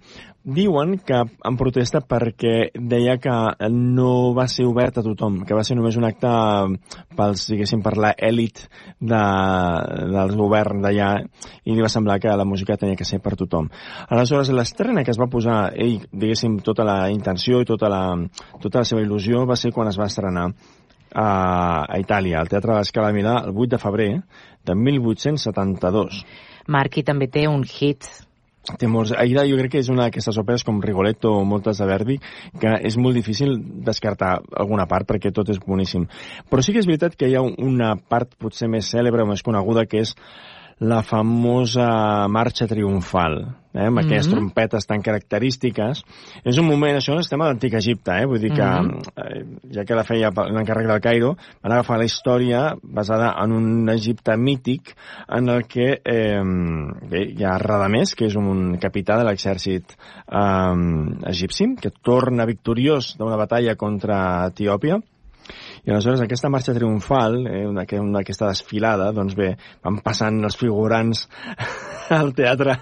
Diuen 0.47 0.93
que 1.03 1.17
en 1.19 1.57
protesta 1.59 1.99
perquè 2.07 2.69
deia 2.79 3.17
que 3.19 3.35
no 3.73 4.33
va 4.37 4.45
ser 4.47 4.69
obert 4.69 5.01
a 5.01 5.03
tothom, 5.03 5.41
que 5.43 5.57
va 5.59 5.65
ser 5.67 5.75
només 5.75 5.99
un 5.99 6.07
acte 6.07 6.31
pels, 7.19 7.49
diguéssim, 7.51 7.83
per 7.83 7.97
l'elit 7.99 8.63
de, 9.01 9.25
del 10.13 10.37
govern 10.39 10.85
d'allà 10.85 11.11
i 11.65 11.75
li 11.75 11.83
va 11.83 11.91
semblar 11.91 12.21
que 12.23 12.37
la 12.39 12.47
música 12.47 12.79
tenia 12.79 12.95
que 12.95 13.09
ser 13.09 13.19
per 13.25 13.35
tothom. 13.35 13.73
Aleshores, 14.07 14.55
l'estrena 14.55 15.03
que 15.03 15.11
es 15.11 15.19
va 15.19 15.27
posar 15.33 15.73
ell, 15.75 15.99
diguéssim, 16.13 16.61
tota 16.63 16.87
la 16.87 17.01
intenció 17.11 17.65
i 17.65 17.67
tota 17.67 17.91
la, 17.91 18.05
tota 18.63 18.85
la 18.85 18.87
seva 18.87 19.03
il·lusió 19.03 19.43
va 19.51 19.59
ser 19.59 19.75
quan 19.75 19.91
es 19.91 19.99
va 19.99 20.07
estrenar 20.07 20.53
a, 21.17 21.29
a 21.91 21.99
Itàlia, 21.99 22.39
al 22.39 22.51
Teatre 22.53 22.75
de 22.75 22.83
l'Escala 22.85 23.11
de 23.11 23.19
Milà, 23.19 23.41
el 23.49 23.57
8 23.57 23.73
de 23.75 23.83
febrer 23.83 24.11
de 24.67 24.75
1872. 24.75 26.23
Marqui 26.69 27.05
també 27.07 27.29
té 27.31 27.47
un 27.49 27.65
hit. 27.65 28.09
Té 28.81 28.89
molts... 28.91 29.13
Aida 29.15 29.45
jo 29.47 29.59
crec 29.61 29.77
que 29.77 29.83
és 29.85 29.91
una 29.93 30.09
d'aquestes 30.09 30.41
òperes 30.43 30.65
com 30.67 30.81
Rigoletto 30.83 31.31
o 31.39 31.45
moltes 31.47 31.79
de 31.79 31.87
Verdi 31.87 32.17
que 32.59 32.73
és 32.89 32.97
molt 32.99 33.15
difícil 33.15 33.55
descartar 33.87 34.41
alguna 34.59 34.89
part 34.91 35.07
perquè 35.07 35.31
tot 35.35 35.53
és 35.55 35.61
boníssim. 35.63 36.09
Però 36.51 36.65
sí 36.65 36.75
que 36.75 36.83
és 36.83 36.91
veritat 36.91 37.15
que 37.15 37.31
hi 37.31 37.37
ha 37.39 37.45
una 37.47 37.95
part 37.97 38.35
potser 38.43 38.67
més 38.73 38.91
cèlebre 38.91 39.23
o 39.23 39.31
més 39.31 39.47
coneguda 39.47 39.87
que 39.87 40.03
és 40.03 40.17
la 40.79 41.03
famosa 41.03 42.29
marxa 42.29 42.67
triomfal, 42.69 43.39
eh, 43.73 43.87
amb 43.87 43.99
aquelles 43.99 44.27
Mhm. 44.29 44.35
trompetes 44.35 44.87
tan 44.87 45.01
característiques. 45.01 46.05
És 46.45 46.59
un 46.59 46.67
moment, 46.67 46.97
això 46.97 47.19
estem 47.19 47.41
a 47.41 47.47
l'antic 47.47 47.73
Egipte, 47.75 48.13
eh, 48.13 48.27
vull 48.27 48.41
dir 48.41 48.53
que, 48.53 48.63
Mhm. 48.63 49.01
eh, 49.17 49.45
ja 49.73 49.85
que 49.85 49.95
la 49.95 50.05
feia 50.05 50.31
l'encàrrec 50.31 50.87
del 50.87 51.01
Cairo, 51.01 51.37
van 51.63 51.73
agafar 51.73 51.99
la 51.99 52.05
història 52.05 52.77
basada 52.83 53.35
en 53.43 53.53
un 53.53 53.89
Egipte 53.89 54.37
mític 54.37 54.95
en 55.29 55.49
el 55.49 55.67
que 55.67 56.01
eh, 56.05 56.43
bé, 57.09 57.33
hi 57.33 57.43
ha 57.43 57.59
Radamés, 57.59 58.15
que 58.15 58.27
és 58.27 58.37
un 58.37 58.77
capità 58.79 59.17
de 59.17 59.25
l'exèrcit 59.25 59.97
eh, 60.31 61.27
egipci, 61.27 61.77
que 61.81 61.91
torna 61.91 62.45
victoriós 62.45 63.17
d'una 63.17 63.37
batalla 63.37 63.77
contra 63.77 64.49
Etiòpia, 64.49 65.01
i 65.87 65.93
aleshores 65.93 66.25
aquesta 66.25 66.51
marxa 66.51 66.75
triomfal, 66.75 67.41
eh, 67.47 67.63
una, 67.69 67.87
una, 68.03 68.25
aquesta 68.25 68.51
desfilada, 68.51 69.13
doncs 69.15 69.37
bé, 69.39 69.53
van 69.87 70.01
passant 70.03 70.43
els 70.45 70.59
figurants 70.59 71.27
al 72.19 72.35
teatre 72.35 72.81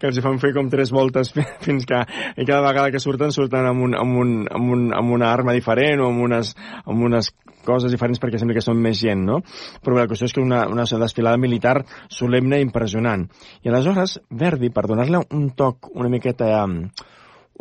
que 0.00 0.08
els 0.08 0.18
fan 0.24 0.38
fer 0.40 0.54
com 0.56 0.70
tres 0.72 0.90
voltes 0.94 1.30
fi- 1.36 1.44
fins 1.60 1.84
que 1.86 2.00
i 2.40 2.46
cada 2.48 2.64
vegada 2.64 2.90
que 2.90 3.02
surten, 3.02 3.32
surten 3.36 3.68
amb, 3.68 3.84
un, 3.84 3.94
amb, 3.98 4.16
un, 4.22 4.32
amb, 4.48 4.72
un, 4.72 4.88
amb 4.96 5.14
una 5.18 5.28
arma 5.30 5.54
diferent 5.56 6.00
o 6.00 6.08
amb 6.08 6.24
unes, 6.24 6.54
amb 6.86 7.04
unes 7.10 7.28
coses 7.66 7.92
diferents 7.92 8.20
perquè 8.22 8.40
sembla 8.40 8.56
que 8.56 8.64
són 8.64 8.80
més 8.80 8.98
gent, 9.02 9.22
no? 9.28 9.42
Però 9.84 9.98
la 9.98 10.08
qüestió 10.08 10.30
és 10.30 10.34
que 10.34 10.42
una, 10.42 10.64
una 10.72 10.86
desfilada 10.88 11.40
militar 11.40 11.76
solemne 12.08 12.58
i 12.58 12.64
impressionant. 12.64 13.26
I 13.60 13.68
aleshores, 13.68 14.16
Verdi, 14.30 14.72
per 14.72 14.86
donar-li 14.88 15.20
un 15.36 15.50
toc 15.58 15.90
una 15.92 16.08
miqueta 16.12 16.48
um, 16.64 16.80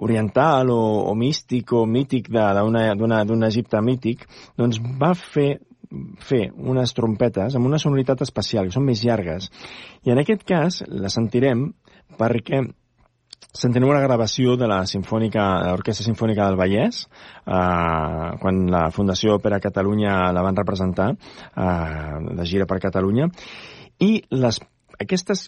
oriental 0.05 0.71
o, 0.73 0.81
o 1.11 1.15
místic 1.15 1.73
o 1.73 1.85
mític 1.85 2.29
d'un 2.31 3.47
Egipte 3.47 3.81
mític, 3.83 4.27
doncs 4.57 4.79
va 5.01 5.13
fer 5.17 5.59
fer 6.21 6.51
unes 6.53 6.93
trompetes 6.93 7.55
amb 7.57 7.65
una 7.65 7.79
sonoritat 7.81 8.21
especial, 8.21 8.67
que 8.67 8.75
són 8.75 8.85
més 8.85 9.01
llargues. 9.01 9.49
I 10.05 10.13
en 10.13 10.21
aquest 10.21 10.45
cas 10.47 10.83
la 10.85 11.09
sentirem 11.09 11.71
perquè 12.19 12.61
sentirem 13.49 13.89
una 13.89 14.03
gravació 14.03 14.55
de 14.59 14.67
la 14.69 14.83
Sinfònica, 14.85 15.45
l'Orquestra 15.71 16.05
Sinfònica 16.05 16.45
del 16.45 16.59
Vallès, 16.59 17.01
eh, 17.47 18.27
quan 18.41 18.65
la 18.69 18.89
Fundació 18.93 19.39
Òpera 19.39 19.61
Catalunya 19.63 20.31
la 20.35 20.43
van 20.45 20.59
representar, 20.59 21.09
eh, 21.15 22.35
de 22.37 22.45
gira 22.45 22.67
per 22.69 22.79
Catalunya, 22.83 23.29
i 23.99 24.11
les, 24.29 24.61
aquestes 24.99 25.47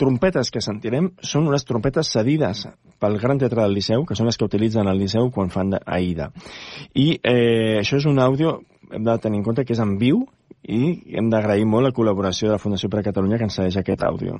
trompetes 0.00 0.50
que 0.50 0.62
sentirem 0.64 1.10
són 1.22 1.48
unes 1.50 1.64
trompetes 1.68 2.10
cedides 2.14 2.64
pel 3.00 3.18
Gran 3.22 3.38
Teatre 3.38 3.62
del 3.62 3.76
Liceu, 3.76 4.04
que 4.06 4.16
són 4.18 4.26
les 4.28 4.38
que 4.38 4.46
utilitzen 4.46 4.88
al 4.90 4.98
Liceu 4.98 5.30
quan 5.34 5.52
fan 5.54 5.74
d'Aida. 5.74 6.30
I 6.94 7.08
eh, 7.20 7.80
això 7.82 8.00
és 8.00 8.08
un 8.10 8.18
àudio, 8.22 8.58
hem 8.90 9.04
de 9.06 9.18
tenir 9.22 9.40
en 9.40 9.46
compte 9.46 9.64
que 9.66 9.76
és 9.76 9.82
en 9.82 9.96
viu, 10.00 10.24
i 10.64 11.16
hem 11.18 11.28
d'agrair 11.30 11.66
molt 11.68 11.88
la 11.88 11.94
col·laboració 11.94 12.48
de 12.48 12.56
la 12.56 12.62
Fundació 12.62 12.88
per 12.90 13.02
a 13.02 13.06
Catalunya 13.06 13.38
que 13.38 13.48
ens 13.48 13.58
cedeix 13.58 13.76
aquest 13.80 14.04
àudio. 14.06 14.38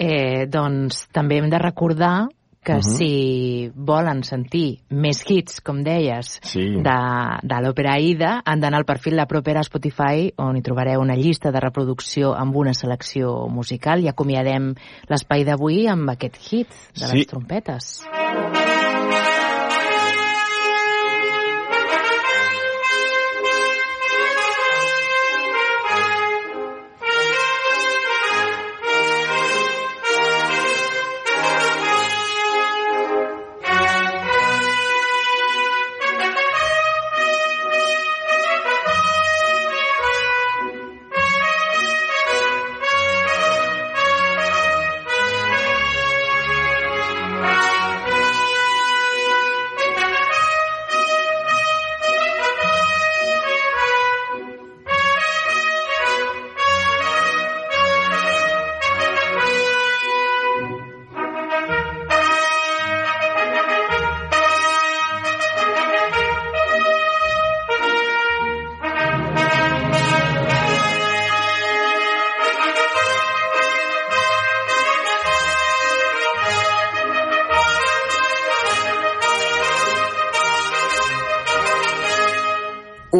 Eh, 0.00 0.46
doncs 0.48 1.04
també 1.12 1.40
hem 1.40 1.50
de 1.52 1.60
recordar 1.60 2.30
que 2.62 2.72
uh. 2.72 2.76
-huh. 2.76 2.82
si 2.82 3.70
volen 3.74 4.22
sentir 4.22 4.80
més 4.90 5.24
hits, 5.28 5.60
com 5.60 5.82
deies, 5.82 6.40
Sí. 6.42 6.60
de, 6.60 6.98
de 7.42 7.56
l'òpera 7.62 7.94
Aida, 7.94 8.42
han 8.44 8.60
d'anar 8.60 8.78
al 8.78 8.84
perfil 8.84 9.16
de 9.16 9.26
Propera 9.26 9.62
Spotify, 9.62 10.32
on 10.36 10.56
hi 10.56 10.62
trobareu 10.62 11.00
una 11.00 11.16
llista 11.16 11.50
de 11.50 11.60
reproducció 11.60 12.34
amb 12.34 12.54
una 12.56 12.74
selecció 12.74 13.48
musical 13.48 14.00
i 14.00 14.08
acomiadem 14.08 14.74
l'espai 15.08 15.44
d'avui 15.44 15.86
amb 15.88 16.10
aquest 16.10 16.36
hit 16.36 16.68
de 16.94 17.06
Sí. 17.06 17.16
les 17.16 17.26
trompetes. 17.26 18.04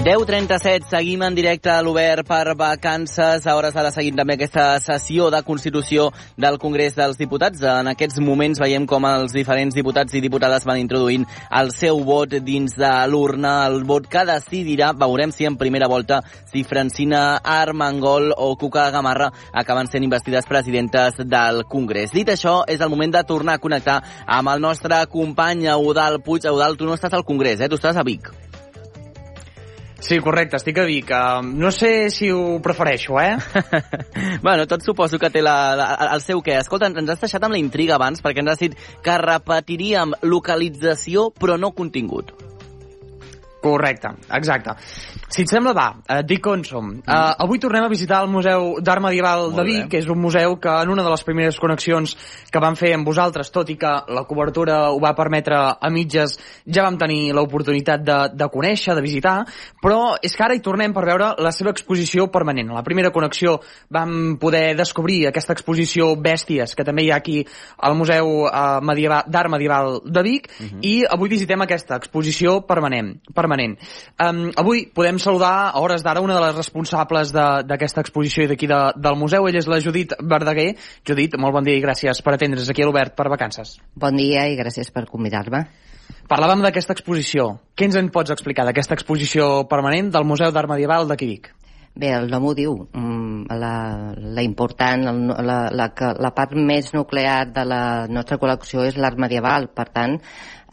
10.37, 0.00 0.86
seguim 0.88 1.20
en 1.26 1.34
directe 1.36 1.68
a 1.68 1.82
l'Obert 1.84 2.24
per 2.24 2.54
vacances. 2.56 3.44
A 3.44 3.52
hores 3.52 3.74
d'ara 3.76 3.90
seguim 3.92 4.16
també 4.16 4.38
aquesta 4.38 4.78
sessió 4.80 5.26
de 5.28 5.42
Constitució 5.44 6.06
del 6.40 6.56
Congrés 6.62 6.94
dels 6.96 7.18
Diputats. 7.20 7.60
En 7.60 7.90
aquests 7.90 8.16
moments 8.24 8.62
veiem 8.62 8.86
com 8.88 9.04
els 9.04 9.34
diferents 9.36 9.76
diputats 9.76 10.16
i 10.16 10.22
diputades 10.24 10.64
van 10.64 10.80
introduint 10.80 11.26
el 11.60 11.68
seu 11.76 12.00
vot 12.08 12.32
dins 12.32 12.78
de 12.80 12.94
l'urna, 13.12 13.66
el 13.68 13.84
vot 13.84 14.08
que 14.08 14.24
decidirà, 14.24 14.94
veurem 14.96 15.36
si 15.36 15.44
en 15.44 15.60
primera 15.60 15.90
volta, 15.92 16.22
si 16.48 16.64
Francina 16.64 17.36
Armengol 17.44 18.32
o 18.32 18.54
Cuca 18.56 18.88
Gamarra 18.94 19.28
acaben 19.52 19.92
sent 19.92 20.08
investides 20.08 20.48
presidentes 20.48 21.20
del 21.20 21.66
Congrés. 21.68 22.16
Dit 22.16 22.32
això, 22.32 22.62
és 22.64 22.80
el 22.80 22.88
moment 22.88 23.12
de 23.18 23.28
tornar 23.28 23.60
a 23.60 23.60
connectar 23.68 24.00
amb 24.24 24.48
el 24.48 24.64
nostre 24.64 25.04
company 25.12 25.68
Eudal 25.68 26.22
Puig. 26.24 26.48
Eudal, 26.48 26.80
tu 26.80 26.88
no 26.88 26.96
estàs 26.96 27.12
al 27.12 27.28
Congrés, 27.28 27.60
eh? 27.60 27.68
Tu 27.68 27.76
estàs 27.76 28.00
a 28.00 28.06
Vic. 28.06 28.32
Sí, 30.00 30.18
correcte, 30.18 30.56
estic 30.56 30.78
a 30.80 30.84
Vic. 30.88 31.10
Uh, 31.12 31.42
no 31.44 31.70
sé 31.70 32.08
si 32.10 32.30
ho 32.32 32.58
prefereixo, 32.64 33.20
eh? 33.20 33.36
bueno, 34.42 34.66
tot 34.66 34.82
suposo 34.82 35.18
que 35.20 35.28
té 35.30 35.42
la, 35.44 35.76
la, 35.76 35.88
el 36.16 36.22
seu 36.24 36.40
què. 36.42 36.56
Escolta, 36.58 36.88
ens 36.88 37.12
has 37.12 37.20
deixat 37.26 37.44
amb 37.44 37.54
la 37.54 37.60
intriga 37.60 37.98
abans 37.98 38.24
perquè 38.24 38.40
ens 38.40 38.54
has 38.54 38.62
dit 38.64 38.76
que 39.04 39.18
repetiríem 39.20 40.16
localització 40.24 41.28
però 41.36 41.58
no 41.60 41.74
contingut. 41.76 42.32
Correcte, 43.60 44.14
exacte. 44.32 44.72
Si 45.30 45.44
et 45.46 45.50
sembla, 45.52 45.72
va, 45.76 45.86
et 46.10 46.26
dic 46.26 46.46
on 46.50 46.64
som. 46.66 46.88
Mm. 46.90 47.04
Uh, 47.06 47.34
avui 47.44 47.60
tornem 47.62 47.84
a 47.86 47.90
visitar 47.90 48.20
el 48.24 48.30
Museu 48.32 48.80
d'Art 48.82 49.02
Medieval 49.04 49.46
Molt 49.46 49.56
de 49.60 49.64
Vic, 49.66 49.82
bé. 49.84 49.88
que 49.92 50.00
és 50.02 50.08
un 50.10 50.18
museu 50.20 50.56
que 50.60 50.72
en 50.82 50.90
una 50.90 51.04
de 51.06 51.12
les 51.12 51.22
primeres 51.24 51.58
connexions 51.62 52.16
que 52.50 52.62
vam 52.62 52.76
fer 52.76 52.92
amb 52.96 53.06
vosaltres, 53.06 53.52
tot 53.54 53.70
i 53.70 53.76
que 53.78 53.92
la 54.10 54.24
cobertura 54.28 54.80
ho 54.90 54.98
va 55.02 55.14
permetre 55.14 55.58
a 55.80 55.90
mitges, 55.90 56.36
ja 56.66 56.84
vam 56.86 56.98
tenir 56.98 57.30
l'oportunitat 57.36 58.02
de, 58.04 58.18
de 58.34 58.50
conèixer, 58.50 58.96
de 58.98 59.04
visitar, 59.04 59.36
però 59.80 60.16
és 60.20 60.34
que 60.34 60.44
ara 60.44 60.56
hi 60.58 60.64
tornem 60.64 60.94
per 60.96 61.06
veure 61.06 61.32
la 61.38 61.54
seva 61.54 61.70
exposició 61.70 62.26
permanent. 62.32 62.74
A 62.74 62.80
la 62.80 62.84
primera 62.86 63.12
connexió 63.14 63.58
vam 63.90 64.36
poder 64.42 64.74
descobrir 64.76 65.22
aquesta 65.30 65.54
exposició 65.54 66.12
Bèsties, 66.20 66.74
que 66.74 66.84
també 66.84 67.06
hi 67.06 67.12
ha 67.14 67.20
aquí 67.22 67.38
al 67.78 67.96
Museu 67.96 68.48
uh, 68.48 68.80
medieval, 68.82 69.24
d'Art 69.30 69.54
Medieval 69.54 70.00
de 70.04 70.22
Vic, 70.26 70.50
mhm. 70.58 70.66
-huh. 70.66 70.82
i 70.82 71.04
avui 71.06 71.28
visitem 71.28 71.62
aquesta 71.62 71.96
exposició 71.96 72.60
permanent 72.66 73.14
permanent. 73.34 73.78
Um, 74.20 74.50
avui 74.56 74.84
podem 74.94 75.18
saludar 75.22 75.52
a 75.70 75.80
hores 75.80 76.02
d'ara 76.02 76.22
una 76.24 76.36
de 76.38 76.42
les 76.46 76.56
responsables 76.56 77.34
d'aquesta 77.34 78.02
exposició 78.04 78.44
i 78.44 78.50
d'aquí 78.50 78.68
de, 78.70 78.80
del 78.96 79.18
museu. 79.20 79.46
Ella 79.48 79.62
és 79.62 79.68
la 79.70 79.80
Judit 79.84 80.16
Verdaguer. 80.20 80.72
Judit, 81.06 81.36
molt 81.40 81.56
bon 81.56 81.68
dia 81.68 81.78
i 81.78 81.84
gràcies 81.84 82.24
per 82.24 82.34
atendre's 82.34 82.72
aquí 82.72 82.84
a 82.84 82.88
l'Obert 82.88 83.14
per 83.18 83.28
vacances. 83.32 83.76
Bon 83.94 84.16
dia 84.16 84.48
i 84.50 84.58
gràcies 84.58 84.90
per 84.94 85.06
convidar-me. 85.10 85.64
Parlàvem 86.30 86.62
d'aquesta 86.62 86.94
exposició. 86.96 87.52
Què 87.74 87.88
ens 87.88 87.96
en 87.98 88.10
pots 88.14 88.34
explicar 88.34 88.66
d'aquesta 88.66 88.96
exposició 88.98 89.64
permanent 89.70 90.12
del 90.14 90.26
Museu 90.26 90.52
d'Art 90.54 90.70
Medieval 90.70 91.08
de 91.10 91.18
Quibic? 91.18 91.50
Bé, 92.00 92.12
el 92.14 92.28
nom 92.30 92.44
ho 92.46 92.52
diu, 92.54 92.76
mm, 92.94 93.56
la, 93.58 93.72
la 94.36 94.42
important, 94.46 95.02
la, 95.08 95.42
la, 95.42 95.56
la, 95.74 95.88
la 96.22 96.30
part 96.36 96.54
més 96.54 96.92
nuclear 96.94 97.48
de 97.50 97.64
la 97.66 97.82
nostra 98.06 98.38
col·lecció 98.38 98.84
és 98.86 98.96
l'art 98.96 99.18
medieval, 99.18 99.66
per 99.74 99.88
tant, 99.90 100.14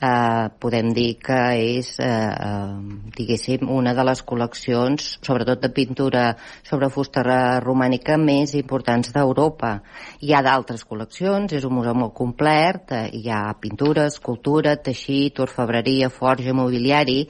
eh, 0.01 0.49
podem 0.59 0.91
dir 0.93 1.17
que 1.19 1.39
és, 1.57 1.99
eh, 1.99 2.05
eh, 2.05 3.09
diguéssim, 3.17 3.67
una 3.69 3.93
de 3.93 4.03
les 4.03 4.23
col·leccions, 4.23 5.19
sobretot 5.21 5.61
de 5.61 5.69
pintura 5.69 6.35
sobre 6.63 6.89
fusta 6.89 7.23
romànica, 7.63 8.17
més 8.17 8.53
importants 8.53 9.11
d'Europa. 9.13 9.81
Hi 10.21 10.33
ha 10.33 10.41
d'altres 10.41 10.85
col·leccions, 10.85 11.53
és 11.53 11.63
un 11.63 11.73
museu 11.73 11.95
molt 11.95 12.13
complet, 12.13 12.91
eh, 12.91 13.09
hi 13.13 13.29
ha 13.29 13.53
pintura, 13.59 14.05
escultura, 14.05 14.75
teixit, 14.77 15.39
orfebreria, 15.39 16.09
forja, 16.09 16.53
mobiliari, 16.53 17.27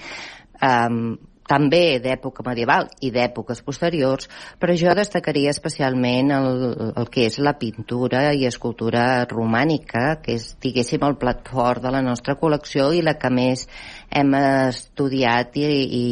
eh, 0.62 1.27
també 1.48 2.00
d'època 2.04 2.46
medieval 2.46 2.90
i 3.02 3.12
d'èpoques 3.16 3.64
posteriors, 3.66 4.30
però 4.60 4.76
jo 4.78 4.94
destacaria 4.98 5.54
especialment 5.56 6.34
el, 6.36 6.52
el 7.00 7.10
que 7.14 7.28
és 7.30 7.40
la 7.40 7.56
pintura 7.60 8.28
i 8.36 8.46
escultura 8.50 9.26
romànica, 9.32 10.20
que 10.24 10.38
és, 10.38 10.52
diguéssim, 10.64 11.08
el 11.08 11.18
plat 11.22 11.48
fort 11.48 11.84
de 11.88 11.94
la 11.94 12.04
nostra 12.06 12.38
col·lecció 12.40 12.92
i 12.94 13.04
la 13.06 13.18
que 13.22 13.32
més 13.34 13.68
hem 14.12 14.36
estudiat 14.42 15.58
i, 15.64 15.68
i, 15.72 16.08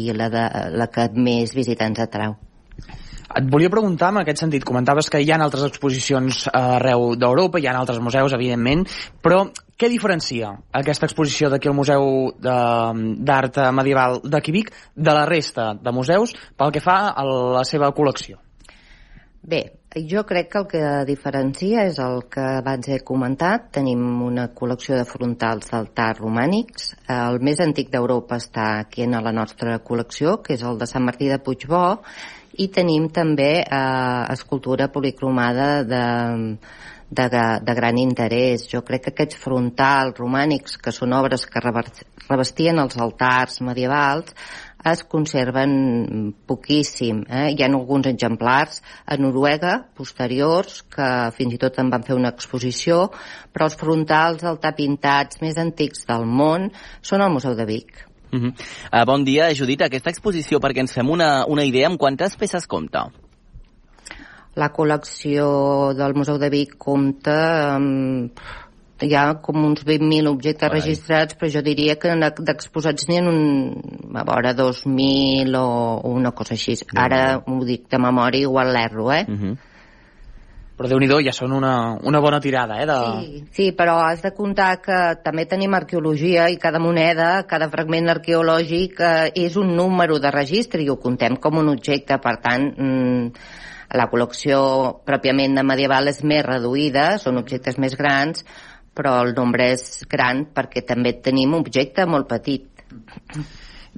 i 0.00 0.04
la, 0.16 0.32
de, 0.32 0.44
la 0.74 0.90
que 0.92 1.10
més 1.14 1.56
visitants 1.56 2.06
atrau. 2.08 2.38
Et 3.36 3.44
volia 3.52 3.68
preguntar, 3.68 4.08
en 4.14 4.22
aquest 4.22 4.40
sentit, 4.40 4.64
comentaves 4.64 5.10
que 5.12 5.20
hi 5.20 5.28
ha 5.30 5.36
altres 5.44 5.66
exposicions 5.66 6.46
arreu 6.48 7.10
d'Europa, 7.20 7.60
hi 7.60 7.68
ha 7.68 7.76
altres 7.76 8.00
museus, 8.00 8.32
evidentment, 8.32 8.86
però 9.20 9.42
què 9.78 9.90
diferencia 9.92 10.54
aquesta 10.80 11.06
exposició 11.06 11.50
d'aquí 11.52 11.68
al 11.68 11.76
Museu 11.76 12.32
d'Art 12.40 13.60
Medieval 13.76 14.22
de 14.24 14.40
Quibic 14.40 14.72
de 14.96 15.14
la 15.14 15.26
resta 15.28 15.74
de 15.76 15.92
museus 15.92 16.32
pel 16.56 16.72
que 16.72 16.82
fa 16.82 17.00
a 17.12 17.26
la 17.28 17.64
seva 17.68 17.92
col·lecció? 17.92 18.40
Bé, 19.48 19.60
jo 20.08 20.24
crec 20.26 20.48
que 20.52 20.58
el 20.58 20.66
que 20.68 20.80
diferencia 21.08 21.84
és 21.88 22.00
el 22.02 22.24
que 22.32 22.42
abans 22.58 22.88
he 22.90 22.98
comentat. 23.06 23.68
Tenim 23.78 24.02
una 24.26 24.48
col·lecció 24.56 24.98
de 24.98 25.06
frontals 25.08 25.70
d'altar 25.70 26.10
romànics. 26.18 26.90
El 27.14 27.38
més 27.40 27.62
antic 27.64 27.88
d'Europa 27.94 28.36
està 28.42 28.66
aquí 28.82 29.06
en 29.06 29.16
la 29.24 29.32
nostra 29.32 29.78
col·lecció, 29.84 30.40
que 30.42 30.58
és 30.58 30.64
el 30.66 30.76
de 30.80 30.90
Sant 30.90 31.06
Martí 31.06 31.30
de 31.30 31.38
Puigbó, 31.38 32.00
i 32.58 32.68
tenim 32.74 33.08
també 33.14 33.52
eh, 33.62 34.22
escultura 34.34 34.88
policromada 34.90 35.68
de, 35.86 36.04
de, 37.08 37.28
de 37.62 37.74
gran 37.74 37.98
interès. 37.98 38.66
Jo 38.70 38.82
crec 38.86 39.06
que 39.06 39.14
aquests 39.14 39.38
frontals 39.40 40.18
romànics, 40.18 40.78
que 40.82 40.92
són 40.94 41.14
obres 41.16 41.46
que 41.46 41.62
revestien 41.62 42.82
els 42.82 42.98
altars 42.98 43.62
medievals, 43.64 44.34
es 44.88 45.02
conserven 45.10 46.32
poquíssim. 46.46 47.24
Eh? 47.26 47.46
Hi 47.54 47.62
ha 47.62 47.70
alguns 47.70 48.06
exemplars 48.10 48.82
a 49.06 49.18
Noruega, 49.18 49.74
posteriors, 49.98 50.82
que 50.94 51.08
fins 51.38 51.56
i 51.56 51.62
tot 51.62 51.80
en 51.82 51.90
van 51.94 52.06
fer 52.06 52.18
una 52.18 52.32
exposició, 52.34 53.08
però 53.52 53.68
els 53.68 53.78
frontals 53.78 54.46
altapintats 54.46 55.42
més 55.42 55.58
antics 55.58 56.06
del 56.08 56.26
món 56.26 56.70
són 57.02 57.24
al 57.24 57.34
Museu 57.34 57.58
de 57.58 57.66
Vic. 57.68 58.07
Uh 58.32 58.40
-huh. 58.40 58.52
uh, 58.92 59.04
bon 59.06 59.24
dia, 59.24 59.52
Judit. 59.54 59.82
Aquesta 59.82 60.10
exposició, 60.10 60.60
perquè 60.60 60.80
ens 60.80 60.92
fem 60.92 61.10
una, 61.10 61.44
una 61.46 61.64
idea, 61.64 61.86
amb 61.86 61.98
quantes 61.98 62.36
peces 62.36 62.66
compta? 62.66 63.10
La 64.54 64.72
col·lecció 64.72 65.94
del 65.94 66.14
Museu 66.14 66.38
de 66.38 66.50
Vic 66.50 66.76
compta 66.78 67.74
amb... 67.76 68.40
Hi 69.00 69.14
ha 69.14 69.34
com 69.34 69.64
uns 69.64 69.84
20.000 69.86 70.26
objectes 70.26 70.68
Carai. 70.68 70.80
registrats, 70.80 71.36
però 71.38 71.48
jo 71.52 71.62
diria 71.62 71.94
que 71.94 72.08
d'exposats 72.40 73.06
n'hi 73.06 73.18
ha 73.18 73.28
un, 73.30 73.80
a 74.12 74.24
veure, 74.24 74.52
2.000 74.58 75.54
o, 75.54 76.00
una 76.10 76.32
cosa 76.32 76.54
així. 76.54 76.74
Ara 76.96 77.38
ho 77.46 77.64
dic 77.64 77.86
de 77.88 77.98
memòria, 77.98 78.40
igual 78.40 78.72
l'erro, 78.72 79.12
eh? 79.12 79.24
Uh 79.28 79.34
-huh 79.34 79.56
però 80.78 80.86
déu 80.86 81.00
nhi 81.02 81.08
ja 81.26 81.32
són 81.34 81.52
una, 81.56 81.98
una 82.06 82.20
bona 82.22 82.38
tirada, 82.38 82.76
eh? 82.78 82.86
De... 82.86 82.98
Sí, 83.18 83.40
sí, 83.56 83.66
però 83.74 83.96
has 83.98 84.22
de 84.22 84.30
comptar 84.30 84.76
que 84.80 84.98
també 85.24 85.44
tenim 85.50 85.74
arqueologia 85.74 86.46
i 86.54 86.56
cada 86.62 86.78
moneda, 86.78 87.42
cada 87.50 87.66
fragment 87.72 88.12
arqueològic 88.14 89.02
eh, 89.02 89.32
és 89.42 89.56
un 89.58 89.74
número 89.74 90.20
de 90.22 90.30
registre 90.30 90.84
i 90.84 90.88
ho 90.88 90.96
contem 91.02 91.34
com 91.42 91.58
un 91.58 91.72
objecte, 91.74 92.20
per 92.22 92.36
tant, 92.44 92.70
mm, 92.78 93.50
la 93.98 94.06
col·lecció 94.06 94.58
pròpiament 95.08 95.58
de 95.58 95.66
medieval 95.66 96.12
és 96.12 96.22
més 96.22 96.46
reduïda, 96.46 97.16
són 97.18 97.42
objectes 97.42 97.78
més 97.82 97.98
grans, 97.98 98.44
però 98.94 99.18
el 99.24 99.34
nombre 99.34 99.72
és 99.74 100.04
gran 100.10 100.46
perquè 100.54 100.86
també 100.86 101.18
tenim 101.24 101.56
un 101.56 101.64
objecte 101.64 102.06
molt 102.06 102.30
petit. 102.30 102.68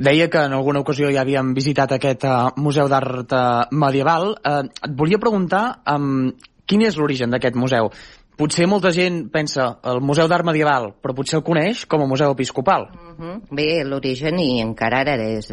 Deia 0.01 0.31
que 0.33 0.41
en 0.49 0.55
alguna 0.57 0.81
ocasió 0.81 1.11
ja 1.13 1.27
havíem 1.27 1.53
visitat 1.53 1.93
aquest 1.93 2.25
uh, 2.25 2.55
Museu 2.57 2.89
d'Art 2.89 3.35
uh, 3.37 3.67
Medieval. 3.77 4.31
Uh, 4.39 4.63
et 4.87 4.95
volia 4.97 5.21
preguntar 5.21 5.83
um, 5.93 6.31
Quin 6.71 6.85
és 6.87 6.95
l'origen 6.95 7.33
d'aquest 7.35 7.57
museu? 7.59 7.91
Potser 8.39 8.69
molta 8.71 8.93
gent 8.95 9.25
pensa 9.35 9.67
el 9.91 9.99
Museu 10.07 10.29
d'Art 10.31 10.47
Medieval, 10.47 10.93
però 11.03 11.17
potser 11.19 11.41
el 11.41 11.45
coneix 11.45 11.83
com 11.91 12.05
a 12.05 12.07
Museu 12.09 12.31
Episcopal. 12.33 12.87
Uh 12.95 13.17
-huh. 13.19 13.35
Bé, 13.51 13.83
l'origen 13.85 14.39
i 14.39 14.63
encara 14.63 15.01
ara 15.01 15.17
és, 15.17 15.49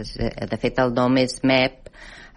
de 0.51 0.57
fet 0.61 0.79
el 0.79 0.93
nom 0.93 1.17
és 1.17 1.41
MEP 1.43 1.89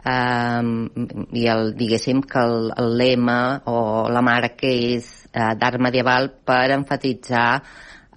um, 0.05 0.89
i 1.33 1.47
el, 1.47 1.75
diguéssim 1.77 2.23
que 2.23 2.41
el, 2.41 2.73
el 2.77 2.97
lema 2.97 3.63
o 3.67 4.09
la 4.09 4.23
marca 4.23 4.67
és 4.67 5.29
uh, 5.35 5.55
d'art 5.59 5.79
medieval 5.79 6.31
per 6.45 6.71
enfatitzar 6.71 7.63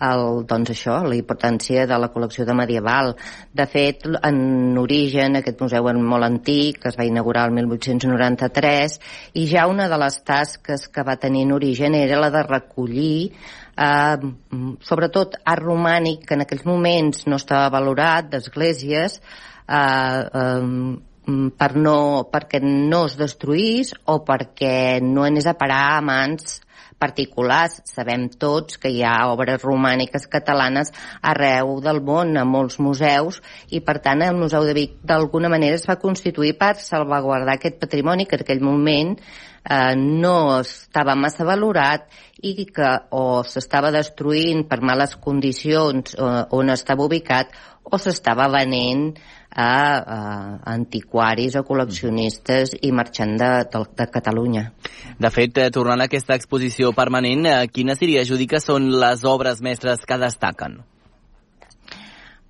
el, 0.04 0.44
doncs 0.50 0.74
això, 0.74 0.98
la 1.08 1.18
importància 1.18 1.86
de 1.90 1.98
la 2.00 2.10
col·lecció 2.14 2.46
de 2.48 2.56
medieval. 2.58 3.14
De 3.56 3.66
fet, 3.70 4.06
en 4.30 4.78
origen, 4.82 5.40
aquest 5.40 5.62
museu 5.64 5.90
és 5.92 6.00
molt 6.14 6.28
antic, 6.28 6.84
es 6.90 7.00
va 7.00 7.08
inaugurar 7.08 7.48
el 7.50 7.58
1893, 7.60 9.00
i 9.40 9.48
ja 9.52 9.68
una 9.72 9.88
de 9.92 10.00
les 10.02 10.20
tasques 10.28 10.88
que 10.92 11.06
va 11.08 11.20
tenir 11.22 11.46
en 11.48 11.56
origen 11.56 11.96
era 11.96 12.20
la 12.22 12.32
de 12.34 12.44
recollir 12.48 13.32
eh, 13.78 14.18
sobretot 14.84 15.40
art 15.46 15.64
romànic, 15.64 16.28
que 16.28 16.38
en 16.38 16.46
aquells 16.46 16.68
moments 16.68 17.26
no 17.28 17.40
estava 17.42 17.72
valorat, 17.74 18.30
d'esglésies, 18.34 19.20
eh, 19.68 19.80
eh, 19.80 21.00
per 21.58 21.72
no, 21.80 21.98
perquè 22.28 22.60
no 22.64 23.06
es 23.08 23.16
destruís 23.16 23.94
o 24.12 24.20
perquè 24.28 25.00
no 25.02 25.24
anés 25.24 25.48
a 25.48 25.56
parar 25.56 25.86
a 25.96 26.02
mans 26.04 26.60
particulars. 27.04 27.82
Sabem 27.90 28.30
tots 28.40 28.80
que 28.80 28.92
hi 28.94 29.04
ha 29.04 29.28
obres 29.34 29.62
romàniques 29.68 30.30
catalanes 30.32 30.94
arreu 31.34 31.78
del 31.84 32.02
món, 32.08 32.36
a 32.40 32.48
molts 32.48 32.80
museus, 32.80 33.42
i 33.70 33.84
per 33.84 34.00
tant 34.04 34.24
el 34.24 34.40
Museu 34.40 34.64
de 34.68 34.76
Vic 34.78 35.00
d'alguna 35.04 35.52
manera 35.52 35.76
es 35.80 35.88
va 35.90 36.00
constituir 36.02 36.56
per 36.60 36.76
salvaguardar 36.80 37.58
aquest 37.58 37.82
patrimoni 37.82 38.28
que 38.30 38.40
en 38.40 38.46
aquell 38.48 38.64
moment 38.64 39.18
eh, 39.20 39.96
no 39.96 40.62
estava 40.62 41.16
massa 41.16 41.46
valorat 41.48 42.08
i 42.44 42.56
que 42.66 42.90
o 43.16 43.44
s'estava 43.48 43.92
destruint 43.96 44.66
per 44.70 44.82
males 44.82 45.16
condicions 45.28 46.16
eh, 46.16 46.34
on 46.58 46.74
estava 46.74 47.08
ubicat 47.08 47.54
o 47.84 48.00
s'estava 48.00 48.50
venent 48.52 49.12
a, 49.56 49.74
a 50.00 50.74
antiquaris 50.74 51.58
o 51.60 51.64
col·leccionistes 51.68 52.76
i 52.82 52.92
marxant 52.92 53.36
de, 53.40 53.52
de, 53.72 53.84
de 54.00 54.08
Catalunya. 54.14 54.66
De 55.20 55.30
fet, 55.34 55.58
eh, 55.58 55.70
tornant 55.74 56.02
a 56.02 56.10
aquesta 56.10 56.38
exposició 56.40 56.94
permanent, 56.98 57.46
eh, 57.46 57.60
quines 57.72 58.02
Judy, 58.02 58.48
que 58.48 58.60
són 58.60 58.90
les 59.00 59.24
obres 59.24 59.62
mestres 59.62 60.06
que 60.06 60.18
destaquen? 60.18 60.82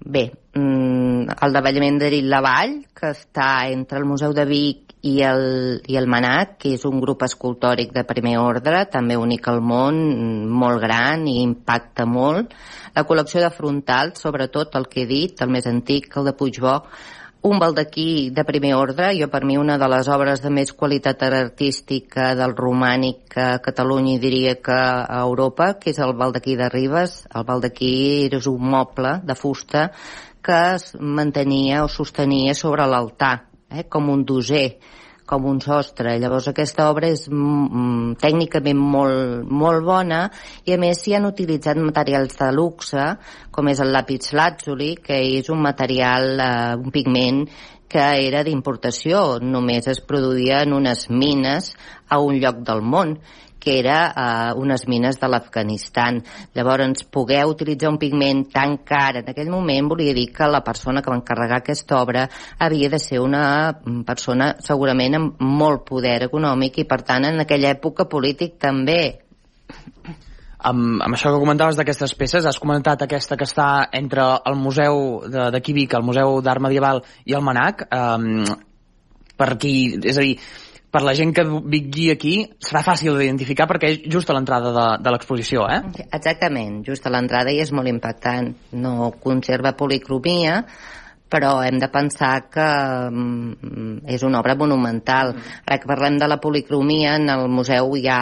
Bé, 0.06 0.34
mm, 0.54 1.38
el 1.42 1.54
davallament 1.54 2.00
de 2.00 2.22
la 2.24 2.42
Vall, 2.42 2.86
que 2.94 3.14
està 3.14 3.70
entre 3.72 4.00
el 4.00 4.06
Museu 4.06 4.34
de 4.34 4.44
Vic 4.44 4.94
i 5.04 5.22
el, 5.24 5.82
i 5.88 5.96
el 5.96 6.08
Manat, 6.08 6.58
que 6.60 6.74
és 6.76 6.84
un 6.88 7.00
grup 7.00 7.24
escultòric 7.24 7.94
de 7.96 8.04
primer 8.08 8.38
ordre, 8.42 8.86
també 8.92 9.16
únic 9.20 9.48
al 9.48 9.62
món, 9.62 9.96
molt 10.48 10.82
gran 10.84 11.24
i 11.28 11.42
impacta 11.44 12.06
molt. 12.06 12.52
La 12.94 13.04
col·lecció 13.10 13.42
de 13.42 13.50
frontals, 13.50 14.22
sobretot 14.22 14.76
el 14.78 14.88
que 14.90 15.04
he 15.04 15.10
dit, 15.10 15.40
el 15.42 15.50
més 15.50 15.66
antic, 15.70 16.12
el 16.18 16.30
de 16.30 16.34
Puigbó, 16.38 16.76
un 17.44 17.60
baldaquí 17.60 18.30
de 18.32 18.44
primer 18.48 18.76
ordre, 18.80 19.10
jo 19.18 19.28
per 19.28 19.42
mi 19.44 19.58
una 19.60 19.76
de 19.82 19.88
les 19.92 20.08
obres 20.08 20.40
de 20.44 20.52
més 20.54 20.72
qualitat 20.72 21.26
artística 21.28 22.30
del 22.40 22.54
romànic 22.56 23.36
a 23.36 23.48
Catalunya 23.66 24.14
i 24.16 24.22
diria 24.24 24.54
que 24.64 24.78
a 24.78 25.20
Europa, 25.26 25.74
que 25.82 25.92
és 25.92 26.00
el 26.00 26.14
baldaquí 26.22 26.56
de 26.56 26.70
Ribes. 26.72 27.18
El 27.36 27.44
baldaquí 27.50 27.94
és 28.32 28.48
un 28.48 28.70
moble 28.76 29.18
de 29.28 29.36
fusta 29.36 29.90
que 30.44 30.60
es 30.78 30.94
mantenia 31.00 31.84
o 31.84 31.92
sostenia 31.92 32.56
sobre 32.56 32.88
l'altar, 32.88 33.50
eh, 33.70 33.84
com 33.90 34.08
un 34.14 34.24
doser 34.24 34.78
com 35.26 35.46
un 35.50 35.60
sostre. 35.64 36.18
Llavors 36.20 36.50
aquesta 36.52 36.90
obra 36.92 37.10
és 37.14 37.26
mm, 37.30 37.68
mm, 37.68 38.16
tècnicament 38.22 38.80
molt, 38.80 39.46
molt 39.50 39.86
bona 39.88 40.24
i 40.68 40.76
a 40.76 40.80
més 40.82 41.04
s'hi 41.04 41.16
han 41.18 41.30
utilitzat 41.30 41.80
materials 41.80 42.36
de 42.40 42.50
luxe 42.56 43.06
com 43.54 43.70
és 43.72 43.84
el 43.84 43.94
lápis 43.96 44.34
lazuli 44.36 44.94
que 45.04 45.20
és 45.40 45.50
un 45.54 45.64
material, 45.64 46.34
eh, 46.40 46.76
un 46.80 46.92
pigment 46.92 47.46
que 47.94 48.06
era 48.26 48.42
d'importació, 48.42 49.38
només 49.40 49.86
es 49.92 50.00
produïa 50.02 50.64
en 50.66 50.74
unes 50.74 51.06
mines 51.14 51.74
a 52.10 52.18
un 52.20 52.40
lloc 52.42 52.64
del 52.66 52.82
món 52.82 53.20
que 53.64 53.78
era 53.80 53.98
eh, 54.12 54.52
unes 54.60 54.84
mines 54.92 55.20
de 55.22 55.30
l'Afganistan. 55.32 56.20
Llavors, 56.54 57.06
poder 57.08 57.46
utilitzar 57.48 57.94
un 57.94 58.00
pigment 58.02 58.46
tan 58.52 58.78
car 58.84 59.22
en 59.22 59.30
aquell 59.32 59.52
moment 59.54 59.88
volia 59.94 60.14
dir 60.14 60.28
que 60.36 60.50
la 60.52 60.64
persona 60.64 61.02
que 61.02 61.12
va 61.14 61.20
encarregar 61.22 61.62
aquesta 61.62 62.02
obra 62.02 62.28
havia 62.60 62.90
de 62.92 63.00
ser 63.00 63.22
una 63.24 63.44
persona 64.06 64.54
segurament 64.60 65.16
amb 65.20 65.42
molt 65.44 65.86
poder 65.88 66.20
econòmic 66.28 66.84
i, 66.84 66.88
per 66.90 67.02
tant, 67.08 67.30
en 67.30 67.46
aquella 67.46 67.72
època 67.78 68.10
polític 68.12 68.60
també 68.60 69.00
amb, 70.64 71.02
amb 71.04 71.16
això 71.16 71.32
que 71.32 71.42
comentaves 71.42 71.80
d'aquestes 71.80 72.16
peces, 72.20 72.46
has 72.48 72.60
comentat 72.60 73.04
aquesta 73.04 73.38
que 73.40 73.48
està 73.48 73.88
entre 73.96 74.26
el 74.50 74.60
museu 74.60 75.24
de, 75.28 75.64
Vic, 75.74 75.96
el 75.96 76.06
Museu 76.06 76.40
d'Art 76.44 76.62
Medieval 76.64 77.04
i 77.26 77.36
el 77.36 77.44
Manac, 77.44 77.88
um, 77.92 78.44
per 79.38 79.56
qui, 79.60 79.76
és 80.04 80.20
a 80.20 80.24
dir, 80.24 80.38
per 80.94 81.02
la 81.02 81.16
gent 81.18 81.34
que 81.34 81.44
vingui 81.44 82.12
aquí 82.14 82.36
serà 82.62 82.84
fàcil 82.86 83.16
d'identificar 83.18 83.66
perquè 83.70 83.90
és 83.90 84.02
just 84.14 84.30
a 84.30 84.36
l'entrada 84.38 84.70
de, 84.76 84.88
de 85.02 85.14
l'exposició, 85.16 85.66
eh? 85.66 85.80
Exactament, 86.06 86.84
just 86.86 87.08
a 87.10 87.14
l'entrada 87.14 87.50
i 87.50 87.64
és 87.64 87.74
molt 87.74 87.90
impactant. 87.90 88.52
No 88.78 89.10
conserva 89.24 89.74
policromia, 89.80 90.60
però 91.34 91.56
hem 91.66 91.80
de 91.82 91.90
pensar 91.90 92.46
que 92.54 92.68
mm, 93.10 94.04
és 94.14 94.22
una 94.22 94.38
obra 94.44 94.54
monumental. 94.60 95.34
Ara 95.66 95.80
que 95.82 95.90
parlem 95.90 96.20
de 96.22 96.30
la 96.30 96.38
policromia, 96.44 97.16
en 97.18 97.26
el 97.34 97.48
museu 97.50 97.96
ja 98.04 98.20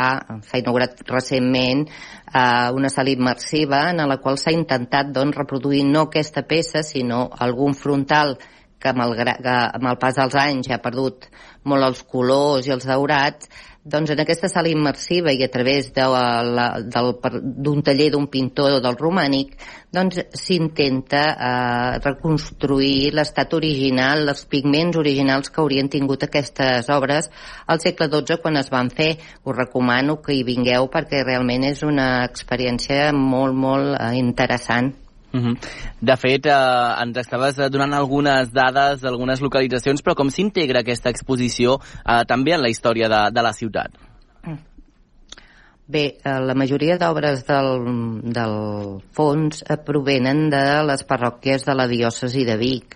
s'ha 0.47 0.61
inaugurat 0.63 1.03
recentment 1.11 1.83
eh, 1.89 2.71
una 2.71 2.93
sala 2.93 3.11
immersiva 3.11 3.89
en 3.91 4.05
la 4.07 4.21
qual 4.23 4.39
s'ha 4.39 4.55
intentat 4.55 5.11
doncs, 5.11 5.35
reproduir 5.43 5.83
no 5.89 6.07
aquesta 6.07 6.47
peça, 6.47 6.85
sinó 6.87 7.25
algun 7.35 7.75
frontal 7.75 8.37
que 8.81 8.91
amb 8.91 9.05
el, 9.05 9.15
que 9.17 9.57
amb 9.79 9.91
el 9.93 9.99
pas 10.01 10.17
dels 10.17 10.37
anys 10.41 10.71
ha 10.71 10.81
perdut 10.83 11.27
molt 11.69 11.85
els 11.85 12.01
colors 12.09 12.67
i 12.67 12.73
els 12.73 12.87
daurats, 12.89 13.49
doncs 13.83 14.11
en 14.13 14.19
aquesta 14.21 14.45
sala 14.49 14.69
immersiva 14.69 15.31
i 15.33 15.41
a 15.41 15.49
través 15.49 15.87
d'un 15.95 17.81
taller 17.81 18.11
d'un 18.13 18.27
pintor 18.29 18.77
del 18.83 18.97
romànic 18.99 19.55
doncs 19.91 20.19
s'intenta 20.37 21.23
eh, 21.33 21.97
reconstruir 22.03 23.11
l'estat 23.17 23.53
original, 23.57 24.29
els 24.29 24.45
pigments 24.45 24.97
originals 25.01 25.49
que 25.49 25.61
haurien 25.61 25.89
tingut 25.89 26.23
aquestes 26.23 26.89
obres 26.93 27.31
al 27.65 27.81
segle 27.81 28.07
XII 28.13 28.37
quan 28.43 28.57
es 28.61 28.69
van 28.69 28.89
fer. 28.93 29.17
Us 29.43 29.57
recomano 29.57 30.21
que 30.21 30.33
hi 30.37 30.43
vingueu 30.45 30.87
perquè 30.93 31.25
realment 31.25 31.63
és 31.73 31.81
una 31.83 32.23
experiència 32.29 33.11
molt, 33.17 33.57
molt 33.57 33.97
eh, 33.97 34.13
interessant. 34.21 34.93
Uh 35.33 35.39
-huh. 35.39 35.57
De 36.01 36.17
fet, 36.17 36.45
eh, 36.45 37.03
ens 37.03 37.17
estaves 37.17 37.55
donant 37.71 37.93
algunes 37.93 38.51
dades 38.51 39.01
d'algunes 39.01 39.41
localitzacions, 39.41 40.03
però 40.03 40.15
com 40.15 40.29
s'integra 40.29 40.79
aquesta 40.79 41.09
exposició 41.09 41.79
eh, 42.05 42.23
també 42.27 42.53
en 42.53 42.61
la 42.61 42.69
història 42.69 43.07
de, 43.07 43.31
de 43.31 43.41
la 43.41 43.53
ciutat? 43.53 43.91
Bé, 45.91 46.03
eh, 46.23 46.39
la 46.39 46.53
majoria 46.55 46.95
d'obres 46.97 47.41
del, 47.47 47.69
del 48.31 48.53
fons 49.11 49.63
eh, 49.67 49.75
provenen 49.75 50.45
de 50.53 50.63
les 50.87 51.03
parròquies 51.03 51.65
de 51.67 51.75
la 51.75 51.87
diòcesi 51.91 52.45
de 52.47 52.55
Vic. 52.55 52.95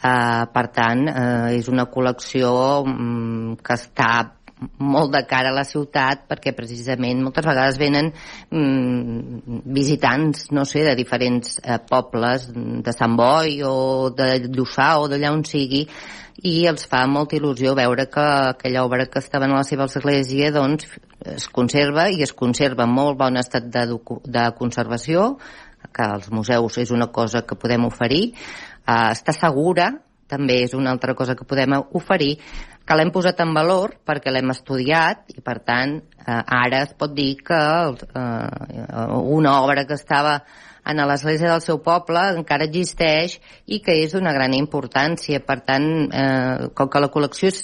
Eh, 0.00 0.44
per 0.54 0.66
tant, 0.72 1.02
eh, 1.10 1.58
és 1.58 1.68
una 1.68 1.84
col·lecció 1.92 2.52
mm, 2.86 3.58
que 3.60 3.76
està 3.76 4.12
molt 4.78 5.12
de 5.14 5.22
cara 5.28 5.50
a 5.50 5.56
la 5.56 5.64
ciutat 5.64 6.26
perquè 6.28 6.52
precisament 6.56 7.22
moltes 7.24 7.46
vegades 7.46 7.78
venen 7.80 8.10
mm, 8.12 9.60
visitants, 9.72 10.48
no 10.52 10.66
sé, 10.68 10.84
de 10.84 10.94
diferents 10.98 11.58
eh, 11.62 11.78
pobles, 11.88 12.48
de 12.54 12.94
Sant 12.96 13.16
Boi 13.16 13.60
o 13.66 14.10
de 14.16 14.32
Lluçà 14.48 14.92
o 15.00 15.08
d'allà 15.08 15.32
on 15.32 15.44
sigui 15.48 15.86
i 16.46 16.66
els 16.70 16.86
fa 16.88 17.02
molta 17.08 17.36
il·lusió 17.36 17.74
veure 17.76 18.06
que 18.12 18.26
aquella 18.54 18.84
obra 18.84 19.06
que 19.12 19.20
estava 19.20 19.48
en 19.48 19.56
la 19.56 19.64
seva 19.64 19.88
església 19.90 20.52
doncs 20.54 20.88
es 21.34 21.48
conserva 21.52 22.08
i 22.08 22.22
es 22.24 22.32
conserva 22.32 22.86
en 22.86 22.94
molt 22.96 23.18
bon 23.20 23.36
estat 23.36 23.68
de, 23.72 23.84
de 24.24 24.44
conservació 24.56 25.34
que 25.92 26.04
als 26.04 26.30
museus 26.32 26.78
és 26.80 26.92
una 26.92 27.08
cosa 27.12 27.42
que 27.42 27.56
podem 27.58 27.84
oferir. 27.88 28.30
Uh, 28.86 29.10
està 29.12 29.34
segura 29.36 29.90
també 30.30 30.60
és 30.64 30.74
una 30.78 30.92
altra 30.94 31.16
cosa 31.18 31.34
que 31.34 31.46
podem 31.48 31.74
oferir 31.98 32.36
que 32.90 32.96
l'hem 32.98 33.12
posat 33.14 33.38
en 33.44 33.52
valor 33.54 33.92
perquè 34.02 34.32
l'hem 34.34 34.50
estudiat 34.50 35.28
i 35.30 35.44
per 35.46 35.60
tant 35.62 35.92
eh, 36.00 36.40
ara 36.42 36.80
es 36.88 36.96
pot 36.98 37.12
dir 37.14 37.36
que 37.46 37.60
eh, 37.86 39.04
una 39.38 39.52
obra 39.62 39.84
que 39.86 39.94
estava 39.94 40.40
en 40.90 40.98
l'església 41.06 41.52
del 41.52 41.62
seu 41.62 41.78
poble 41.84 42.24
encara 42.34 42.66
existeix 42.66 43.36
i 43.70 43.78
que 43.84 43.94
és 44.02 44.16
d'una 44.16 44.32
gran 44.34 44.56
importància. 44.58 45.38
Per 45.46 45.60
tant, 45.62 45.86
eh, 46.10 46.70
com 46.74 46.90
que 46.90 47.04
la 47.04 47.12
col·lecció 47.14 47.52
és 47.52 47.60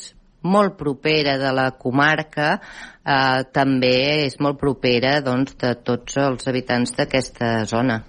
molt 0.47 0.77
propera 0.79 1.35
de 1.43 1.51
la 1.59 1.71
comarca, 1.75 2.61
eh, 3.03 3.43
també 3.51 4.27
és 4.29 4.39
molt 4.39 4.61
propera 4.63 5.19
doncs, 5.27 5.57
de 5.59 5.75
tots 5.83 6.21
els 6.23 6.47
habitants 6.47 6.95
d'aquesta 6.95 7.65
zona. 7.67 8.05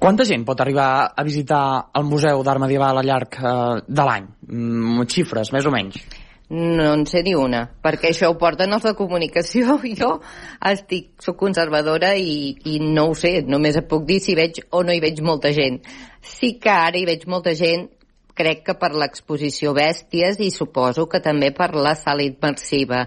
Quanta 0.00 0.24
gent 0.24 0.46
pot 0.48 0.60
arribar 0.64 1.12
a 1.12 1.22
visitar 1.26 1.62
el 1.98 2.06
Museu 2.08 2.40
d'Art 2.40 2.62
Medieval 2.62 3.02
al 3.02 3.04
llarg 3.04 3.34
eh, 3.36 3.54
de 3.84 4.04
l'any? 4.08 4.28
Mm, 4.48 5.04
xifres, 5.12 5.50
més 5.52 5.66
o 5.68 5.72
menys. 5.74 5.98
No 6.50 6.86
en 6.96 7.04
sé 7.06 7.20
ni 7.22 7.34
una, 7.36 7.60
perquè 7.84 8.08
això 8.08 8.30
ho 8.32 8.38
porten 8.40 8.72
els 8.72 8.86
de 8.88 8.94
comunicació. 8.96 9.76
Jo 10.00 10.08
estic, 10.70 11.10
soc 11.20 11.36
conservadora 11.42 12.14
i, 12.16 12.54
i 12.72 12.78
no 12.80 13.10
ho 13.10 13.14
sé, 13.14 13.42
només 13.44 13.76
et 13.76 13.90
puc 13.92 14.08
dir 14.08 14.18
si 14.24 14.38
veig 14.38 14.62
o 14.72 14.80
no 14.82 14.96
hi 14.96 15.02
veig 15.04 15.20
molta 15.20 15.52
gent. 15.52 15.78
Sí 16.24 16.54
que 16.62 16.72
ara 16.72 16.96
hi 16.96 17.04
veig 17.04 17.28
molta 17.28 17.52
gent, 17.58 17.90
crec 18.40 18.64
que 18.70 18.78
per 18.80 18.94
l'exposició 18.96 19.76
Bèsties 19.76 20.40
i 20.40 20.48
suposo 20.54 21.10
que 21.12 21.20
també 21.20 21.52
per 21.52 21.74
la 21.76 21.92
sala 21.92 22.24
immersiva. 22.24 23.04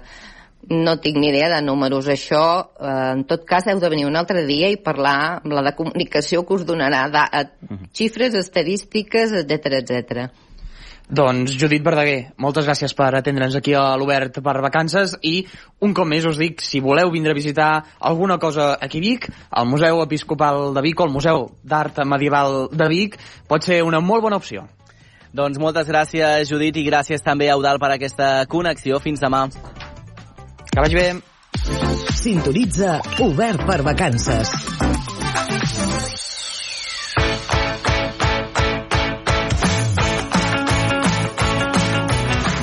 No 0.70 0.96
tinc 1.04 1.18
ni 1.20 1.28
idea 1.30 1.50
de 1.52 1.62
números. 1.62 2.08
Això, 2.08 2.44
eh, 2.80 3.12
en 3.18 3.26
tot 3.28 3.44
cas, 3.46 3.68
heu 3.68 3.80
de 3.80 3.90
venir 3.90 4.06
un 4.08 4.16
altre 4.16 4.46
dia 4.48 4.70
i 4.72 4.78
parlar 4.78 5.42
amb 5.44 5.52
la 5.52 5.64
de 5.66 5.76
comunicació 5.76 6.46
que 6.48 6.54
us 6.56 6.66
donarà 6.66 7.10
de, 7.12 7.24
uh, 7.42 7.78
xifres, 7.92 8.34
estadístiques, 8.34 9.34
etc 9.44 9.82
etc. 9.82 10.30
Doncs 11.10 11.58
Judit 11.60 11.84
Verdaguer, 11.84 12.32
moltes 12.40 12.66
gràcies 12.66 12.94
per 12.96 13.10
atendre'ns 13.18 13.58
aquí 13.60 13.74
a 13.76 13.98
l'Obert 14.00 14.40
per 14.42 14.56
vacances 14.64 15.18
i 15.22 15.42
un 15.84 15.94
cop 15.94 16.08
més 16.08 16.26
us 16.26 16.40
dic, 16.40 16.64
si 16.64 16.80
voleu 16.80 17.12
vindre 17.12 17.36
a 17.36 17.38
visitar 17.38 17.84
alguna 18.00 18.40
cosa 18.40 18.78
aquí 18.80 18.98
a 18.98 19.02
Vic, 19.02 19.28
el 19.52 19.68
Museu 19.68 20.02
Episcopal 20.02 20.74
de 20.74 20.82
Vic 20.82 21.00
o 21.00 21.06
el 21.06 21.12
Museu 21.12 21.50
d'Art 21.62 22.00
Medieval 22.08 22.70
de 22.72 22.88
Vic 22.88 23.20
pot 23.48 23.62
ser 23.68 23.84
una 23.84 24.00
molt 24.00 24.24
bona 24.24 24.40
opció. 24.40 24.64
Doncs 25.34 25.58
moltes 25.58 25.90
gràcies, 25.90 26.48
Judit, 26.48 26.78
i 26.78 26.86
gràcies 26.86 27.22
també 27.26 27.50
a 27.50 27.58
Eudal 27.58 27.82
per 27.82 27.90
aquesta 27.96 28.46
connexió. 28.48 29.02
Fins 29.02 29.20
demà. 29.20 29.48
Que 30.74 30.82
vagi 30.82 30.96
bé. 30.96 31.22
Sintonitza 32.18 33.00
Obert 33.22 33.64
per 33.70 33.84
Vacances. 33.86 34.93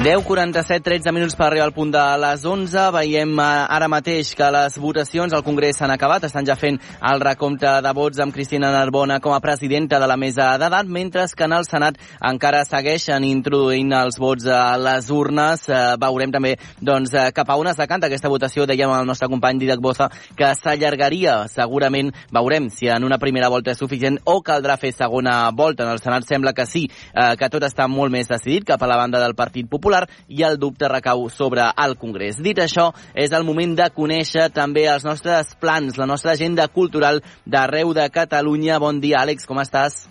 10.47, 0.00 0.80
13 0.80 1.12
minuts 1.12 1.34
per 1.36 1.50
arribar 1.50 1.66
al 1.66 1.74
punt 1.76 1.90
de 1.92 2.02
les 2.22 2.44
11. 2.48 2.86
Veiem 2.94 3.34
eh, 3.36 3.46
ara 3.76 3.84
mateix 3.92 4.30
que 4.32 4.46
les 4.48 4.78
votacions 4.80 5.34
al 5.36 5.42
Congrés 5.44 5.76
s'han 5.76 5.92
acabat. 5.92 6.24
Estan 6.24 6.46
ja 6.48 6.54
fent 6.56 6.78
el 7.04 7.20
recompte 7.20 7.68
de 7.84 7.92
vots 7.92 8.22
amb 8.24 8.32
Cristina 8.32 8.70
Narbona 8.72 9.18
com 9.20 9.34
a 9.36 9.42
presidenta 9.44 9.98
de 10.00 10.08
la 10.08 10.16
mesa 10.16 10.54
d'edat, 10.56 10.88
mentre 10.88 11.26
que 11.36 11.44
en 11.44 11.52
el 11.52 11.66
Senat 11.68 11.98
encara 12.30 12.62
segueixen 12.64 13.26
introduint 13.28 13.92
els 13.98 14.16
vots 14.16 14.46
a 14.48 14.78
les 14.80 15.10
urnes. 15.12 15.66
Eh, 15.68 15.82
veurem 16.00 16.32
també 16.32 16.54
doncs, 16.80 17.12
eh, 17.12 17.26
cap 17.36 17.52
a 17.52 17.58
on 17.60 17.68
es 17.68 17.76
decanta 17.76 18.08
aquesta 18.08 18.32
votació. 18.32 18.64
Dèiem 18.64 18.88
al 18.96 19.04
nostre 19.04 19.28
company 19.28 19.60
Didac 19.60 19.84
Boza 19.84 20.08
que 20.34 20.48
s'allargaria. 20.62 21.42
Segurament 21.52 22.08
veurem 22.32 22.70
si 22.72 22.88
en 22.88 23.04
una 23.04 23.20
primera 23.20 23.52
volta 23.52 23.76
és 23.76 23.84
suficient 23.84 24.16
o 24.24 24.40
caldrà 24.40 24.80
fer 24.80 24.94
segona 24.96 25.50
volta. 25.52 25.84
En 25.84 25.92
el 25.92 26.00
Senat 26.00 26.24
sembla 26.24 26.56
que 26.56 26.64
sí, 26.64 26.88
que 26.88 27.52
tot 27.52 27.68
està 27.68 27.84
molt 27.86 28.16
més 28.16 28.32
decidit 28.32 28.64
cap 28.64 28.80
a 28.80 28.88
la 28.88 28.96
banda 28.96 29.20
del 29.20 29.36
Partit 29.36 29.68
Popular 29.68 29.89
Popular 29.90 30.06
i 30.28 30.44
el 30.46 30.58
dubte 30.58 30.88
recau 30.88 31.28
sobre 31.30 31.64
el 31.76 31.96
Congrés. 31.98 32.38
Dit 32.38 32.58
això, 32.62 32.90
és 33.14 33.32
el 33.34 33.44
moment 33.44 33.74
de 33.74 33.88
conèixer 33.90 34.46
també 34.54 34.86
els 34.86 35.04
nostres 35.04 35.56
plans, 35.58 35.98
la 35.98 36.06
nostra 36.06 36.36
agenda 36.36 36.68
cultural 36.68 37.20
d'arreu 37.44 37.92
de 37.96 38.06
Catalunya. 38.10 38.78
Bon 38.78 39.00
dia, 39.02 39.24
Àlex, 39.24 39.48
com 39.48 39.58
estàs? 39.58 40.04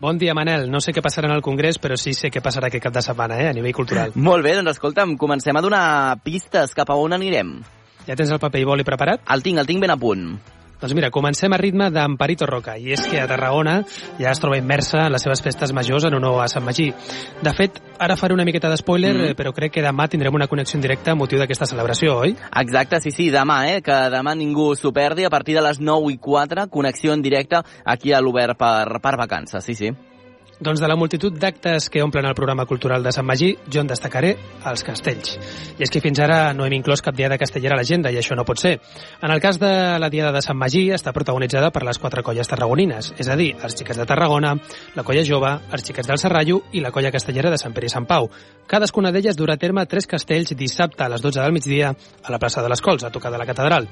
Bon 0.00 0.16
dia, 0.16 0.32
Manel. 0.36 0.70
No 0.72 0.80
sé 0.80 0.92
què 0.92 1.04
passarà 1.04 1.28
en 1.28 1.36
el 1.36 1.44
Congrés, 1.44 1.76
però 1.80 1.96
sí 2.00 2.14
sé 2.16 2.30
què 2.32 2.40
passarà 2.40 2.70
aquest 2.70 2.84
cap 2.84 2.96
de 2.96 3.04
setmana, 3.04 3.38
eh, 3.42 3.50
a 3.50 3.56
nivell 3.56 3.76
cultural. 3.76 4.16
Molt 4.28 4.44
bé, 4.44 4.56
doncs 4.56 4.76
escolta'm, 4.76 5.16
comencem 5.20 5.56
a 5.56 5.64
donar 5.64 5.84
pistes 6.24 6.72
cap 6.76 6.90
a 6.92 6.96
on 6.96 7.16
anirem. 7.16 7.58
Ja 8.08 8.16
tens 8.16 8.32
el 8.32 8.40
paper 8.40 8.62
i 8.62 8.68
boli 8.68 8.88
preparat? 8.88 9.24
El 9.32 9.44
tinc, 9.44 9.60
el 9.60 9.68
tinc 9.68 9.84
ben 9.84 9.92
a 9.92 10.00
punt. 10.00 10.30
Doncs 10.80 10.92
mira, 10.92 11.10
comencem 11.10 11.52
a 11.52 11.56
ritme 11.56 11.88
d'Amparito 11.90 12.44
Roca, 12.44 12.74
i 12.76 12.92
és 12.92 13.00
que 13.08 13.20
a 13.22 13.28
Tarragona 13.30 13.78
ja 14.20 14.28
es 14.28 14.40
troba 14.42 14.58
immersa 14.60 15.06
en 15.06 15.14
les 15.14 15.24
seves 15.24 15.40
festes 15.40 15.72
majors 15.72 16.04
en 16.04 16.16
honor 16.18 16.42
a 16.44 16.48
Sant 16.52 16.66
Magí. 16.66 16.90
De 17.42 17.52
fet, 17.56 17.80
ara 17.98 18.18
faré 18.20 18.36
una 18.36 18.44
miqueta 18.44 18.68
d'espoiler, 18.68 19.14
mm. 19.14 19.38
però 19.38 19.54
crec 19.56 19.72
que 19.78 19.84
demà 19.84 20.04
tindrem 20.12 20.36
una 20.36 20.48
connexió 20.52 20.76
en 20.76 20.84
directe 20.84 21.14
a 21.14 21.16
motiu 21.16 21.40
d'aquesta 21.40 21.68
celebració, 21.70 22.18
oi? 22.26 22.34
Exacte, 22.60 23.00
sí, 23.00 23.14
sí, 23.14 23.30
demà, 23.32 23.62
eh? 23.72 23.80
Que 23.84 23.96
demà 24.12 24.36
ningú 24.36 24.74
s'ho 24.76 24.92
perdi, 24.92 25.24
a 25.24 25.32
partir 25.32 25.56
de 25.56 25.64
les 25.64 25.80
9 25.80 26.12
i 26.12 26.20
4, 26.20 26.68
connexió 26.68 27.16
en 27.16 27.24
directe 27.24 27.62
aquí 27.84 28.12
a 28.12 28.20
l'Obert 28.20 28.60
per, 28.60 29.00
per 29.00 29.16
vacances, 29.16 29.64
sí, 29.64 29.74
sí. 29.74 29.94
Doncs 30.56 30.80
de 30.80 30.88
la 30.88 30.96
multitud 30.96 31.34
d'actes 31.36 31.90
que 31.92 32.00
omplen 32.00 32.24
el 32.24 32.34
programa 32.34 32.64
cultural 32.64 33.02
de 33.04 33.10
Sant 33.12 33.26
Magí, 33.28 33.50
jo 33.68 33.82
en 33.82 33.90
destacaré 33.90 34.30
els 34.64 34.82
castells. 34.86 35.34
I 35.76 35.84
és 35.84 35.90
que 35.92 36.00
fins 36.00 36.16
ara 36.24 36.54
no 36.56 36.64
hem 36.64 36.78
inclòs 36.78 37.02
cap 37.04 37.12
diada 37.16 37.36
castellera 37.36 37.76
a 37.76 37.80
l'agenda, 37.82 38.08
i 38.08 38.16
això 38.16 38.32
no 38.38 38.46
pot 38.48 38.62
ser. 38.62 38.78
En 39.20 39.34
el 39.34 39.42
cas 39.44 39.58
de 39.60 39.68
la 40.00 40.08
diada 40.08 40.32
de 40.32 40.40
Sant 40.40 40.56
Magí, 40.56 40.86
està 40.96 41.12
protagonitzada 41.12 41.68
per 41.74 41.82
les 41.84 42.00
quatre 42.00 42.24
colles 42.24 42.48
tarragonines, 42.48 43.12
és 43.20 43.28
a 43.28 43.36
dir, 43.36 43.50
els 43.60 43.76
xiquets 43.76 44.00
de 44.00 44.06
Tarragona, 44.08 44.54
la 44.96 45.04
colla 45.04 45.26
jove, 45.28 45.50
els 45.76 45.84
xiquets 45.84 46.08
del 46.08 46.22
Serrallo 46.22 46.62
i 46.72 46.80
la 46.80 46.90
colla 46.94 47.12
castellera 47.12 47.52
de 47.52 47.60
Sant 47.60 47.76
Pere 47.76 47.90
i 47.90 47.92
Sant 47.92 48.08
Pau. 48.08 48.30
Cadascuna 48.66 49.12
d'elles 49.12 49.36
durà 49.36 49.58
a 49.58 49.60
terme 49.60 49.84
tres 49.84 50.08
castells 50.08 50.56
dissabte 50.56 51.04
a 51.04 51.10
les 51.12 51.20
12 51.20 51.42
del 51.42 51.52
migdia 51.52 51.92
a 51.92 52.32
la 52.32 52.40
plaça 52.40 52.64
de 52.64 52.72
les 52.72 52.80
Cols, 52.80 53.04
a 53.04 53.12
tocar 53.12 53.30
de 53.30 53.42
la 53.42 53.46
catedral. 53.46 53.90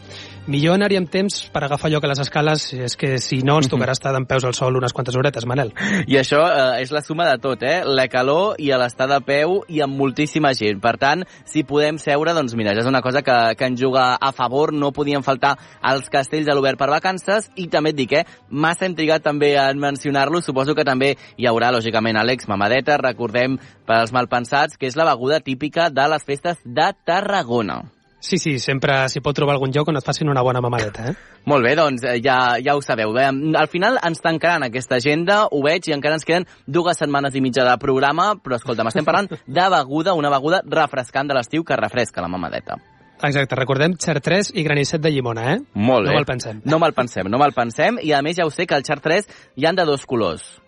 Millor 0.49 0.81
anar-hi 0.81 0.97
amb 0.97 1.13
temps 1.13 1.43
per 1.53 1.67
agafar 1.67 1.93
lloc 1.93 2.09
a 2.09 2.15
les 2.15 2.25
escales, 2.25 2.71
és 2.73 2.97
que 2.97 3.19
si 3.21 3.43
no 3.45 3.61
ens 3.61 3.69
tocarà 3.73 3.93
estar 3.93 4.17
d'en 4.17 4.25
peus 4.25 4.49
al 4.49 4.57
sol 4.57 4.81
unes 4.81 4.97
quantes 4.97 5.21
horetes, 5.21 5.45
Manel. 5.45 5.77
I 6.09 6.17
això 6.25 6.54
eh, 6.55 6.83
és 6.83 6.93
la 6.95 7.03
suma 7.03 7.27
de 7.29 7.39
tot, 7.43 7.63
eh? 7.67 7.83
La 7.85 8.07
calor 8.09 8.61
i 8.63 8.71
l'estar 8.71 9.09
de 9.11 9.19
peu 9.27 9.61
i 9.69 9.81
amb 9.85 9.99
moltíssima 9.99 10.53
gent. 10.57 10.81
Per 10.83 10.95
tant, 11.01 11.25
si 11.51 11.65
podem 11.67 11.99
seure, 12.03 12.35
doncs 12.37 12.55
mira, 12.59 12.75
ja 12.75 12.85
és 12.85 12.91
una 12.91 13.03
cosa 13.05 13.23
que, 13.27 13.39
que 13.59 13.71
ens 13.71 13.81
juga 13.81 14.13
a 14.15 14.33
favor. 14.33 14.73
No 14.75 14.93
podien 14.97 15.25
faltar 15.27 15.57
els 15.93 16.11
castells 16.13 16.51
a 16.51 16.57
l'obert 16.57 16.81
per 16.81 16.91
vacances 16.93 17.51
i 17.57 17.69
també 17.73 17.95
et 17.95 18.01
dic, 18.03 18.17
eh? 18.21 18.25
Massa 18.51 18.89
hem 18.89 18.97
trigat 18.99 19.25
també 19.25 19.55
en 19.61 19.81
mencionar-lo. 19.83 20.43
Suposo 20.45 20.77
que 20.77 20.87
també 20.87 21.15
hi 21.37 21.49
haurà, 21.51 21.73
lògicament, 21.75 22.21
Àlex 22.21 22.49
Mamadeta, 22.51 23.01
recordem 23.03 23.59
per 23.87 24.01
als 24.01 24.15
malpensats, 24.15 24.79
que 24.79 24.91
és 24.91 24.99
la 24.99 25.09
beguda 25.11 25.43
típica 25.45 25.91
de 25.91 26.09
les 26.11 26.25
festes 26.27 26.63
de 26.65 26.93
Tarragona. 27.05 27.94
Sí, 28.25 28.39
sí, 28.41 28.55
sempre 28.59 29.03
s'hi 29.13 29.21
pot 29.21 29.37
trobar 29.37 29.59
algun 29.59 29.73
lloc 29.75 29.91
on 29.93 29.99
et 30.01 30.07
facin 30.07 30.31
una 30.33 30.41
bona 30.41 30.63
mamadeta, 30.65 31.11
eh? 31.11 31.43
Molt 31.51 31.67
bé, 31.67 31.75
doncs 31.77 32.07
eh, 32.09 32.15
ja, 32.25 32.57
ja 32.57 32.73
ho 32.73 32.81
sabeu. 32.81 33.13
Bé, 33.13 33.27
al 33.29 33.69
final 33.69 33.99
ens 34.01 34.25
tancaran 34.25 34.65
aquesta 34.65 34.97
agenda, 34.97 35.43
ho 35.53 35.61
veig, 35.67 35.91
i 35.91 35.97
encara 35.97 36.17
ens 36.17 36.25
queden 36.25 36.49
dues 36.65 36.97
setmanes 36.97 37.37
i 37.37 37.45
mitja 37.45 37.69
de 37.69 37.77
programa, 37.83 38.31
però 38.41 38.57
escolta'm, 38.57 38.89
estem 38.89 39.05
parlant 39.05 39.29
de 39.29 39.69
beguda, 39.77 40.17
una 40.17 40.33
beguda 40.33 40.63
refrescant 40.65 41.29
de 41.29 41.37
l'estiu 41.37 41.69
que 41.69 41.77
refresca 41.77 42.25
la 42.25 42.33
mamadeta. 42.33 42.81
Exacte, 43.21 43.61
recordem 43.61 43.99
Chartres 44.01 44.55
i 44.57 44.65
granisset 44.65 45.05
de 45.05 45.13
llimona, 45.13 45.51
eh? 45.53 45.61
Molt 45.77 46.09
bé. 46.09 46.15
No 46.15 46.17
me'l 46.17 46.33
pensem. 46.33 46.65
No 46.65 46.81
me'l 46.81 46.97
pensem, 46.97 47.29
no 47.29 47.45
me'l 47.45 47.53
pensem, 47.57 48.01
i 48.01 48.17
a 48.17 48.25
més 48.25 48.41
ja 48.41 48.49
ho 48.49 48.53
sé 48.53 48.65
que 48.65 48.81
el 48.81 48.89
Chartres 48.89 49.29
hi 49.55 49.69
han 49.69 49.77
de 49.77 49.85
dos 49.85 50.09
colors. 50.09 50.64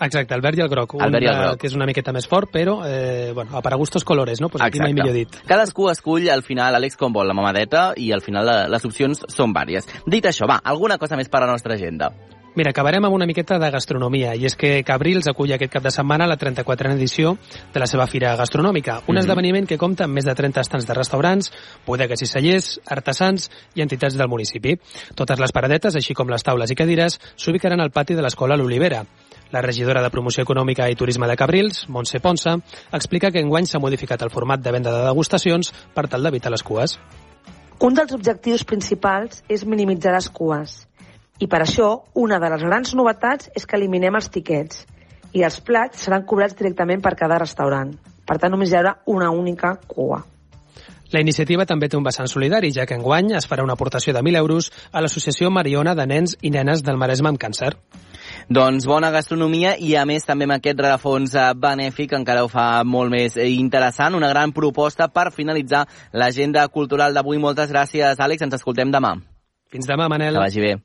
Exacte, 0.00 0.34
el 0.34 0.40
verd 0.40 0.58
i 0.58 0.64
el 0.64 0.70
groc. 0.72 0.94
El 1.00 1.12
verd 1.12 1.26
i 1.26 1.30
el 1.30 1.38
groc. 1.42 1.60
que 1.60 1.68
és 1.68 1.76
una 1.76 1.86
miqueta 1.86 2.12
més 2.12 2.26
fort, 2.26 2.50
però, 2.50 2.80
eh, 2.86 3.32
bueno, 3.34 3.56
a 3.56 3.62
para 3.62 3.76
gustos 3.76 4.04
colores, 4.04 4.40
no? 4.40 4.48
Pues 4.48 4.64
aquí 4.64 4.80
mai 4.80 4.94
millor 4.94 5.12
dit. 5.12 5.36
Cadascú 5.46 5.90
escull 5.90 6.28
al 6.30 6.42
final, 6.42 6.74
Àlex, 6.74 6.96
com 6.96 7.12
vol 7.12 7.28
la 7.28 7.34
mamadeta, 7.34 7.92
i 7.96 8.12
al 8.12 8.22
final 8.22 8.70
les 8.70 8.84
opcions 8.84 9.24
són 9.28 9.52
vàries. 9.52 9.86
Dit 10.06 10.24
això, 10.24 10.48
va, 10.48 10.60
alguna 10.64 10.98
cosa 10.98 11.16
més 11.16 11.28
per 11.28 11.42
a 11.42 11.46
la 11.46 11.52
nostra 11.52 11.74
agenda? 11.74 12.12
Mira, 12.56 12.72
acabarem 12.74 13.04
amb 13.06 13.14
una 13.14 13.26
miqueta 13.30 13.60
de 13.62 13.68
gastronomia, 13.70 14.32
i 14.34 14.42
és 14.48 14.56
que 14.58 14.82
Cabrils 14.82 15.28
acull 15.30 15.52
aquest 15.54 15.70
cap 15.70 15.84
de 15.84 15.92
setmana 15.94 16.26
la 16.26 16.36
34a 16.36 16.96
edició 16.96 17.36
de 17.72 17.78
la 17.78 17.86
seva 17.86 18.08
fira 18.10 18.34
gastronòmica, 18.36 18.96
un 18.98 19.14
mm 19.14 19.16
-hmm. 19.16 19.20
esdeveniment 19.20 19.68
que 19.68 19.78
compta 19.78 20.04
amb 20.04 20.14
més 20.14 20.24
de 20.24 20.34
30 20.34 20.60
estants 20.60 20.86
de 20.86 20.94
restaurants, 20.94 21.52
bodegues 21.86 22.22
i 22.22 22.26
cellers, 22.26 22.80
artesans 22.86 23.50
i 23.74 23.82
entitats 23.82 24.16
del 24.16 24.28
municipi. 24.28 24.78
Totes 25.14 25.38
les 25.38 25.52
paradetes, 25.52 25.94
així 25.94 26.12
com 26.12 26.28
les 26.28 26.42
taules 26.42 26.70
i 26.70 26.74
cadires, 26.74 27.20
s'ubicaran 27.36 27.80
al 27.80 27.92
pati 27.92 28.14
de 28.14 28.22
l'escola 28.22 28.56
L'Olivera. 28.56 29.04
La 29.50 29.62
regidora 29.62 30.02
de 30.02 30.10
Promoció 30.14 30.44
Econòmica 30.46 30.86
i 30.86 30.94
Turisme 30.94 31.26
de 31.26 31.34
Cabrils, 31.34 31.88
Montse 31.90 32.20
Ponsa, 32.22 32.52
explica 32.94 33.32
que 33.34 33.40
enguany 33.42 33.66
s'ha 33.66 33.80
modificat 33.82 34.22
el 34.22 34.30
format 34.30 34.62
de 34.62 34.70
venda 34.70 34.92
de 34.94 35.08
degustacions 35.08 35.72
per 35.94 36.06
tal 36.06 36.22
d'evitar 36.22 36.52
les 36.54 36.62
cues. 36.62 36.94
Un 37.82 37.96
dels 37.98 38.14
objectius 38.14 38.62
principals 38.62 39.42
és 39.48 39.64
minimitzar 39.66 40.12
les 40.14 40.28
cues. 40.30 40.76
I 41.42 41.48
per 41.50 41.64
això, 41.64 41.88
una 42.14 42.38
de 42.38 42.50
les 42.52 42.62
grans 42.62 42.94
novetats 42.94 43.50
és 43.56 43.66
que 43.66 43.74
eliminem 43.80 44.14
els 44.20 44.30
tiquets 44.30 44.84
i 45.32 45.42
els 45.42 45.58
plats 45.66 46.04
seran 46.06 46.26
cobrats 46.28 46.54
directament 46.54 47.02
per 47.02 47.16
cada 47.18 47.38
restaurant. 47.42 47.90
Per 48.26 48.36
tant, 48.38 48.52
només 48.54 48.70
hi 48.70 48.78
haurà 48.78 49.00
una 49.10 49.32
única 49.34 49.72
cua. 49.88 50.20
La 51.10 51.24
iniciativa 51.24 51.66
també 51.66 51.88
té 51.90 51.98
un 51.98 52.06
vessant 52.06 52.30
solidari, 52.30 52.70
ja 52.70 52.86
que 52.86 52.94
enguany 52.94 53.32
es 53.34 53.50
farà 53.50 53.64
una 53.66 53.74
aportació 53.74 54.14
de 54.14 54.22
1.000 54.22 54.38
euros 54.44 54.70
a 54.92 55.02
l'Associació 55.02 55.50
Mariona 55.50 55.96
de 55.98 56.06
Nens 56.06 56.36
i 56.40 56.54
Nenes 56.54 56.84
del 56.86 57.02
Maresme 57.02 57.32
amb 57.32 57.42
Càncer. 57.42 57.72
Doncs 58.50 58.82
bona 58.90 59.12
gastronomia 59.14 59.76
i 59.78 59.92
a 59.94 60.00
més 60.10 60.24
també 60.26 60.48
amb 60.48 60.56
aquest 60.56 60.80
rerefons 60.82 61.36
eh, 61.38 61.44
benèfic 61.54 62.16
encara 62.18 62.42
ho 62.42 62.48
fa 62.50 62.82
molt 62.82 63.14
més 63.14 63.36
eh, 63.38 63.46
interessant, 63.54 64.18
una 64.18 64.32
gran 64.32 64.50
proposta 64.50 65.06
per 65.06 65.28
finalitzar 65.30 65.84
l'agenda 66.18 66.66
cultural 66.74 67.14
d'avui. 67.14 67.38
Moltes 67.38 67.70
gràcies, 67.70 68.18
Àlex, 68.18 68.42
ens 68.42 68.58
escoltem 68.58 68.90
demà. 68.90 69.20
Fins 69.70 69.86
demà, 69.86 70.10
Manel. 70.10 70.34
Que 70.34 70.48
vagi 70.48 70.66
bé. 70.66 70.78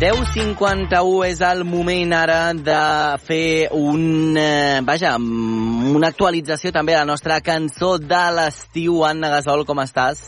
10.51 0.00 1.26
és 1.28 1.40
el 1.44 1.58
moment 1.68 2.14
ara 2.16 2.54
de 2.56 2.76
fer 3.20 3.68
un, 3.76 4.32
eh, 4.32 4.80
vaja, 4.80 5.10
una 5.20 6.08
actualització 6.08 6.72
també 6.72 6.94
de 6.94 7.02
la 7.02 7.04
nostra 7.10 7.36
cançó 7.44 7.98
de 8.00 8.22
l'estiu. 8.32 9.02
Anna 9.04 9.28
Gasol, 9.28 9.66
com 9.68 9.82
estàs? 9.84 10.22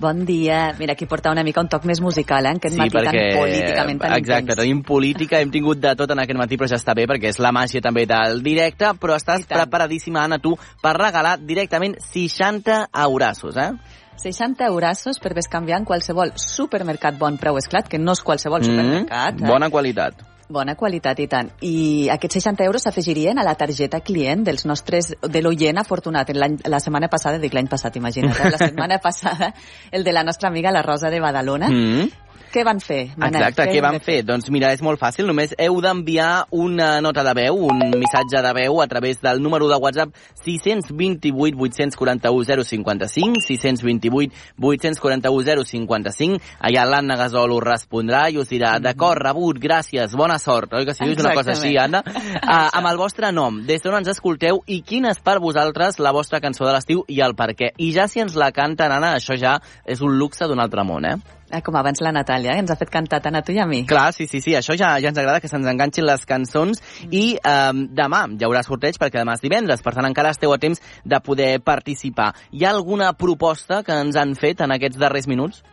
Bon 0.00 0.24
dia. 0.26 0.74
Mira, 0.76 0.94
aquí 0.94 1.06
porta 1.06 1.30
una 1.30 1.44
mica 1.44 1.60
un 1.60 1.68
toc 1.68 1.86
més 1.86 2.00
musical, 2.00 2.46
eh? 2.50 2.56
Aquest 2.58 2.74
sí, 2.74 2.80
matí 2.80 2.96
perquè, 2.96 3.22
tan 3.30 3.38
políticament 3.38 4.02
tan 4.02 4.16
Exacte, 4.16 4.42
intens. 4.48 4.58
tenim 4.64 4.82
política, 4.82 5.38
hem 5.38 5.54
tingut 5.54 5.78
de 5.78 5.94
tot 5.94 6.10
en 6.10 6.24
aquest 6.24 6.42
matí, 6.42 6.58
però 6.58 6.72
ja 6.72 6.82
està 6.82 6.96
bé, 6.98 7.06
perquè 7.06 7.30
és 7.30 7.38
la 7.38 7.54
màgia 7.54 7.84
també 7.84 8.08
del 8.10 8.42
directe, 8.42 8.90
però 8.98 9.14
estàs 9.14 9.46
preparadíssima, 9.46 10.24
Anna, 10.24 10.40
tu, 10.42 10.56
per 10.82 10.96
regalar 10.98 11.38
directament 11.38 11.94
60 12.10 12.88
eurassos, 13.06 13.54
eh? 13.54 13.70
60 14.16 14.66
eurassos 14.66 15.20
per 15.20 15.34
bescanviar 15.34 15.78
en 15.80 15.86
qualsevol 15.88 16.34
supermercat 16.36 17.18
bon 17.18 17.38
preu 17.40 17.58
esclat, 17.60 17.88
que 17.88 17.98
no 17.98 18.12
és 18.16 18.24
qualsevol 18.24 18.64
supermercat. 18.64 19.38
Mm, 19.38 19.48
bona 19.48 19.70
qualitat. 19.70 20.26
Bona 20.50 20.74
qualitat, 20.74 21.20
i 21.22 21.28
tant. 21.30 21.52
I 21.62 22.08
aquests 22.10 22.40
60 22.40 22.64
euros 22.66 22.82
s'afegirien 22.82 23.38
a 23.38 23.44
la 23.46 23.54
targeta 23.54 24.00
client 24.02 24.42
dels 24.44 24.66
nostres, 24.66 25.12
de 25.22 25.42
l'oient 25.44 25.78
afortunat. 25.78 26.32
La 26.34 26.80
setmana 26.82 27.06
passada, 27.08 27.38
dic 27.38 27.54
l'any 27.54 27.70
passat, 27.70 27.96
imagina't, 28.00 28.34
eh? 28.34 28.50
la 28.50 28.58
setmana 28.66 28.98
passada, 28.98 29.52
el 29.92 30.02
de 30.04 30.12
la 30.12 30.24
nostra 30.26 30.50
amiga 30.50 30.74
la 30.74 30.82
Rosa 30.82 31.10
de 31.10 31.20
Badalona. 31.22 31.70
Mm. 31.70 32.10
Què 32.50 32.64
van 32.66 32.80
fer, 32.82 33.12
Manel? 33.14 33.44
Exacte, 33.44 33.66
què 33.70 33.82
van 33.84 33.98
fer? 34.02 34.20
Doncs 34.26 34.48
mira, 34.50 34.72
és 34.74 34.82
molt 34.82 34.98
fàcil, 35.00 35.28
només 35.30 35.52
heu 35.60 35.78
d'enviar 35.84 36.48
una 36.56 36.88
nota 37.04 37.22
de 37.26 37.34
veu, 37.38 37.60
un 37.70 37.94
missatge 37.94 38.42
de 38.42 38.52
veu 38.56 38.80
a 38.82 38.86
través 38.90 39.20
del 39.22 39.40
número 39.42 39.68
de 39.70 39.78
WhatsApp 39.78 40.16
628 40.42 41.54
841 41.54 42.64
055, 42.66 43.44
628 43.46 44.34
841 44.58 45.64
055. 45.70 46.40
Allà 46.66 46.86
l'Anna 46.90 47.16
Gasol 47.20 47.54
us 47.54 47.64
respondrà 47.66 48.26
i 48.30 48.38
us 48.42 48.50
dirà, 48.50 48.76
d'acord, 48.82 49.22
rebut, 49.22 49.62
gràcies, 49.62 50.16
bona 50.18 50.40
sort. 50.42 50.74
Oi 50.74 50.88
que 50.88 50.96
si 50.96 51.06
dius 51.06 51.22
una 51.22 51.36
cosa 51.38 51.54
així, 51.54 51.76
Anna? 51.78 52.02
Uh, 52.04 52.68
amb 52.80 52.90
el 52.90 52.98
vostre 52.98 53.30
nom, 53.34 53.62
des 53.66 53.82
d'on 53.84 54.00
ens 54.00 54.10
escolteu 54.10 54.64
i 54.66 54.82
quina 54.86 55.14
és 55.14 55.22
per 55.22 55.38
vosaltres 55.42 56.00
la 56.02 56.14
vostra 56.16 56.42
cançó 56.42 56.66
de 56.66 56.74
l'estiu 56.74 57.04
i 57.08 57.22
el 57.22 57.36
per 57.38 57.52
què. 57.54 57.74
I 57.78 57.92
ja 57.94 58.10
si 58.10 58.22
ens 58.22 58.34
la 58.38 58.50
canten, 58.54 58.90
Anna, 58.90 59.14
això 59.20 59.38
ja 59.38 59.60
és 59.86 60.02
un 60.02 60.18
luxe 60.18 60.50
d'un 60.50 60.62
altre 60.62 60.86
món, 60.86 61.06
eh? 61.06 61.38
Eh, 61.50 61.62
com 61.66 61.74
abans 61.74 61.98
la 61.98 62.12
Natàlia, 62.14 62.52
eh? 62.54 62.62
ens 62.62 62.70
ha 62.70 62.76
fet 62.78 62.92
cantar 62.94 63.18
tant 63.24 63.34
a 63.34 63.42
tu 63.42 63.50
i 63.50 63.58
a 63.58 63.66
mi. 63.66 63.82
Clar, 63.90 64.12
sí, 64.14 64.28
sí, 64.30 64.38
sí, 64.44 64.54
això 64.54 64.76
ja, 64.78 64.92
ja 65.02 65.10
ens 65.10 65.18
agrada 65.18 65.40
que 65.42 65.50
se'ns 65.50 65.66
enganxin 65.66 66.06
les 66.06 66.22
cançons 66.28 66.78
i 67.10 67.24
eh, 67.34 67.72
demà 67.98 68.22
hi 68.30 68.46
haurà 68.46 68.62
sorteig 68.62 69.00
perquè 69.02 69.18
demà 69.18 69.34
és 69.34 69.42
divendres, 69.42 69.82
per 69.82 69.96
tant 69.96 70.06
encara 70.06 70.30
esteu 70.30 70.54
a 70.54 70.60
temps 70.62 70.78
de 71.02 71.20
poder 71.26 71.56
participar. 71.66 72.30
Hi 72.54 72.64
ha 72.64 72.70
alguna 72.70 73.10
proposta 73.18 73.82
que 73.82 73.98
ens 74.06 74.18
han 74.20 74.36
fet 74.38 74.62
en 74.62 74.76
aquests 74.76 75.00
darrers 75.00 75.26
minuts? 75.26 75.64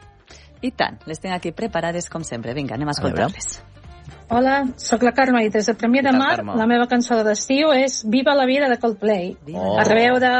I 0.65 0.71
tant, 0.73 0.97
les 1.05 1.21
tinc 1.21 1.35
aquí 1.35 1.51
preparades 1.53 2.09
com 2.09 2.25
sempre. 2.25 2.55
Vinga, 2.57 2.73
anem 2.73 2.89
a 2.89 2.95
escoltar-les. 2.97 3.59
Hola, 4.33 4.55
sóc 4.81 5.05
la 5.05 5.13
Carme 5.15 5.43
i 5.45 5.51
des 5.53 5.69
de 5.69 5.75
Premià 5.77 6.01
de 6.03 6.11
Mar 6.11 6.41
la 6.43 6.65
meva 6.67 6.87
cançó 6.91 7.21
d'estiu 7.23 7.69
és 7.75 8.01
Viva 8.11 8.33
la 8.35 8.47
vida 8.49 8.67
de 8.67 8.79
Coldplay. 8.81 9.35
Oh. 9.53 9.77
A 9.77 9.85
reveure... 9.87 10.33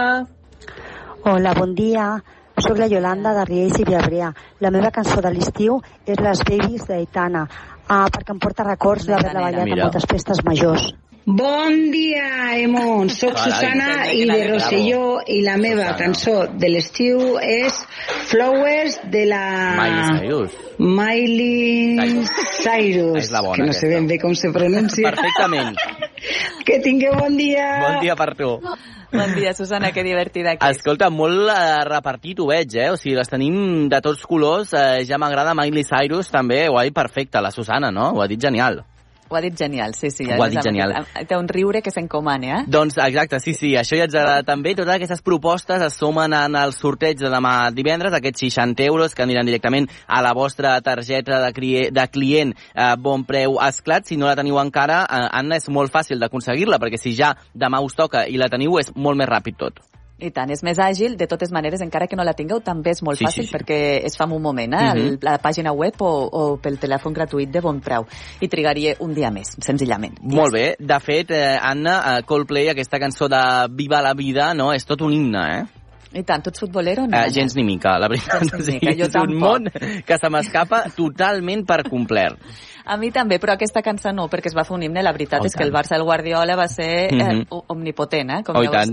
Hola, 1.27 1.53
bon 1.53 1.75
dia. 1.75 2.09
Soc 2.58 2.80
la 2.82 2.88
Yolanda 2.89 3.36
de 3.38 3.43
Riells 3.45 3.78
i 3.78 3.84
Viabrea. 3.86 4.32
La 4.66 4.72
meva 4.74 4.89
cançó 4.93 5.22
de 5.22 5.30
l'estiu 5.30 5.76
és 6.10 6.18
Les 6.26 6.39
Babies 6.47 6.88
d'Aitana, 6.89 7.43
ah, 7.86 8.08
perquè 8.10 8.34
em 8.34 8.39
porta 8.41 8.66
records 8.66 9.05
d'haver-la 9.05 9.43
ballat 9.43 9.68
en 9.68 9.84
moltes 9.84 10.08
festes 10.10 10.41
majors. 10.47 10.88
Bon 11.30 11.91
dia, 11.91 12.55
Emon. 12.55 13.09
Soc. 13.11 13.36
Susana 13.36 14.05
i 14.15 14.21
de 14.30 14.38
Rosselló 14.47 15.17
i 15.28 15.41
la 15.43 15.57
meva 15.59 15.89
Susana. 15.89 15.97
cançó 15.99 16.36
de 16.47 16.69
l'estiu 16.71 17.36
és 17.43 17.82
Flowers 18.30 18.95
de 19.11 19.25
la 19.28 19.41
Miley 19.75 20.21
Cyrus. 20.21 20.55
Miley 20.80 22.23
Cyrus, 22.63 23.19
És 23.25 23.32
la 23.36 23.43
bona, 23.43 23.59
que 23.59 23.67
no 23.67 23.75
sé 23.75 23.91
ben 23.91 24.07
bé 24.07 24.21
com 24.23 24.39
se 24.39 24.53
pronuncia. 24.55 25.11
Perfectament. 25.11 25.75
Que 26.63 26.80
tingueu 26.80 27.19
bon 27.19 27.36
dia. 27.36 27.67
Bon 27.84 27.99
dia 28.07 28.15
per 28.15 28.34
tu. 28.34 28.61
Bon 29.11 29.36
dia, 29.36 29.53
Susana, 29.53 29.91
que 29.91 30.07
divertida 30.07 30.55
que 30.55 30.63
és. 30.71 30.78
Escolta, 30.80 31.09
molt 31.11 31.51
eh, 31.51 31.84
repartit 31.91 32.39
ho 32.39 32.47
veig, 32.47 32.71
eh? 32.80 32.91
O 32.91 32.95
sigui, 32.95 33.19
les 33.19 33.28
tenim 33.28 33.89
de 33.91 33.99
tots 33.99 34.23
colors. 34.23 34.71
Eh, 34.71 35.03
ja 35.03 35.19
m'agrada 35.19 35.51
Miley 35.59 35.84
Cyrus, 35.84 36.32
també. 36.32 36.69
Ho 36.71 36.80
ha 36.80 36.88
dit 36.88 36.95
perfecte, 36.95 37.43
la 37.43 37.51
Susana, 37.51 37.91
no? 37.91 38.13
Ho 38.15 38.23
ha 38.23 38.32
dit 38.32 38.39
genial. 38.39 38.86
Ho 39.30 39.36
ha 39.36 39.41
dit 39.43 39.55
genial, 39.57 39.93
sí, 39.97 40.09
sí. 40.11 40.25
Ho 40.32 40.43
ha 40.43 40.49
dit 40.49 40.63
genial. 40.63 40.93
Té 41.28 41.38
un 41.38 41.49
riure 41.51 41.82
que 41.84 41.91
s'encomana, 41.91 42.61
eh? 42.61 42.61
Doncs 42.71 42.97
exacte, 43.03 43.39
sí, 43.43 43.53
sí, 43.57 43.73
això 43.80 43.99
ja 43.99 44.07
ens 44.07 44.15
agrada 44.15 44.45
també. 44.47 44.75
Totes 44.78 44.95
aquestes 44.95 45.23
propostes 45.25 45.84
es 45.84 45.97
sumen 45.99 46.36
en 46.38 46.55
el 46.59 46.73
sorteig 46.75 47.19
de 47.19 47.32
demà 47.34 47.55
divendres, 47.75 48.15
aquests 48.15 48.45
60 48.47 48.88
euros 48.88 49.15
que 49.15 49.25
aniran 49.25 49.49
directament 49.49 49.89
a 50.07 50.21
la 50.23 50.34
vostra 50.38 50.78
targeta 50.82 51.41
de, 51.43 51.51
crie, 51.53 51.89
de 51.91 52.07
client 52.13 52.55
eh, 52.55 52.93
bon 52.95 53.25
preu 53.28 53.59
esclat. 53.67 54.07
Si 54.07 54.17
no 54.17 54.30
la 54.30 54.38
teniu 54.39 54.61
encara, 54.63 55.03
eh, 55.03 55.28
Anna, 55.41 55.59
és 55.59 55.67
molt 55.73 55.93
fàcil 55.93 56.23
d'aconseguir-la, 56.23 56.80
perquè 56.80 57.01
si 57.01 57.15
ja 57.17 57.34
demà 57.53 57.84
us 57.84 57.97
toca 57.97 58.28
i 58.28 58.39
la 58.39 58.51
teniu, 58.53 58.80
és 58.80 58.93
molt 58.95 59.19
més 59.19 59.30
ràpid 59.30 59.59
tot. 59.59 59.84
I 60.20 60.32
tant, 60.34 60.49
és 60.49 60.63
més 60.65 60.80
àgil. 60.82 61.15
De 61.18 61.28
totes 61.30 61.51
maneres, 61.53 61.82
encara 61.86 62.07
que 62.09 62.15
no 62.18 62.24
la 62.26 62.34
tingueu, 62.34 62.59
també 62.65 62.89
és 62.95 63.03
molt 63.05 63.20
Sí, 63.20 63.26
fàcil 63.26 63.43
sí, 63.45 63.49
sí. 63.51 63.53
perquè 63.53 63.78
es 64.03 64.18
fa 64.18 64.26
en 64.26 64.32
un 64.34 64.41
moment, 64.41 64.74
eh? 64.74 64.93
Mhm. 64.93 64.97
El- 64.97 65.20
la 65.22 65.38
pàgina 65.38 65.72
web 65.74 65.93
o, 66.01 66.09
o 66.32 66.57
pel 66.57 66.80
telèfon 66.80 67.13
gratuït 67.13 67.51
de 67.51 67.61
bon 67.61 67.80
preu. 67.80 68.07
I 68.41 68.47
trigaria 68.47 68.95
un 68.99 69.13
dia 69.13 69.30
més, 69.30 69.55
senzillament. 69.61 70.18
Molt 70.22 70.53
bé. 70.53 70.76
De 70.80 70.99
fet, 70.99 71.30
eh, 71.32 71.57
Anna, 71.61 72.18
eh, 72.18 72.24
Coldplay, 72.26 72.70
aquesta 72.70 72.97
cançó 72.99 73.28
de 73.30 73.68
Viva 73.72 74.01
la 74.01 74.13
vida, 74.13 74.53
no? 74.55 74.74
És 74.74 74.86
tot 74.86 75.01
un 75.01 75.13
himne, 75.13 75.45
eh? 75.59 75.65
I 76.14 76.24
tant, 76.24 76.41
tu 76.43 76.49
ets 76.49 76.60
futbolero? 76.60 77.05
No, 77.08 77.18
Eh, 77.18 77.30
gens 77.32 77.53
ni 77.55 77.64
mica, 77.64 77.97
la 77.99 78.08
veritat. 78.08 78.43
Gens 78.49 78.68
ni 78.68 78.80
mica, 78.80 78.93
jo 78.95 79.03
és 79.10 79.16
un 79.16 79.34
tampoc. 79.34 79.39
món 79.39 80.03
que 80.05 80.18
se 80.18 80.30
m'escapa 80.30 80.86
totalment 80.95 81.66
per 81.68 81.84
complet. 81.89 82.38
A 82.88 82.95
mi 82.95 83.10
també, 83.12 83.36
però 83.38 83.51
aquesta 83.58 83.82
cançó 83.84 84.14
no, 84.16 84.30
perquè 84.32 84.47
es 84.47 84.55
va 84.55 84.64
fer 84.64 84.74
un 84.78 84.84
himne. 84.84 85.01
La 85.03 85.12
veritat 85.12 85.41
Oh, 85.41 85.43
i 85.43 85.47
és 85.47 85.55
que 85.58 85.64
el. 85.66 85.74
Barça 85.74 85.97
del 85.97 86.05
Guardiola 86.08 86.55
va 86.55 86.70
ser 86.70 87.12
eh, 87.12 87.18
Mhm. 87.18 87.47
omnipotent, 87.68 88.32
eh? 88.32 88.43
Com 88.45 88.55
Oh, 88.55 88.64
i 88.64 88.70
veus, 88.70 88.88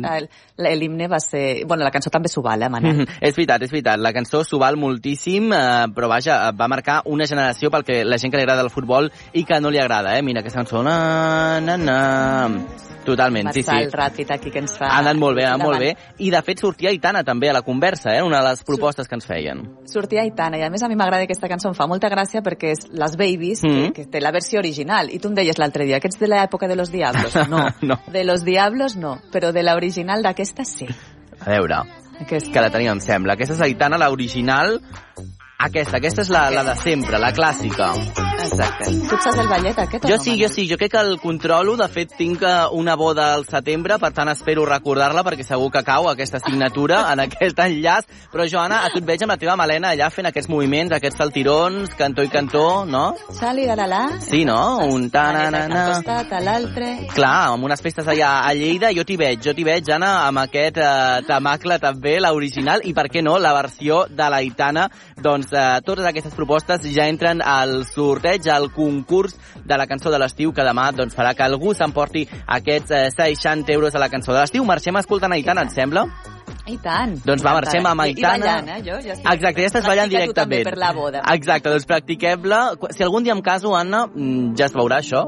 el- 0.59 0.79
l'himne 0.81 1.07
va 1.07 1.21
ser... 1.21 1.65
Bueno, 1.65 1.85
la 1.85 1.93
cançó 1.93 2.11
també 2.11 2.29
s'ho 2.29 2.43
val, 2.43 2.61
eh, 2.61 2.69
Manel? 2.69 2.97
Mhm. 2.97 3.07
És 3.21 3.37
veritat, 3.37 3.63
és 3.63 3.71
veritat. 3.71 3.99
La 4.01 4.13
cançó 4.13 4.43
s'ho 4.43 4.59
val 4.59 4.77
moltíssim, 4.77 5.53
eh, 5.53 5.87
però 5.95 6.09
vaja, 6.09 6.51
va 6.51 6.67
marcar 6.67 7.03
una 7.05 7.25
generació 7.27 7.71
pel 7.71 7.85
que 7.85 8.05
la 8.05 8.19
gent 8.19 8.33
que 8.33 8.37
li 8.39 8.43
agrada 8.43 8.63
el 8.63 8.71
futbol 8.71 9.13
i 9.33 9.45
que 9.45 9.61
no 9.61 9.71
li 9.71 9.79
agrada, 9.79 10.19
eh? 10.19 10.23
Mira 10.23 10.41
aquesta 10.41 10.59
cançó, 10.65 10.83
na, 10.83 11.61
na, 11.61 11.77
na. 11.77 12.51
Totalment, 13.05 13.53
sí, 13.53 13.63
sí. 13.63 13.71
Marçal 13.71 13.91
ràpid 13.93 14.31
aquí 14.33 14.51
que 14.51 14.59
ens 14.61 14.79
fa... 14.79 14.87
Ha 14.89 14.99
anat 15.03 15.17
molt 15.21 15.37
bé, 15.37 15.45
ha 15.45 15.53
anat 15.55 15.67
molt 15.69 15.79
bé. 15.79 15.91
I 16.25 16.31
de 16.33 16.41
fet 16.43 16.59
sortia 16.59 16.91
Aitana 17.05 17.21
també 17.23 17.51
a 17.51 17.53
la 17.53 17.61
conversa, 17.61 18.15
eh? 18.17 18.23
Una 18.25 18.39
de 18.41 18.49
les 18.49 18.63
propostes 18.65 19.07
que 19.07 19.15
ens 19.15 19.27
feien. 19.29 19.59
Sortia 19.85 20.23
Aitana, 20.23 20.57
i 20.57 20.63
a 20.65 20.71
més 20.73 20.83
a 20.83 20.89
mi 20.89 20.97
m'agrada 20.97 21.27
aquesta 21.27 21.51
cançó, 21.53 21.69
em 21.69 21.75
fa 21.77 21.85
molta 21.87 22.09
gràcia 22.09 22.41
perquè 22.41 22.71
és 22.73 22.87
Les 22.97 23.17
Babies, 23.21 23.63
Mhm. 23.63 23.93
que, 23.93 23.93
que 23.93 24.07
té 24.07 24.21
la 24.23 24.33
versió 24.33 24.59
original. 24.59 25.11
I 25.13 25.19
tu 25.19 25.29
em 25.29 25.35
deies 25.35 25.59
l'altre 25.59 25.85
dia 25.85 26.01
que 26.01 26.09
ets 26.09 26.19
de 26.19 26.27
l'època 26.29 26.67
de 26.67 26.77
los 26.77 26.91
Diablos. 26.91 27.35
No, 27.51 27.69
no. 27.83 28.01
de 28.11 28.25
los 28.25 28.43
Diablos 28.43 28.97
no, 28.97 29.19
però 29.31 29.53
de 29.53 29.63
l'original 29.63 30.23
d'aquesta 30.23 30.65
sí. 30.65 30.87
A 31.41 31.51
veure, 31.51 31.77
Aquesta. 32.21 32.51
que 32.51 32.61
la 32.61 32.71
tenim, 32.71 32.89
em 32.89 33.01
sembla. 33.01 33.35
Aquesta 33.35 33.53
és 33.55 33.61
Aitana, 33.61 33.99
l'original. 33.99 34.81
Aquesta, 35.59 35.99
aquesta 35.99 36.23
és 36.23 36.31
la, 36.31 36.49
la 36.51 36.65
de 36.65 36.75
sempre, 36.81 37.19
la 37.19 37.33
clàssica. 37.33 37.93
Exacte. 38.45 38.91
Tu 39.09 39.19
saps 39.25 39.41
el 39.43 39.49
ballet 39.51 39.79
aquest 39.85 40.07
Jo 40.09 40.17
no, 40.17 40.23
sí, 40.23 40.37
jo 40.41 40.49
sí, 40.53 40.67
jo 40.71 40.79
crec 40.81 40.93
que 40.95 41.03
el 41.03 41.19
controlo, 41.21 41.77
de 41.81 41.89
fet 41.89 42.15
tinc 42.19 42.43
eh, 42.43 42.55
una 42.73 42.97
boda 43.01 43.33
al 43.35 43.47
setembre, 43.49 43.99
per 44.03 44.13
tant 44.17 44.31
espero 44.33 44.67
recordar-la 44.69 45.25
perquè 45.27 45.47
segur 45.47 45.71
que 45.75 45.85
cau 45.87 46.09
aquesta 46.11 46.41
signatura 46.43 47.05
en 47.13 47.25
aquest 47.25 47.61
enllaç, 47.65 48.09
però 48.33 48.47
Joana, 48.51 48.83
a 48.85 48.93
tu 48.93 49.01
et 49.01 49.09
veig 49.09 49.25
amb 49.25 49.35
la 49.35 49.39
teva 49.41 49.57
melena 49.61 49.93
allà 49.95 50.11
fent 50.13 50.29
aquests 50.31 50.51
moviments, 50.53 50.93
aquests 50.95 51.21
saltirons, 51.21 51.95
cantó 51.99 52.25
i 52.27 52.33
cantó, 52.33 52.67
no? 52.89 53.05
Xali, 53.39 53.67
la, 53.71 53.77
la, 53.79 53.89
la. 53.91 54.03
Sí, 54.25 54.45
no? 54.49 54.59
Un 54.91 55.09
ta 55.15 55.27
na 55.35 55.47
na 55.55 55.65
Al 55.85 55.93
costat, 55.95 56.33
a 56.33 56.43
l'altre... 56.45 56.91
Clar, 57.15 57.35
amb 57.55 57.69
unes 57.69 57.83
festes 57.85 58.09
allà 58.11 58.33
a 58.45 58.53
Lleida, 58.57 58.91
jo 58.97 59.05
t'hi 59.07 59.17
veig, 59.21 59.43
jo 59.45 59.55
t'hi 59.55 59.67
veig, 59.67 59.89
Anna, 59.95 60.13
amb 60.29 60.45
aquest 60.45 60.81
eh, 60.83 61.23
tamacle 61.29 61.79
també, 61.83 62.17
l'original, 62.23 62.85
i 62.85 62.95
per 62.97 63.07
què 63.13 63.23
no, 63.25 63.37
la 63.39 63.55
versió 63.57 64.05
de 64.11 64.29
l'Aitana, 64.33 64.89
doncs 65.23 65.53
eh, 65.55 65.67
totes 65.87 66.09
aquestes 66.11 66.35
propostes 66.35 66.85
ja 66.95 67.07
entren 67.11 67.43
al 67.45 67.83
sorteig, 67.87 68.34
al 68.51 68.71
concurs 68.73 69.37
de 69.65 69.79
la 69.79 69.87
cançó 69.87 70.11
de 70.11 70.19
l'estiu, 70.19 70.53
que 70.53 70.67
demà 70.67 70.91
doncs, 70.93 71.15
farà 71.17 71.35
que 71.35 71.45
algú 71.47 71.75
s'emporti 71.75 72.27
aquests 72.47 72.91
eh, 72.95 73.11
60 73.15 73.73
euros 73.73 73.95
a 73.95 74.03
la 74.03 74.11
cançó 74.13 74.33
de 74.33 74.41
l'estiu. 74.41 74.65
Marxem 74.65 74.97
escoltant 75.01 75.33
Aitana, 75.33 75.67
et 75.69 75.75
sembla? 75.77 76.07
I 76.65 76.79
tant. 76.81 77.19
Doncs 77.25 77.45
va, 77.45 77.53
marxem 77.59 77.85
amb 77.85 78.07
Aitana. 78.07 78.37
I 78.37 78.41
ballant, 78.41 78.69
eh? 78.73 78.83
Jo, 78.85 78.99
jo 79.05 79.13
estic... 79.13 79.31
Exacte, 79.35 79.61
ja 79.61 79.71
estàs 79.71 79.89
ballant 79.89 80.13
directament. 80.13 80.65
per 80.71 80.79
la 80.81 80.93
boda. 80.97 81.25
Exacte, 81.35 81.73
doncs 81.73 81.89
practiquem-la. 81.91 82.61
Si 82.97 83.05
algun 83.05 83.27
dia 83.27 83.37
em 83.37 83.43
caso, 83.45 83.75
Anna, 83.77 84.07
mm, 84.09 84.55
ja 84.59 84.71
es 84.71 84.77
veurà 84.77 85.03
això, 85.05 85.27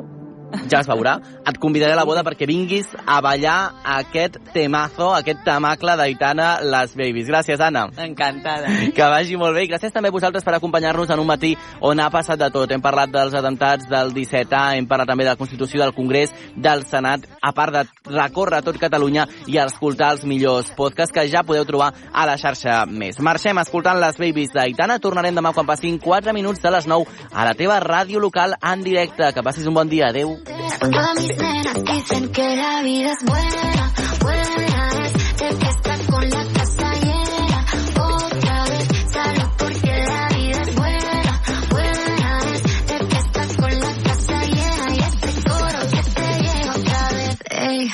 ja 0.71 0.81
es 0.81 0.89
veurà. 0.89 1.17
Et 1.47 1.59
convidaré 1.59 1.95
a 1.95 1.99
la 1.99 2.05
boda 2.07 2.25
perquè 2.27 2.47
vinguis 2.49 2.89
a 3.07 3.21
ballar 3.25 3.59
aquest 3.97 4.39
temazo, 4.55 5.13
aquest 5.15 5.43
tamacle 5.47 5.97
d'Aitana 5.99 6.49
Les 6.63 6.95
Babies. 6.97 7.29
Gràcies, 7.31 7.61
Anna. 7.61 7.87
Encantada. 8.03 8.71
Que 8.95 9.09
vagi 9.11 9.37
molt 9.39 9.57
bé. 9.57 9.67
I 9.67 9.71
gràcies 9.71 9.95
també 9.95 10.11
a 10.11 10.15
vosaltres 10.15 10.45
per 10.45 10.57
acompanyar-nos 10.57 11.11
en 11.11 11.23
un 11.23 11.29
matí 11.29 11.55
on 11.81 12.01
ha 12.01 12.11
passat 12.11 12.41
de 12.41 12.51
tot. 12.55 12.71
Hem 12.73 12.83
parlat 12.83 13.13
dels 13.13 13.35
atemptats 13.35 13.89
del 13.91 14.13
17A, 14.15 14.77
hem 14.79 14.89
parlat 14.89 15.11
també 15.11 15.27
de 15.27 15.33
la 15.33 15.41
Constitució 15.41 15.83
del 15.83 15.95
Congrés, 15.97 16.33
del 16.57 16.85
Senat, 16.87 17.27
a 17.43 17.53
part 17.57 17.75
de 17.75 17.85
recórrer 18.11 18.63
tot 18.67 18.79
Catalunya 18.81 19.27
i 19.51 19.59
escoltar 19.63 20.13
els 20.15 20.25
millors 20.29 20.71
podcasts 20.77 21.15
que 21.15 21.27
ja 21.31 21.45
podeu 21.47 21.65
trobar 21.69 21.93
a 22.13 22.27
la 22.29 22.37
xarxa 22.41 22.85
més. 22.87 23.21
Marxem 23.21 23.59
escoltant 23.63 24.01
les 24.01 24.19
Babies 24.21 24.55
d'Aitana. 24.55 25.01
Tornarem 25.03 25.35
demà 25.37 25.55
quan 25.55 25.69
passin 25.69 25.99
4 26.03 26.35
minuts 26.37 26.63
de 26.63 26.75
les 26.75 26.87
9 26.87 27.07
a 27.33 27.47
la 27.49 27.55
teva 27.59 27.81
ràdio 27.83 28.23
local 28.23 28.57
en 28.61 28.85
directe. 28.87 29.33
Que 29.33 29.47
passis 29.47 29.67
un 29.67 29.75
bon 29.75 29.89
dia. 29.89 30.11
Adéu. 30.11 30.36
Todas 30.45 31.15
mis 31.17 31.37
nenas 31.39 31.85
dicen 31.85 32.29
que 32.31 32.57
la 32.57 32.83
vida 32.83 33.11
es 33.13 33.25
buena, 33.25 33.93
buena 34.21 34.89
es 35.07 35.13
de 35.39 35.57
fiesta 35.57 35.97
con 36.11 36.29
la 36.29 36.45
casa 36.53 36.93
llena. 36.95 37.67
Otra 38.05 38.65
vez 38.65 38.89
salud 39.11 39.51
porque 39.59 40.05
la 40.05 40.29
vida 40.37 40.63
es 40.63 40.75
buena, 40.75 41.43
buena 41.71 42.39
es 42.53 42.63
de 42.87 43.07
fiesta 43.07 43.47
con 43.57 43.81
la 43.81 43.95
casa 44.03 44.45
llena. 44.45 44.95
Y 44.95 44.99
este 44.99 45.49
coro 45.49 45.81
que 45.91 46.03
te 46.11 46.43
llega 46.43 46.71
otra 46.71 47.11
vez. 47.13 47.39
Ey, 47.51 47.91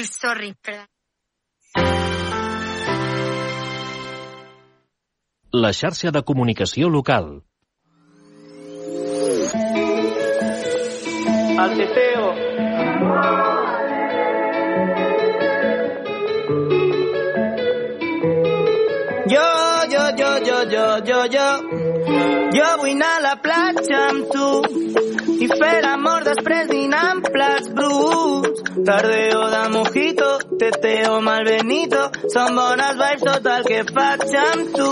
Iba 0.00 0.06
a 0.06 0.06
decir 0.06 0.06
sorry, 0.06 0.54
perdón. 0.62 0.86
La 5.52 5.72
xarxa 5.72 6.10
de 6.10 6.22
comunicació 6.22 6.88
local. 6.88 7.42
al 11.60 11.76
teteo. 11.76 12.34
Jo, 19.28 19.48
jo, 19.92 20.04
jo, 20.16 20.30
jo, 20.46 20.58
jo, 20.72 20.86
jo, 21.08 21.20
jo, 21.34 21.48
jo 22.56 22.68
vull 22.80 22.94
anar 22.94 23.12
a 23.18 23.20
la 23.26 23.34
platja 23.44 23.98
amb 24.08 24.32
tu 24.32 24.48
i 25.36 25.50
fer 25.52 25.76
l'amor 25.84 26.24
després 26.24 26.72
dinar 26.72 27.04
amb 27.10 27.28
plats 27.34 27.68
bruts. 27.76 28.49
Tardeo 28.70 29.50
de 29.50 29.68
mojito, 29.70 30.38
teteo 30.58 31.20
mal 31.20 31.42
benito, 31.44 32.02
són 32.30 32.54
bones 32.54 32.94
vibes 33.00 33.24
tot 33.24 33.48
el 33.50 33.64
que 33.66 33.80
faig 33.88 34.34
amb 34.42 34.70
tu. 34.76 34.90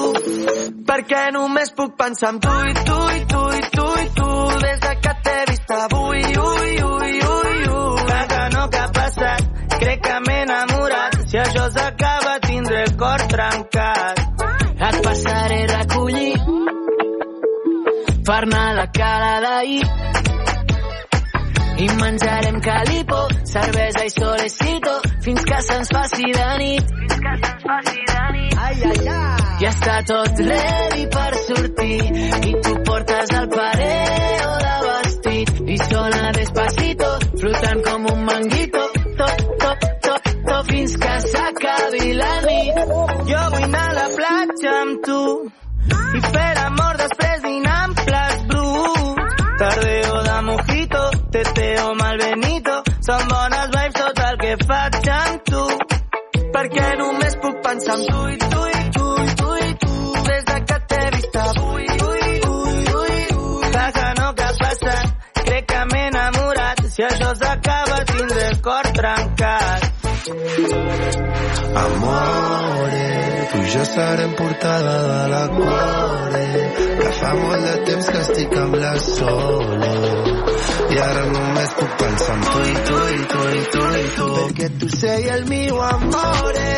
Perquè 0.89 1.21
només 1.37 1.71
puc 1.79 1.95
pensar 2.01 2.33
en 2.35 2.41
tu 2.43 2.57
i 2.71 2.75
tu 2.89 2.99
i 3.15 3.23
tu 3.33 3.43
i 3.61 3.63
tu 3.77 3.87
i 4.03 4.09
tu 4.19 4.31
des 4.65 4.81
de 4.87 4.95
que 5.05 5.15
t'he 5.29 5.37
vist 5.51 5.71
avui, 5.79 6.25
ui, 6.49 6.75
ui, 6.91 7.15
ui, 7.37 7.55
ui. 7.77 8.05
Clar 8.09 8.27
que 8.35 8.43
no 8.57 8.67
que 8.75 8.83
ha 8.83 8.91
passat, 8.99 9.49
crec 9.79 10.03
que 10.09 10.21
m'he 10.27 10.39
enamorat. 10.43 11.19
Si 11.31 11.39
això 11.45 11.69
s'acaba 11.79 12.39
tindré 12.49 12.83
el 12.83 12.97
cor 12.97 13.27
trencat. 13.35 14.25
Et 14.89 15.03
passaré 15.05 15.63
a 15.65 15.71
recollir 15.79 16.35
per 18.29 18.43
anar 18.45 18.67
a 18.71 18.75
la 18.77 18.87
cala 18.93 19.35
d'ahir 19.41 20.28
i 21.79 21.89
menjarem 22.01 22.61
calipo, 22.61 23.21
cervesa 23.45 24.05
i 24.05 24.11
solecito 24.11 24.95
fins 25.23 25.45
que 25.45 25.61
se'ns 25.63 25.89
faci 25.95 26.33
de 26.39 26.49
nit. 26.63 26.95
Fins 27.01 27.19
que 27.25 27.35
se'ns 27.43 27.63
faci 27.69 28.01
de 28.11 28.25
nit. 28.37 28.57
Ai, 28.59 28.75
ai, 28.91 29.09
ai. 29.17 29.39
Ja 29.59 29.71
està 29.75 29.97
tot 30.07 30.41
ready 30.49 31.07
per 31.15 31.31
sortir 31.47 32.01
i 32.49 32.53
tu 32.67 32.75
portes 32.89 33.33
el 33.41 33.49
pareo 33.55 34.51
de 34.65 34.75
vestit 34.89 35.55
i 35.75 35.79
sona 35.85 36.33
despacito, 36.39 37.09
flotant 37.43 37.83
com 37.89 38.11
un 38.15 38.25
manguito, 38.29 38.85
tot, 39.23 39.47
tot, 39.65 39.89
tot, 40.07 40.31
tot 40.51 40.71
fins 40.73 40.97
que 41.05 41.15
s'acabi 41.27 42.13
la 42.23 42.35
nit. 42.49 42.83
Jo 43.31 43.43
vull 43.55 43.67
anar 43.71 43.89
a 43.89 43.97
la 44.01 44.09
platja 44.19 44.77
amb 44.83 45.03
tu 45.07 45.23
i 46.19 46.21
fer 46.31 46.51
l'amor 46.61 47.03
després 47.03 47.28
són 53.09 53.23
bones 53.29 53.69
vibes 53.73 53.95
tot 53.97 54.19
el 54.23 54.35
que 54.43 54.51
faig 54.69 55.07
amb 55.15 55.47
tu. 55.51 55.63
Perquè 56.57 56.89
només 57.01 57.37
puc 57.45 57.63
pensar 57.67 57.97
en 57.97 58.05
tu 58.09 58.25
i 58.35 58.37
tu 58.43 58.65
i 58.73 58.83
tu 58.97 59.07
i 59.23 59.31
tu 59.41 59.55
i 59.67 59.71
tu 59.85 59.95
des 60.29 60.45
de 60.51 60.59
que 60.69 60.79
t'he 60.93 61.01
vist 61.15 61.39
avui. 61.45 61.87
Ui, 62.09 62.27
ui, 62.51 62.77
ui, 63.01 63.17
ui. 63.47 63.73
Que 63.97 64.09
no 64.21 64.29
que 64.41 64.49
ha 64.49 64.55
passat, 64.63 65.29
crec 65.41 65.71
que 65.73 65.85
m'he 65.93 66.03
enamorat. 66.11 66.85
Si 66.97 67.07
això 67.11 67.33
s'acaba 67.45 68.03
tindré 68.13 68.49
el 68.51 68.61
cor 68.69 68.93
trencat. 69.01 69.88
Amore, 71.83 73.05
tu 73.51 73.59
i 73.59 73.69
jo 73.73 73.85
serem 73.85 74.33
portada 74.37 74.97
de 75.11 75.29
la 75.33 75.45
cuore 75.55 76.49
que 76.99 77.13
fa 77.21 77.31
molt 77.35 77.63
de 77.65 77.77
temps 77.87 78.07
que 78.13 78.19
estic 78.25 78.57
amb 78.63 78.77
la 78.83 78.91
sole 79.05 79.95
i 80.93 81.01
ara 81.07 81.23
només 81.31 81.73
puc 81.79 81.95
pensar 82.03 82.35
en 82.35 82.45
tu 82.49 82.61
i 82.73 82.77
tu 82.91 82.99
i 83.15 83.23
tu 83.33 83.47
i 83.61 83.63
tu 83.77 83.87
i 84.03 84.05
tu. 84.19 84.29
Perquè 84.35 84.69
tu 84.83 84.91
sei 84.97 85.31
el 85.39 85.49
mio 85.49 85.81
amore 85.87 86.77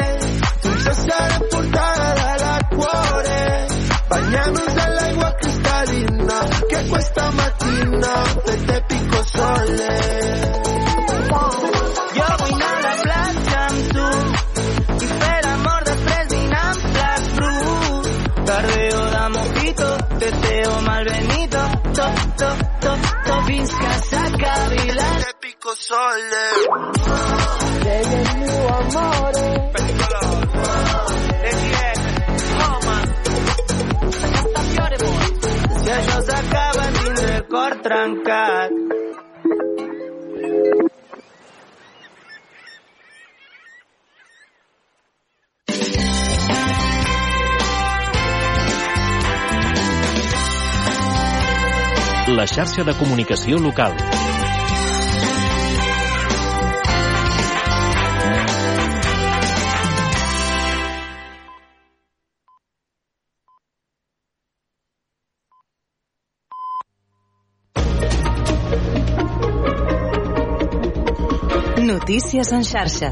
tu 0.63 0.69
i 0.71 0.79
jo 0.87 0.95
serem 1.01 1.43
portada 1.57 2.09
de 2.21 2.31
la 2.45 2.55
cuore. 2.77 3.43
Bañarnos 4.15 4.79
en 4.85 4.95
l'aigua 5.01 5.35
cristal·lina 5.43 6.39
que 6.71 6.87
questa 6.95 7.31
mattina 7.43 8.15
te 8.47 8.57
te 8.71 8.81
pico 8.95 9.25
sole 9.35 10.50
fins 23.61 23.73
que 23.79 23.93
s'acabi 24.09 24.93
la... 24.95 25.09
te 25.23 25.33
pico 25.41 25.75
sole 25.77 26.45
Sei 27.83 28.05
el 28.21 28.39
mio 28.39 28.69
amore. 28.77 29.49
Si 35.83 35.91
això 35.97 36.19
s'acaba 36.29 36.87
tindré 36.97 37.37
el 37.37 37.47
cor 37.53 37.77
trencat. 37.85 39.00
La 52.31 52.45
xarxa 52.47 52.85
de 52.87 52.93
comunicació 52.95 53.59
local. 53.59 53.97
Notícies 71.83 72.53
en 72.53 72.62
xarxa. 72.62 73.11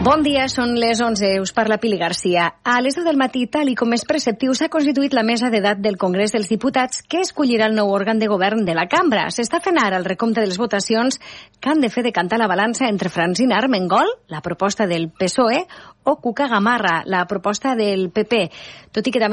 Bon 0.00 0.22
dia, 0.24 0.46
són 0.48 0.70
les 0.80 0.96
11. 1.04 1.42
Us 1.44 1.50
parla 1.52 1.76
Pili 1.76 1.98
Garcia. 2.00 2.46
A 2.64 2.78
les 2.80 2.94
10 2.96 3.04
del 3.04 3.18
matí, 3.20 3.42
tal 3.52 3.68
i 3.68 3.74
com 3.76 3.92
és 3.92 4.06
preceptiu, 4.08 4.54
s'ha 4.56 4.70
constituït 4.72 5.12
la 5.12 5.26
mesa 5.28 5.50
d'edat 5.52 5.82
del 5.84 5.98
Congrés 6.00 6.32
dels 6.32 6.48
Diputats 6.48 7.02
que 7.04 7.20
escollirà 7.20 7.66
el 7.68 7.76
nou 7.76 7.92
òrgan 7.92 8.16
de 8.16 8.30
govern 8.32 8.64
de 8.64 8.72
la 8.72 8.86
cambra. 8.88 9.26
S'està 9.28 9.60
fent 9.60 9.76
ara 9.76 9.98
el 10.00 10.08
recompte 10.08 10.40
de 10.40 10.48
les 10.48 10.56
votacions 10.56 11.20
que 11.60 11.68
han 11.68 11.84
de 11.84 11.92
fer 11.92 12.00
decantar 12.06 12.40
la 12.40 12.48
balança 12.48 12.88
entre 12.88 13.12
Francina 13.12 13.58
Armengol, 13.60 14.08
la 14.32 14.40
proposta 14.40 14.88
del 14.88 15.10
PSOE, 15.12 15.66
o 16.04 16.16
Cuca 16.16 16.48
Gamarra, 16.48 17.02
la 17.04 17.26
proposta 17.28 17.74
del 17.76 18.08
PP. 18.08 18.46
Tot 18.96 19.04
i 19.04 19.12
que 19.12 19.20
també 19.20 19.28